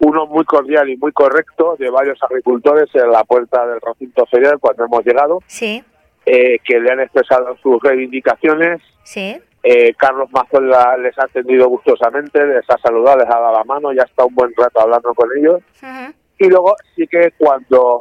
uno 0.00 0.26
muy 0.26 0.44
cordial 0.44 0.90
y 0.90 0.96
muy 0.96 1.12
correcto 1.12 1.76
de 1.78 1.88
varios 1.88 2.20
agricultores 2.22 2.88
en 2.94 3.10
la 3.10 3.22
puerta 3.24 3.64
del 3.66 3.80
recinto 3.80 4.26
ferial 4.26 4.58
cuando 4.60 4.84
hemos 4.84 5.04
llegado. 5.06 5.38
Sí. 5.46 5.82
eh, 6.28 6.58
que 6.64 6.80
le 6.80 6.90
han 6.90 6.98
expresado 6.98 7.56
sus 7.62 7.80
reivindicaciones. 7.80 8.80
Sí. 9.04 9.40
Eh, 9.68 9.94
Carlos 9.98 10.30
Mazón 10.30 10.68
la- 10.70 10.96
les 10.96 11.18
ha 11.18 11.24
atendido 11.24 11.68
gustosamente, 11.68 12.44
les 12.46 12.64
ha 12.70 12.78
saludado, 12.78 13.18
les 13.18 13.26
ha 13.26 13.40
dado 13.40 13.52
la 13.58 13.64
mano, 13.64 13.92
ya 13.92 14.02
está 14.04 14.24
un 14.24 14.32
buen 14.34 14.52
rato 14.56 14.80
hablando 14.80 15.12
con 15.12 15.28
ellos. 15.36 15.60
Y 16.38 16.48
luego 16.48 16.76
sí 16.94 17.06
que 17.08 17.32
cuando 17.36 18.00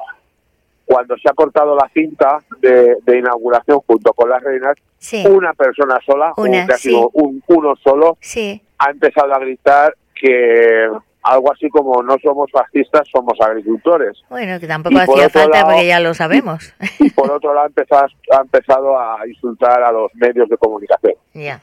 cuando 0.86 1.18
se 1.18 1.28
ha 1.28 1.34
cortado 1.34 1.76
la 1.76 1.90
cinta 1.92 2.38
de, 2.60 2.98
de 3.04 3.18
inauguración 3.18 3.80
junto 3.88 4.14
con 4.14 4.30
las 4.30 4.44
reinas, 4.44 4.76
Sí. 5.00 5.26
una 5.28 5.52
persona 5.54 5.98
sola, 6.06 6.32
Una, 6.38 6.62
un, 6.66 6.72
sí. 6.78 6.94
un, 7.14 7.42
uno 7.48 7.76
solo, 7.78 8.18
Sí. 8.22 8.62
ha 8.78 8.92
empezado 8.92 9.34
a 9.34 9.40
gritar 9.40 9.96
que 10.14 10.88
algo 11.26 11.52
así 11.52 11.70
como 11.70 12.02
no 12.04 12.18
somos 12.24 12.50
fascistas, 12.52 13.08
somos 13.12 13.34
agricultores. 13.42 14.18
Bueno, 14.30 14.60
que 14.60 14.68
tampoco 14.68 14.96
Y 14.96 15.00
hacía 15.00 15.30
falta 15.30 15.50
lado- 15.58 15.66
porque 15.72 15.88
ya 15.88 16.00
lo 16.00 16.14
sabemos. 16.14 16.74
Y 17.00 17.10
por 17.10 17.32
otro 17.32 17.54
lado 17.54 17.66
ha 17.66 17.68
empezado, 17.68 18.08
ha 18.38 18.42
empezado 18.42 19.00
a 19.00 19.28
insultar 19.28 19.82
a 19.84 19.92
los 19.92 20.14
medios 20.16 20.48
de 20.50 20.58
comunicación. 20.58 21.14
ya. 21.34 21.60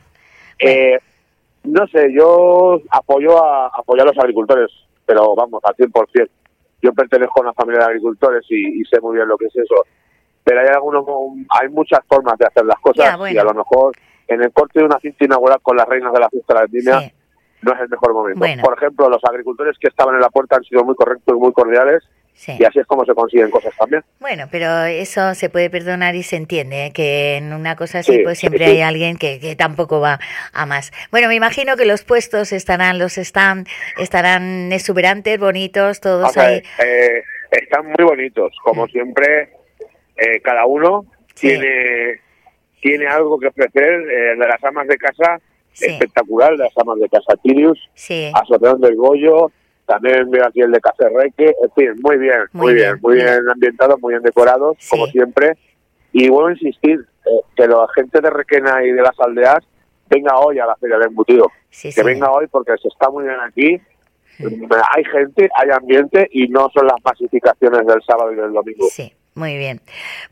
Eh, 0.59 0.99
no 1.65 1.87
sé, 1.87 2.13
yo 2.13 2.81
apoyo 2.91 3.43
a, 3.45 3.67
apoyo 3.69 4.03
a 4.03 4.07
los 4.07 4.19
agricultores, 4.19 4.69
pero 5.07 5.35
vamos, 5.37 5.61
al 5.65 5.75
100%. 5.77 6.29
Yo 6.83 6.93
pertenezco 6.93 7.41
a 7.41 7.43
una 7.45 7.53
familia 7.53 7.81
de 7.81 7.87
agricultores 7.87 8.45
y, 8.49 8.81
y 8.81 8.85
sé 8.87 9.01
muy 9.01 9.15
bien 9.17 9.29
lo 9.29 9.37
que 9.39 9.47
es 9.47 9.55
eso. 9.57 9.75
Pero 10.43 10.61
hay 10.61 10.67
algunos, 10.69 11.05
hay 11.61 11.69
muchas 11.69 12.01
formas 12.09 12.37
de 12.39 12.47
hacer 12.47 12.65
las 12.65 12.79
cosas 12.81 13.17
bueno. 13.17 13.35
y 13.35 13.39
a 13.39 13.45
lo 13.45 13.55
mejor 13.55 13.93
en 14.27 14.43
el 14.43 14.53
corte 14.53 14.81
de 14.81 14.87
una 14.87 14.99
cinta 14.99 15.25
inaugural 15.25 15.61
con 15.63 15.77
las 15.77 15.87
reinas 15.87 16.13
de 16.13 16.19
la 16.21 16.29
fiesta 16.29 16.53
de 16.55 16.59
la 16.61 16.67
vendimia 16.67 17.13
no 17.63 17.73
es 17.75 17.81
el 17.81 17.89
mejor 17.89 18.13
momento. 18.13 18.39
Bueno. 18.39 18.63
Por 18.63 18.77
ejemplo, 18.77 19.09
los 19.09 19.23
agricultores 19.25 19.77
que 19.81 19.89
estaban 19.89 20.15
en 20.15 20.21
la 20.21 20.29
puerta 20.31 20.57
han 20.57 20.65
sido 20.65 20.85
muy 20.85 20.95
correctos 20.95 21.35
y 21.37 21.41
muy 21.41 21.53
cordiales 21.53 22.03
Sí. 22.35 22.57
y 22.59 22.65
así 22.65 22.79
es 22.79 22.87
como 22.87 23.05
se 23.05 23.13
consiguen 23.15 23.51
cosas 23.51 23.75
también. 23.77 24.03
Bueno, 24.19 24.47
pero 24.51 24.85
eso 24.85 25.35
se 25.35 25.51
puede 25.51 25.69
perdonar 25.69 26.15
y 26.15 26.23
se 26.23 26.37
entiende, 26.37 26.87
¿eh? 26.87 26.93
que 26.93 27.37
en 27.37 27.53
una 27.53 27.77
cosa 27.77 27.99
así 27.99 28.13
Sí, 28.17 28.21
pues 28.25 28.39
siempre 28.39 28.65
sí. 28.65 28.71
hay 28.73 28.81
alguien 28.81 29.19
que, 29.19 29.39
que 29.39 29.55
tampoco 29.55 30.01
va 30.01 30.19
a 30.55 30.65
más. 30.67 30.93
Bueno, 31.11 31.29
me 31.29 31.35
imagino 31.35 31.77
que 31.77 31.85
los 31.85 32.05
puestos 32.05 32.53
estarán, 32.53 32.99
los 32.99 33.19
están, 33.19 33.67
estarán 33.99 34.73
exuberantes, 34.73 35.39
bonitos, 35.39 35.99
O 35.99 36.01
todos 36.01 36.33
sea, 36.33 36.45
ahí. 36.47 36.63
eh, 36.83 37.23
están 37.51 37.85
muy 37.87 38.03
bonitos, 38.03 38.57
como 38.65 38.87
siempre, 38.89 39.53
eh, 40.17 40.41
cada 40.43 40.65
uno 40.65 41.05
tiene 41.39 42.19
tiene 42.81 43.07
algo 43.09 43.39
que 43.39 43.49
ofrecer. 43.49 43.93
eh, 44.11 44.37
las 44.37 44.65
amas 44.65 44.89
de 44.89 44.97
casa, 44.97 45.39
espectacular, 45.81 46.53
de 46.53 46.65
las 46.65 46.79
amas 46.79 46.99
de 46.99 47.09
casa 47.09 47.35
Tirius, 47.43 47.79
Sí. 47.95 48.31
Asociación 48.35 48.81
del 48.81 48.97
Goyo, 48.97 49.51
también 49.87 50.31
veo 50.31 50.47
aquí 50.47 50.61
el 50.61 50.71
de 50.73 50.81
Cacerreque, 50.81 51.55
en 51.63 51.71
fin, 51.75 52.01
muy 52.03 52.17
bien, 52.19 52.39
Muy 52.53 52.67
muy, 52.67 52.75
bien, 52.75 52.93
bien, 52.93 52.99
muy 53.03 53.15
bien 53.17 53.51
ambientados, 53.51 54.01
muy 54.01 54.15
bien 54.15 54.23
decorados, 54.23 54.77
como 54.89 55.07
siempre. 55.09 55.57
Y 56.13 56.29
vuelvo 56.29 56.49
a 56.49 56.53
insistir, 56.53 57.01
eh, 57.27 57.31
que 57.57 57.67
la 57.67 57.87
gente 57.95 58.21
de 58.21 58.31
Requena 58.31 58.85
y 58.85 58.93
de 58.93 59.03
las 59.03 59.19
aldeas 59.19 59.59
venga 60.09 60.39
hoy 60.39 60.59
a 60.59 60.67
la 60.67 60.77
Feria 60.77 60.99
del 60.99 61.09
Embutido. 61.09 61.51
Sí, 61.71 61.89
que 61.89 62.01
sí. 62.01 62.03
venga 62.03 62.31
hoy 62.31 62.47
porque 62.49 62.73
se 62.81 62.89
está 62.89 63.11
muy 63.11 63.25
bien 63.25 63.37
aquí. 63.41 63.81
Hay 64.39 65.05
gente, 65.05 65.49
hay 65.57 65.71
ambiente 65.71 66.29
y 66.33 66.49
no 66.49 66.69
son 66.75 66.87
las 66.87 66.97
masificaciones 67.05 67.87
del 67.87 68.03
sábado 68.03 68.33
y 68.33 68.37
del 68.37 68.53
domingo. 68.53 68.87
Sí, 68.91 69.13
muy 69.35 69.57
bien. 69.57 69.81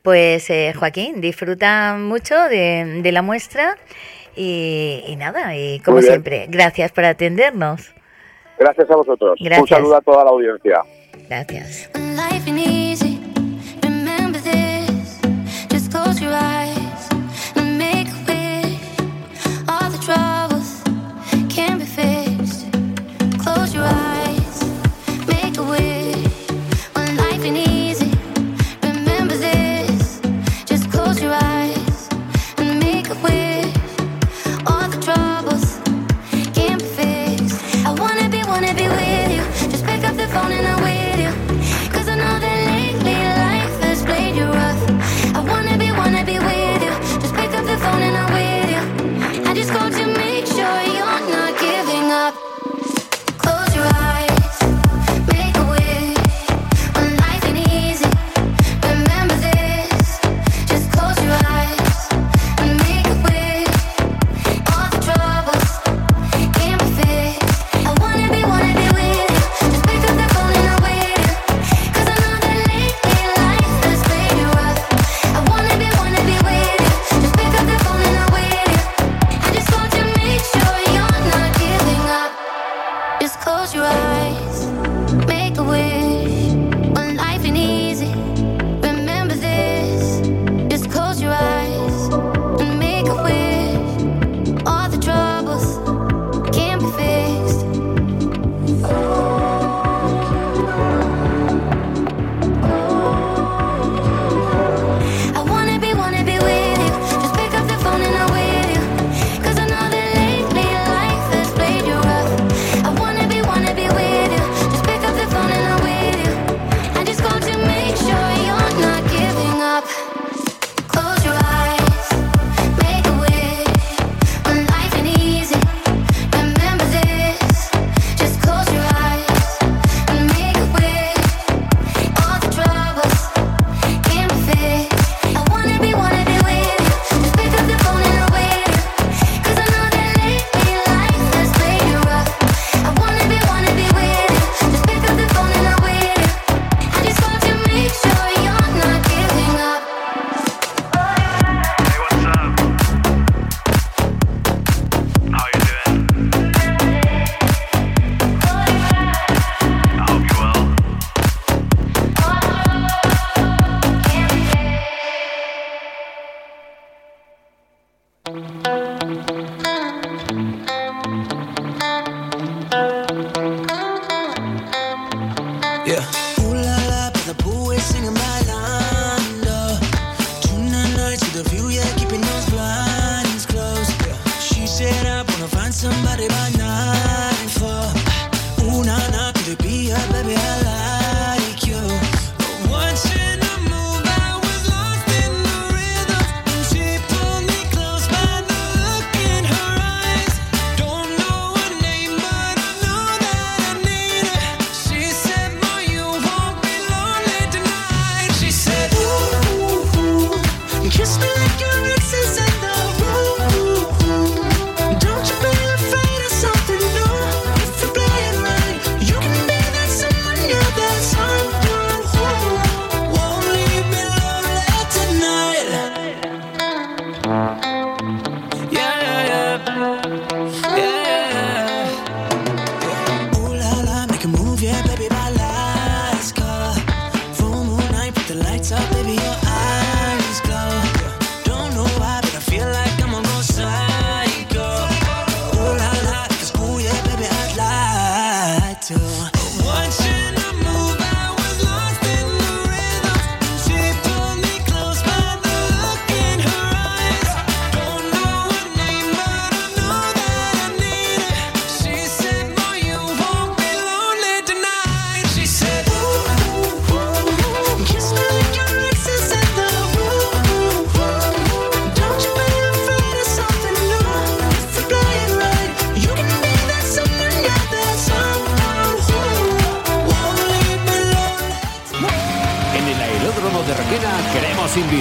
Pues 0.02 0.50
eh, 0.50 0.72
Joaquín, 0.76 1.20
disfruta 1.20 1.96
mucho 1.98 2.34
de, 2.48 3.00
de 3.02 3.12
la 3.12 3.22
muestra 3.22 3.76
y, 4.36 5.04
y 5.06 5.16
nada, 5.16 5.56
y 5.56 5.80
como 5.80 6.00
siempre, 6.00 6.46
gracias 6.48 6.92
por 6.92 7.04
atendernos. 7.04 7.92
Gracias 8.58 8.90
a 8.90 8.96
vosotros. 8.96 9.38
Gracias. 9.40 9.62
Un 9.62 9.68
saludo 9.68 9.96
a 9.96 10.00
toda 10.02 10.24
la 10.24 10.30
audiencia. 10.30 10.82
Gracias. 11.28 11.90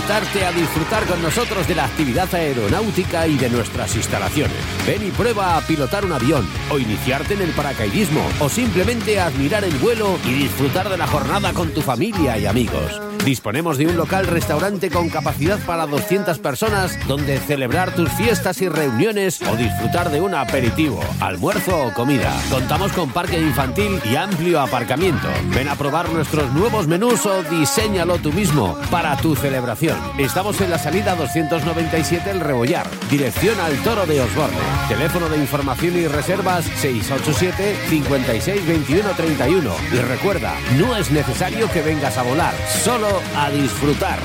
Invitarte 0.10 0.44
a 0.44 0.52
disfrutar 0.52 1.06
con 1.06 1.22
nosotros 1.22 1.68
de 1.68 1.76
la 1.76 1.86
actividad 1.86 2.34
aeronáutica 2.34 3.28
y 3.28 3.38
de 3.38 3.48
nuestras 3.48 3.96
instalaciones. 3.96 4.58
Ven 4.88 5.08
y 5.08 5.12
prueba 5.12 5.56
a 5.56 5.62
pilotar 5.62 6.04
un 6.04 6.12
avión, 6.12 6.48
o 6.72 6.80
iniciarte 6.80 7.36
en 7.36 7.42
el 7.42 7.52
paracaidismo, 7.52 8.28
o 8.40 8.50
simplemente 8.50 9.20
admirar 9.20 9.64
el 9.64 9.76
vuelo 9.78 10.18
y 10.26 10.34
disfrutar 10.34 10.90
de 10.90 10.98
la 10.98 11.06
jornada 11.06 11.54
con 11.54 11.70
tu 11.76 11.82
familia 11.82 12.40
y 12.40 12.48
amigos. 12.48 13.09
Disponemos 13.30 13.78
de 13.78 13.86
un 13.86 13.96
local 13.96 14.26
restaurante 14.26 14.90
con 14.90 15.08
capacidad 15.08 15.60
para 15.68 15.86
200 15.86 16.40
personas 16.40 16.98
donde 17.08 17.38
celebrar 17.38 17.94
tus 17.94 18.10
fiestas 18.14 18.60
y 18.64 18.70
reuniones 18.70 19.40
o 19.44 19.56
disfrutar 19.56 20.10
de 20.10 20.20
un 20.20 20.34
aperitivo, 20.34 21.00
almuerzo 21.20 21.86
o 21.86 21.94
comida. 21.94 22.36
Contamos 22.50 22.92
con 22.92 23.12
parque 23.12 23.40
infantil 23.40 24.02
y 24.04 24.16
amplio 24.16 24.60
aparcamiento. 24.60 25.28
Ven 25.54 25.68
a 25.68 25.76
probar 25.76 26.10
nuestros 26.10 26.52
nuevos 26.54 26.88
menús 26.88 27.24
o 27.28 27.44
diséñalo 27.44 28.18
tú 28.18 28.34
mismo 28.34 28.76
para 28.90 29.16
tu 29.18 29.36
celebración. 29.36 30.00
Estamos 30.18 30.60
en 30.62 30.72
la 30.72 30.80
salida 30.80 31.14
297 31.14 32.32
El 32.32 32.40
Rebollar, 32.40 32.88
dirección 33.12 33.60
al 33.60 33.78
Toro 33.84 34.08
de 34.08 34.22
Osborne. 34.22 34.58
Teléfono 34.88 35.30
de 35.30 35.38
información 35.38 35.96
y 36.00 36.08
reservas 36.08 36.66
687 36.66 37.76
56 37.90 38.68
21 38.68 39.10
31. 39.12 39.72
Y 39.94 39.98
recuerda, 39.98 40.56
no 40.80 40.98
es 40.98 41.12
necesario 41.12 41.72
que 41.72 41.84
vengas 41.84 42.18
a 42.18 42.24
volar, 42.24 42.56
solo 42.84 43.19
a 43.36 43.50
disfrutar. 43.52 44.20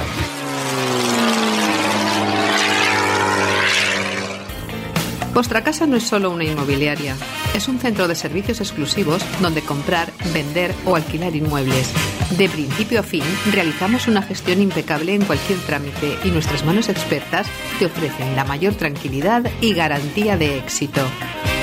Vuestra 5.35 5.65
casa 5.65 5.85
no 5.87 5.97
es 5.97 6.05
solo 6.05 6.31
una 6.31 6.45
inmobiliaria, 6.45 7.17
es 7.55 7.67
un 7.67 7.81
centro 7.81 8.07
de 8.07 8.15
servicios 8.15 8.61
exclusivos 8.61 9.21
donde 9.43 9.63
comprar, 9.63 10.13
vender 10.33 10.73
o 10.87 10.95
alquilar 10.95 11.35
inmuebles. 11.35 11.93
De 12.39 12.49
principio 12.49 13.01
a 13.01 13.03
fin, 13.03 13.25
realizamos 13.53 14.07
una 14.07 14.23
gestión 14.23 14.63
impecable 14.63 15.13
en 15.13 15.25
cualquier 15.25 15.59
trámite 15.61 16.19
y 16.23 16.31
nuestras 16.31 16.65
manos 16.65 16.89
expertas 16.89 17.49
te 17.81 17.87
ofrecen 17.87 18.37
la 18.37 18.45
mayor 18.45 18.77
tranquilidad 18.77 19.43
y 19.61 19.75
garantía 19.75 20.37
de 20.37 20.57
éxito. 20.57 21.03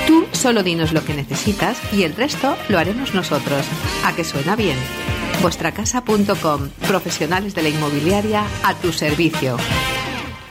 Tú 0.06 0.26
solo 0.32 0.62
dinos 0.62 0.92
lo 0.92 1.02
que 1.02 1.14
necesitas 1.14 1.78
y 1.94 2.02
el 2.02 2.14
resto 2.14 2.56
lo 2.68 2.78
haremos 2.78 3.14
nosotros. 3.14 3.64
¿A 4.04 4.14
que 4.14 4.24
suena 4.24 4.54
bien? 4.54 4.76
Vuestracasa.com, 5.42 6.68
profesionales 6.86 7.52
de 7.52 7.62
la 7.62 7.68
inmobiliaria 7.68 8.44
a 8.62 8.74
tu 8.76 8.92
servicio. 8.92 9.56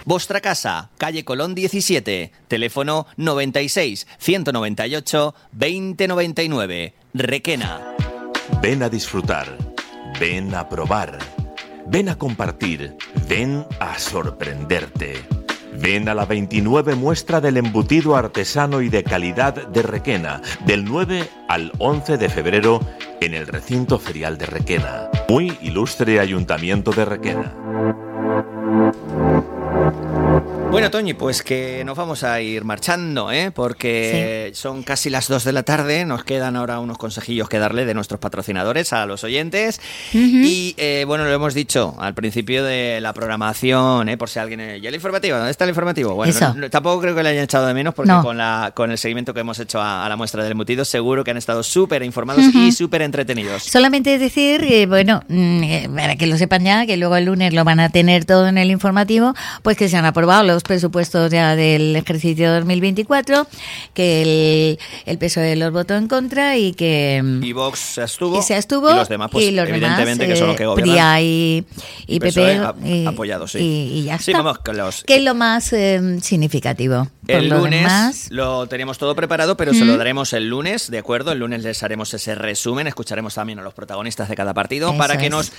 Vuestra 0.04 0.42
casa, 0.42 0.90
calle 0.98 1.24
Colón 1.24 1.56
17, 1.56 2.34
teléfono 2.50 3.08
96 3.16 4.06
198 4.18 5.34
2099, 5.54 6.94
Requena. 7.14 7.80
Ven 8.62 8.84
a 8.84 8.90
disfrutar, 8.90 9.58
ven 10.20 10.54
a 10.54 10.68
probar, 10.68 11.18
ven 11.88 12.10
a 12.10 12.18
compartir, 12.18 12.98
ven 13.30 13.66
a 13.80 13.98
sorprenderte. 13.98 15.24
Ven 15.74 16.10
a 16.10 16.14
la 16.14 16.26
29 16.26 16.96
muestra 16.96 17.40
del 17.40 17.56
embutido 17.56 18.18
artesano 18.18 18.82
y 18.82 18.90
de 18.90 19.06
calidad 19.06 19.68
de 19.70 19.84
Requena, 19.84 20.42
del 20.66 20.84
9 20.84 21.30
al 21.48 21.72
11 21.80 22.18
de 22.18 22.28
febrero 22.28 22.82
en 23.22 23.36
el 23.36 23.48
recinto 23.48 24.00
ferial 24.00 24.38
de 24.38 24.48
Requena. 24.48 25.10
Muy 25.30 25.58
ilustre 25.62 26.20
Ayuntamiento 26.20 26.92
de 26.92 27.06
Requena. 27.06 27.56
Bueno, 30.72 30.90
Toñi, 30.90 31.14
pues 31.14 31.44
que 31.44 31.84
nos 31.86 31.98
vamos 31.98 32.24
a 32.24 32.40
ir 32.40 32.64
marchando, 32.64 33.30
¿eh? 33.30 33.52
porque 33.52 34.52
son 34.56 34.84
casi 34.84 35.10
las 35.10 35.28
2 35.28 35.44
de 35.44 35.52
la 35.52 35.64
tarde, 35.64 36.06
nos 36.06 36.24
quedan 36.24 36.56
ahora 36.56 36.80
unos 36.80 36.98
consejillos 36.98 37.50
que 37.50 37.60
darle 37.60 37.84
de 37.84 37.94
nuestros 37.94 38.22
patrocinadores 38.22 38.94
a 38.94 39.06
los 39.06 39.26
oyentes. 39.26 39.82
Y 40.14 40.74
eh, 40.78 41.04
bueno, 41.06 41.26
lo 41.26 41.32
hemos 41.32 41.54
dicho 41.54 41.94
al 42.00 42.14
principio 42.14 42.64
de 42.64 43.00
la 43.02 43.12
programación, 43.14 44.08
¿eh? 44.08 44.18
por 44.18 44.30
si 44.30 44.40
alguien... 44.40 44.62
¿Y 44.82 44.88
el 44.88 44.96
informativo? 44.96 45.36
¿Dónde 45.36 45.52
está 45.52 45.66
el 45.66 45.72
informativo? 45.72 46.16
Bueno, 46.16 46.34
no- 46.56 46.70
tampoco 46.70 47.02
creo 47.02 47.16
que 47.16 47.24
le 47.24 47.30
hayan 47.30 47.44
echado 47.44 47.68
de 47.68 47.74
menos 47.74 47.94
porque 47.94 48.12
No. 48.14 48.24
con, 48.24 48.38
la, 48.38 48.72
con 48.74 48.92
el 48.92 48.98
seguimiento 48.98 49.34
que 49.34 49.42
hemos 49.42 49.60
hecho 49.60 49.82
a, 49.82 50.06
a 50.06 50.10
la 50.10 50.16
muestra 50.16 50.42
del 50.42 50.54
embutido 50.54 50.86
seguro 50.86 51.26
que 51.26 51.32
han 51.32 51.38
estado 51.38 51.64
súper 51.64 52.02
informados 52.02 52.46
Ujú. 52.48 52.58
y 52.60 52.72
súper 52.72 53.02
entretenidos. 53.02 53.64
Solamente 53.64 54.18
decir, 54.18 54.64
eh, 54.64 54.86
bueno, 54.86 55.22
mm, 55.28 55.64
eh, 55.64 55.90
para 55.94 56.16
que 56.16 56.28
lo 56.28 56.38
sepan 56.38 56.64
ya, 56.64 56.86
que 56.86 56.96
luego 56.96 57.18
el 57.18 57.26
lunes 57.26 57.54
lo 57.54 57.66
van 57.66 57.82
a 57.82 57.90
tener 57.90 58.24
todo 58.24 58.48
en 58.48 58.58
el 58.58 58.72
informativo, 58.72 59.34
pues 59.64 59.76
que 59.76 59.90
se 59.90 59.98
han 59.98 60.06
aprobado 60.06 60.44
los 60.44 60.61
presupuestos 60.64 61.32
ya 61.32 61.56
del 61.56 61.96
ejercicio 61.96 62.52
2024, 62.54 63.48
que 63.94 64.22
el, 64.22 64.80
el 65.06 65.18
PSOE 65.18 65.56
los 65.56 65.72
votó 65.72 65.96
en 65.96 66.08
contra 66.08 66.58
y 66.58 66.74
que... 66.74 67.22
mm, 67.24 67.44
Y 67.44 67.54
Vox 67.54 67.80
se 67.80 68.02
abstuvo. 68.02 68.40
y 68.40 68.42
se 68.44 68.56
abstuvo 68.56 68.92
Y 68.92 68.96
los 68.96 69.10
demás, 69.10 69.30
pues 69.32 69.46
y 69.46 69.52
los 69.52 69.68
evidentemente 69.68 70.24
demás, 70.26 70.34
que 70.36 70.40
son 70.40 70.48
los 70.48 70.56
eh, 70.56 70.58
que 70.58 70.66
gobiernan. 70.66 70.94
PRIA 70.96 71.22
y, 71.22 71.66
y 72.08 72.20
PSOE 72.20 72.56
PP 72.56 72.58
a- 72.60 72.76
y, 72.88 73.06
apoyado, 73.06 73.48
sí. 73.48 73.60
y- 73.60 74.04
ya 74.04 74.18
Sí, 74.20 74.32
está. 74.32 74.44
vamos, 74.44 74.60
con 74.60 74.78
los... 74.78 75.04
que 75.04 75.16
es 75.18 75.24
lo 75.24 75.36
más 75.36 75.72
eh, 75.74 76.20
significativo. 76.22 77.08
El 77.28 77.48
lunes 77.50 77.82
demás, 77.84 78.28
lo 78.30 78.68
tenemos 78.68 78.98
todo 78.98 79.16
preparado, 79.16 79.56
pero 79.56 79.74
se 79.74 79.86
lo 79.86 79.96
daremos 79.96 80.34
el 80.34 80.48
lunes, 80.50 80.92
¿de 80.92 80.98
acuerdo? 80.98 81.32
El 81.32 81.40
lunes 81.40 81.64
les 81.64 81.82
haremos 81.84 82.14
ese 82.14 82.36
resumen, 82.36 82.88
escucharemos 82.88 83.36
también 83.36 83.60
a 83.60 83.62
los 83.62 83.74
protagonistas 83.74 84.28
de 84.28 84.36
cada 84.36 84.54
partido 84.54 84.90
Eso 84.90 84.98
para 84.98 85.18
que 85.18 85.26
es. 85.26 85.32
nos 85.32 85.52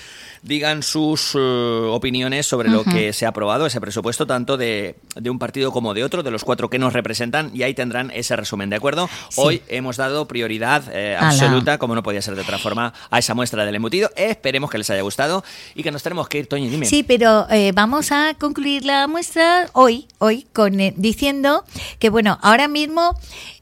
digan 0.42 0.82
sus 0.82 1.34
eh, 1.34 1.38
opiniones 1.38 2.46
sobre 2.46 2.68
lo 2.68 2.84
que 2.84 3.12
se 3.12 3.26
ha 3.26 3.30
aprobado, 3.30 3.66
ese 3.66 3.80
presupuesto, 3.80 4.26
tanto 4.26 4.56
de, 4.56 4.96
de 5.14 5.30
un 5.30 5.38
partido 5.38 5.72
como 5.72 5.94
de 5.94 6.04
otro, 6.04 6.22
de 6.22 6.30
los 6.30 6.44
cuatro 6.44 6.68
que 6.68 6.78
nos 6.78 6.92
representan, 6.92 7.50
y 7.54 7.62
ahí 7.62 7.74
tendrán 7.74 8.10
ese 8.10 8.36
resumen, 8.36 8.68
¿de 8.70 8.76
acuerdo? 8.76 9.08
Hoy 9.36 9.62
hemos 9.68 9.96
dado 9.96 10.26
prioridad 10.26 10.84
eh, 10.92 11.16
absoluta, 11.18 11.78
como 11.78 11.94
no 11.94 12.02
podía 12.02 12.20
ser 12.22 12.34
de 12.34 12.42
otra 12.42 12.58
forma, 12.58 12.92
a 13.10 13.18
esa 13.18 13.34
muestra 13.34 13.64
del 13.64 13.74
embutido. 13.74 14.10
Esperemos 14.16 14.70
que 14.70 14.78
les 14.78 14.90
haya 14.90 15.02
gustado 15.02 15.44
y 15.74 15.82
que 15.82 15.90
nos 15.90 16.02
tenemos 16.02 16.28
que 16.28 16.38
ir, 16.38 16.46
Toñi, 16.48 16.68
dime. 16.68 16.86
Sí, 16.86 17.02
pero 17.02 17.46
eh, 17.50 17.72
vamos 17.72 18.10
a 18.12 18.34
concluir 18.34 18.84
la 18.84 19.06
muestra 19.06 19.68
hoy, 19.72 20.08
hoy, 20.18 20.46
con 20.52 20.76
diciendo 20.96 21.64
que 21.98 22.10
bueno, 22.10 22.38
ahora 22.42 22.68
mismo 22.68 23.16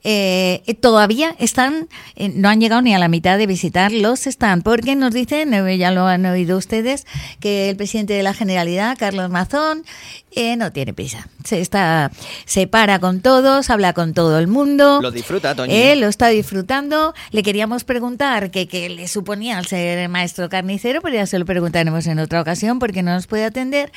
eh, 0.05 0.63
todavía 0.81 1.35
están, 1.39 1.89
eh, 2.17 2.31
no 2.35 2.49
han 2.49 2.61
llegado 2.61 2.83
ni 2.83 2.95
a 2.95 2.99
la 2.99 3.09
mitad 3.09 3.39
de 3.39 3.47
visitar 3.47 3.93
los 3.93 4.21
stands, 4.21 4.65
porque 4.65 4.97
nos 4.97 5.13
dicen, 5.13 5.53
eh, 5.55 5.79
ya 5.79 5.91
lo 5.91 6.07
han 6.07 6.25
oído 6.27 6.57
ustedes, 6.57 7.07
que 7.41 7.71
el 7.71 7.77
presidente 7.77 8.15
de 8.15 8.23
la 8.23 8.35
Generalidad, 8.35 8.97
Carlos 8.99 9.31
Mazón, 9.31 9.85
eh, 10.33 10.57
no 10.57 10.71
tiene 10.73 10.95
prisa. 10.95 11.29
Se 11.45 11.61
está, 11.61 12.11
se 12.45 12.67
para 12.69 12.99
con 13.01 13.21
todos, 13.21 13.69
habla 13.69 13.93
con 13.95 14.15
todo 14.15 14.39
el 14.39 14.47
mundo. 14.47 15.01
Lo 15.03 15.11
disfruta, 15.11 15.55
Toñi. 15.57 15.75
Eh, 15.75 15.97
lo 15.97 16.07
está 16.07 16.29
disfrutando. 16.29 17.15
Le 17.33 17.43
queríamos 17.43 17.83
preguntar 17.85 18.51
qué 18.53 18.69
qué 18.69 18.89
le 18.91 19.09
suponía 19.09 19.59
al 19.59 19.67
ser 19.67 20.09
maestro 20.09 20.49
carnicero, 20.49 21.01
pero 21.03 21.17
ya 21.17 21.27
se 21.27 21.39
lo 21.39 21.45
preguntaremos 21.47 22.07
en 22.07 22.21
otra 22.21 22.41
ocasión 22.41 22.79
porque 22.79 23.03
no 23.03 23.13
nos 23.13 23.27
puede 23.27 23.45
atender, 23.45 23.91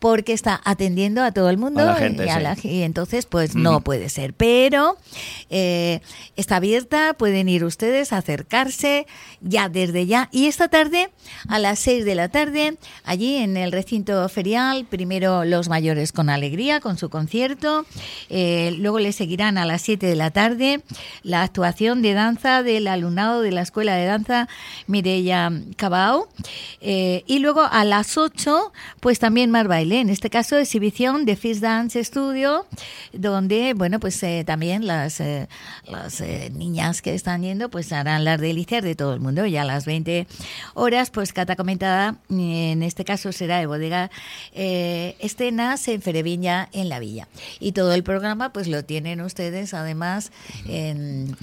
porque 0.00 0.32
está 0.32 0.60
atendiendo 0.64 1.22
a 1.22 1.30
todo 1.32 1.50
el 1.50 1.58
mundo 1.58 1.80
A 1.82 1.84
la 1.84 1.94
gente, 1.94 2.26
y, 2.26 2.28
a 2.30 2.36
sí. 2.38 2.42
la- 2.42 2.56
y 2.64 2.82
entonces 2.82 3.26
pues 3.26 3.54
no 3.54 3.80
puede 3.82 4.08
ser. 4.08 4.34
Pero 4.34 4.96
eh, 5.48 6.00
está 6.36 6.56
abierta, 6.56 7.14
pueden 7.14 7.48
ir 7.48 7.64
ustedes 7.64 8.12
a 8.12 8.18
acercarse 8.18 9.06
ya 9.40 9.68
desde 9.68 10.06
ya. 10.06 10.28
Y 10.32 10.46
esta 10.46 10.68
tarde, 10.68 11.10
a 11.48 11.58
las 11.58 11.78
6 11.80 12.04
de 12.04 12.14
la 12.14 12.28
tarde, 12.28 12.76
allí 13.04 13.36
en 13.36 13.56
el 13.56 13.72
recinto 13.72 14.28
ferial, 14.28 14.86
primero 14.88 15.44
los 15.44 15.68
mayores 15.68 16.12
con 16.12 16.30
alegría, 16.30 16.80
con 16.80 16.98
su 16.98 17.10
concierto, 17.10 17.86
eh, 18.28 18.74
luego 18.78 18.98
le 18.98 19.12
seguirán 19.12 19.58
a 19.58 19.64
las 19.66 19.82
7 19.82 20.06
de 20.06 20.16
la 20.16 20.30
tarde 20.30 20.82
la 21.22 21.42
actuación 21.42 22.02
de 22.02 22.14
danza 22.14 22.62
del 22.62 22.88
alumnado 22.88 23.40
de 23.42 23.52
la 23.52 23.62
Escuela 23.62 23.94
de 23.94 24.06
Danza 24.06 24.48
Mireia 24.86 25.52
Cabao, 25.76 26.28
eh, 26.80 27.22
y 27.26 27.38
luego 27.38 27.62
a 27.62 27.84
las 27.84 28.16
8, 28.16 28.72
pues 29.00 29.18
también 29.18 29.50
más 29.50 29.66
baile, 29.68 30.00
en 30.00 30.10
este 30.10 30.30
caso 30.30 30.56
exhibición 30.56 31.24
de 31.24 31.36
Fish 31.36 31.60
Dance 31.60 32.02
Studio, 32.02 32.66
donde, 33.12 33.74
bueno, 33.74 34.00
pues 34.00 34.24
también 34.44 34.86
las, 34.86 35.20
eh, 35.36 35.48
las 35.84 36.20
eh, 36.20 36.50
niñas 36.54 37.02
que 37.02 37.14
están 37.14 37.42
yendo, 37.42 37.68
pues 37.68 37.92
harán 37.92 38.24
las 38.24 38.40
delicias 38.40 38.82
de 38.82 38.94
todo 38.94 39.14
el 39.14 39.20
mundo. 39.20 39.46
Y 39.46 39.56
a 39.56 39.64
las 39.64 39.84
20 39.84 40.26
horas, 40.74 41.10
pues 41.10 41.32
Cata 41.32 41.56
comentada, 41.56 42.16
en 42.30 42.82
este 42.82 43.04
caso 43.04 43.32
será 43.32 43.58
de 43.58 43.66
bodega 43.66 44.10
eh, 44.52 45.16
escenas 45.20 45.86
en 45.88 46.02
Fereviña, 46.02 46.68
en 46.72 46.88
la 46.88 46.98
Villa. 46.98 47.28
Y 47.60 47.72
todo 47.72 47.92
el 47.94 48.02
programa, 48.02 48.52
pues 48.52 48.66
lo 48.66 48.84
tienen 48.84 49.20
ustedes 49.20 49.74
además 49.74 50.32
en... 50.66 51.36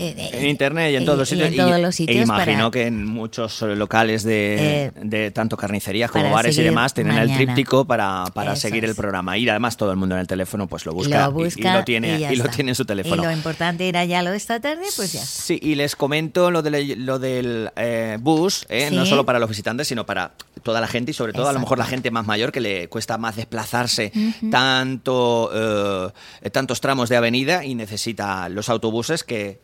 en- 0.00 0.34
En 0.34 0.46
internet 0.48 0.92
y 0.92 0.96
en 0.96 1.02
y- 1.02 1.06
todos 1.06 1.18
los 1.18 1.28
y 1.28 1.34
sitios. 1.36 1.50
en 1.50 1.56
todos 1.56 2.00
e 2.00 2.12
imagino 2.14 2.58
para- 2.58 2.70
que 2.70 2.86
en 2.86 3.04
muchos 3.06 3.62
eh, 3.62 3.76
locales 3.76 4.22
de, 4.22 4.86
Eh, 4.86 4.92
de 5.02 5.30
tanto 5.30 5.56
carnicerías 5.56 6.10
como 6.10 6.30
bares 6.30 6.56
y 6.58 6.62
demás 6.62 6.94
tienen 6.94 7.16
el 7.18 7.34
tríptico 7.34 7.84
para, 7.84 8.24
para 8.34 8.52
Eso 8.52 8.62
seguir 8.62 8.84
el 8.84 8.94
programa. 8.94 9.36
Y 9.38 9.48
además 9.48 9.76
todo 9.76 9.90
el 9.90 9.96
mundo 9.96 10.14
en 10.14 10.20
el 10.22 10.26
teléfono 10.26 10.66
pues 10.66 10.86
lo 10.86 10.92
busca, 10.92 11.26
lo 11.26 11.30
y- 11.40 11.44
busca 11.44 11.70
y, 11.70 11.72
lo 11.78 11.84
tiene, 11.84 12.20
y 12.32 12.36
lo 12.36 12.44
tiene 12.48 12.70
en 12.72 12.74
su 12.74 12.84
teléfono. 12.84 13.22
Y 13.22 13.26
lo 13.26 13.32
importante 13.32 13.88
era 13.88 14.04
ya 14.04 14.22
lo 14.22 14.30
de 14.30 14.36
esta 14.36 14.60
tarde, 14.60 14.84
pues 14.96 15.12
ya. 15.12 15.20
Sí, 15.24 15.58
y 15.62 15.74
les 15.74 15.96
comento 15.96 16.50
lo, 16.50 16.62
de, 16.62 16.96
lo 16.96 17.18
del 17.18 17.70
eh, 17.76 18.18
bus, 18.20 18.66
¿eh? 18.68 18.90
no 18.92 19.06
solo 19.06 19.24
para 19.26 19.38
los 19.38 19.48
visitantes, 19.48 19.88
sino 19.88 20.06
para 20.06 20.32
toda 20.62 20.80
la 20.80 20.86
gente 20.88 21.10
y 21.12 21.14
sobre 21.14 21.32
todo 21.32 21.48
a 21.48 21.52
lo 21.52 21.60
mejor 21.60 21.78
la 21.78 21.86
gente 21.86 22.10
más 22.10 22.26
mayor 22.26 22.52
que 22.52 22.60
le 22.60 22.88
cuesta 22.88 23.16
más 23.18 23.36
desplazarse 23.36 24.12
tanto 24.50 25.50
eh, 26.42 26.50
tantos 26.50 26.80
tramos 26.80 27.08
de 27.08 27.16
avenida 27.16 27.64
y 27.64 27.74
necesita 27.74 28.48
los 28.48 28.68
autobuses 28.68 29.24
que 29.24 29.60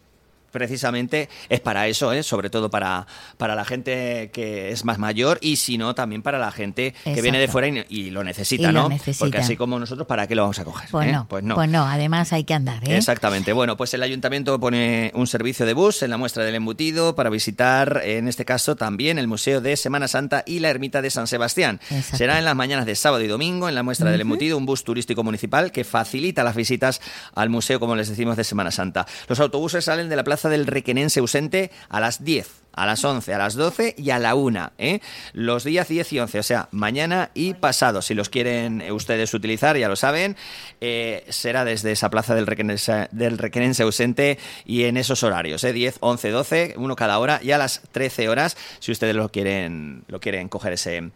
precisamente 0.56 1.28
es 1.50 1.60
para 1.60 1.86
eso, 1.86 2.14
¿eh? 2.14 2.22
sobre 2.22 2.48
todo 2.48 2.70
para, 2.70 3.06
para 3.36 3.54
la 3.54 3.66
gente 3.66 4.30
que 4.32 4.70
es 4.70 4.86
más 4.86 4.98
mayor 4.98 5.38
y 5.42 5.56
si 5.56 5.76
no 5.76 5.94
también 5.94 6.22
para 6.22 6.38
la 6.38 6.50
gente 6.50 6.94
que 7.04 7.20
viene 7.20 7.38
de 7.38 7.46
fuera 7.46 7.68
y, 7.68 7.84
y 7.90 8.10
lo 8.10 8.24
necesita, 8.24 8.70
Y 8.70 8.72
lo 8.72 8.84
¿no? 8.84 8.88
necesita. 8.88 9.26
Porque 9.26 9.36
así 9.36 9.54
como 9.54 9.78
nosotros, 9.78 10.06
¿para 10.06 10.26
qué 10.26 10.34
lo 10.34 10.42
vamos 10.42 10.58
a 10.58 10.64
coger? 10.64 10.88
Pues 10.90 11.08
eh? 11.08 11.12
no, 11.12 11.28
Pues 11.28 11.44
no. 11.44 11.56
pues 11.56 11.68
no, 11.68 11.84
además 11.86 12.32
hay 12.32 12.44
que 12.44 12.54
andar, 12.54 12.82
¿eh? 12.88 12.96
Exactamente. 12.96 13.52
Bueno, 13.52 13.76
pues 13.76 13.92
el 13.92 14.02
ayuntamiento 14.02 14.58
pone 14.58 15.12
un 15.14 15.26
servicio 15.26 15.66
de 15.66 15.74
bus 15.74 16.02
en 16.02 16.08
la 16.08 16.16
muestra 16.16 16.42
del 16.42 16.54
embutido 16.54 17.14
para 17.14 17.28
visitar, 17.28 18.00
en 18.02 18.28
este 18.28 18.46
caso, 18.46 18.76
también 18.76 19.18
el 19.18 19.28
Museo 19.28 19.60
de 19.60 19.76
Semana 19.76 20.08
Santa 20.08 20.42
y 20.46 20.60
la 20.60 20.70
Ermita 20.70 21.02
de 21.02 21.10
San 21.10 21.26
Sebastián. 21.26 21.80
Exacto. 21.90 22.16
Será 22.16 22.38
en 22.38 22.46
las 22.46 22.56
mañanas 22.56 22.86
de 22.86 22.94
sábado 22.94 23.22
y 23.22 23.26
domingo 23.26 23.68
en 23.68 23.74
la 23.74 23.82
muestra 23.82 24.10
del 24.10 24.22
embutido 24.22 24.56
un 24.56 24.64
bus 24.64 24.84
turístico 24.84 25.22
municipal 25.22 25.70
que 25.70 25.84
facilita 25.84 26.42
las 26.44 26.56
visitas 26.56 27.02
al 27.34 27.50
museo, 27.50 27.78
como 27.78 27.94
les 27.94 28.08
decimos, 28.08 28.36
de 28.36 28.44
Semana 28.44 28.70
Santa. 28.70 29.06
Los 29.28 29.40
autobuses 29.40 29.84
salen 29.84 30.08
de 30.08 30.16
la 30.16 30.24
plaza 30.24 30.45
del 30.48 30.66
Requenense 30.66 31.20
ausente 31.20 31.70
a 31.88 32.00
las 32.00 32.24
10 32.24 32.66
a 32.76 32.86
las 32.86 33.04
11, 33.04 33.34
a 33.34 33.38
las 33.38 33.54
12 33.54 33.94
y 33.98 34.10
a 34.10 34.18
la 34.18 34.34
1, 34.34 34.72
¿eh? 34.78 35.00
Los 35.32 35.64
días 35.64 35.88
10 35.88 36.12
y 36.12 36.20
11, 36.20 36.38
o 36.38 36.42
sea, 36.42 36.68
mañana 36.70 37.30
y 37.34 37.54
pasado. 37.54 38.02
Si 38.02 38.14
los 38.14 38.28
quieren 38.28 38.84
ustedes 38.92 39.32
utilizar, 39.34 39.76
ya 39.76 39.88
lo 39.88 39.96
saben, 39.96 40.36
eh, 40.80 41.24
será 41.30 41.64
desde 41.64 41.92
esa 41.92 42.10
plaza 42.10 42.34
del 42.34 42.46
Requenense, 42.46 43.08
del 43.10 43.38
Requenense 43.38 43.82
ausente 43.82 44.38
y 44.66 44.84
en 44.84 44.98
esos 44.98 45.22
horarios, 45.22 45.64
¿eh? 45.64 45.72
10, 45.72 45.96
11, 46.00 46.30
12, 46.30 46.74
uno 46.76 46.94
cada 46.94 47.18
hora 47.18 47.40
y 47.42 47.50
a 47.50 47.58
las 47.58 47.80
13 47.92 48.28
horas, 48.28 48.56
si 48.78 48.92
ustedes 48.92 49.16
lo 49.16 49.30
quieren, 49.30 50.04
lo 50.08 50.20
quieren 50.20 50.48
coger 50.48 50.74
ese 50.74 51.10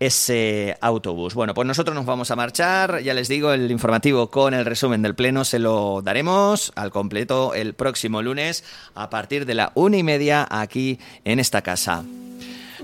ese 0.00 0.76
autobús. 0.80 1.34
Bueno, 1.34 1.54
pues 1.54 1.68
nosotros 1.68 1.94
nos 1.94 2.06
vamos 2.06 2.30
a 2.30 2.36
marchar. 2.36 3.02
Ya 3.02 3.14
les 3.14 3.28
digo, 3.28 3.52
el 3.52 3.70
informativo 3.70 4.30
con 4.30 4.54
el 4.54 4.64
resumen 4.64 5.02
del 5.02 5.14
pleno 5.14 5.44
se 5.44 5.58
lo 5.58 6.02
daremos 6.02 6.72
al 6.74 6.90
completo 6.90 7.54
el 7.54 7.74
próximo 7.74 8.22
lunes 8.22 8.64
a 8.94 9.10
partir 9.10 9.46
de 9.46 9.54
la 9.54 9.72
una 9.74 9.98
y 9.98 10.02
media 10.02 10.48
aquí 10.50 10.98
en 11.24 11.38
esta 11.38 11.62
casa. 11.62 12.02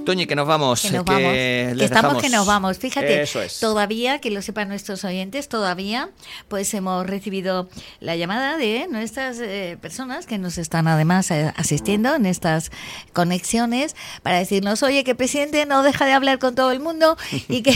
Toñi, 0.07 0.27
que 0.27 0.35
nos 0.37 0.47
vamos. 0.47 0.81
Que 0.81 0.91
nos 0.93 1.05
que 1.05 1.13
vamos. 1.13 1.33
les 1.33 1.77
Que 1.79 1.85
estamos 1.85 1.91
dejamos. 2.15 2.23
que 2.23 2.29
nos 2.31 2.47
vamos. 2.47 2.79
Fíjate, 2.79 3.23
Eso 3.23 3.43
es. 3.43 3.61
todavía, 3.61 4.19
que 4.21 4.31
lo 4.31 4.41
sepan 4.41 4.69
nuestros 4.69 5.05
oyentes, 5.05 5.49
todavía 5.49 6.09
pues 6.49 6.73
hemos 6.73 7.07
recibido 7.07 7.69
la 8.01 8.17
llamada 8.17 8.57
de 8.57 8.87
nuestras 8.91 9.39
eh, 9.41 9.77
personas 9.81 10.27
que 10.27 10.39
nos 10.39 10.57
están 10.57 10.89
además 10.89 11.31
eh, 11.31 11.53
asistiendo 11.57 12.15
en 12.15 12.25
estas 12.25 12.71
conexiones 13.13 13.95
para 14.23 14.39
decirnos, 14.39 14.83
oye, 14.83 15.05
que 15.05 15.11
el 15.11 15.17
presidente 15.17 15.67
no 15.67 15.83
deja 15.83 16.07
de 16.07 16.13
hablar 16.13 16.39
con 16.39 16.55
todo 16.55 16.71
el 16.71 16.81
mundo 16.81 17.17
y 17.49 17.63
que, 17.63 17.75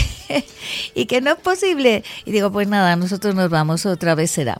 y 0.95 1.05
que 1.05 1.21
no 1.21 1.31
es 1.31 1.37
posible. 1.37 2.03
Y 2.25 2.31
digo, 2.31 2.51
pues 2.51 2.67
nada, 2.67 2.95
nosotros 2.95 3.35
nos 3.35 3.49
vamos, 3.49 3.85
otra 3.85 4.15
vez 4.15 4.31
será. 4.31 4.59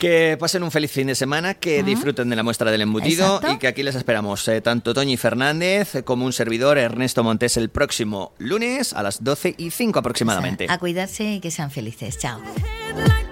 Que 0.00 0.38
pasen 0.40 0.62
un 0.62 0.70
feliz 0.70 0.90
fin 0.90 1.08
de 1.08 1.14
semana, 1.14 1.52
que 1.52 1.82
disfruten 1.82 2.30
de 2.30 2.34
la 2.34 2.42
muestra 2.42 2.70
del 2.70 2.80
embutido 2.80 3.36
Exacto. 3.36 3.52
y 3.52 3.58
que 3.58 3.68
aquí 3.68 3.82
les 3.82 3.94
esperamos 3.94 4.48
eh, 4.48 4.62
tanto 4.62 4.94
Toñi 4.94 5.18
Fernández 5.18 6.02
como 6.04 6.24
un 6.24 6.32
servidor 6.32 6.78
Ernesto 6.78 7.22
Montes 7.22 7.58
el 7.58 7.68
próximo 7.68 8.32
lunes 8.38 8.94
a 8.94 9.02
las 9.02 9.22
12 9.22 9.56
y 9.58 9.70
5 9.70 9.98
aproximadamente. 9.98 10.66
A 10.70 10.78
cuidarse 10.78 11.34
y 11.34 11.40
que 11.40 11.50
sean 11.50 11.70
felices. 11.70 12.16
Chao. 12.18 12.40
like 12.96 13.29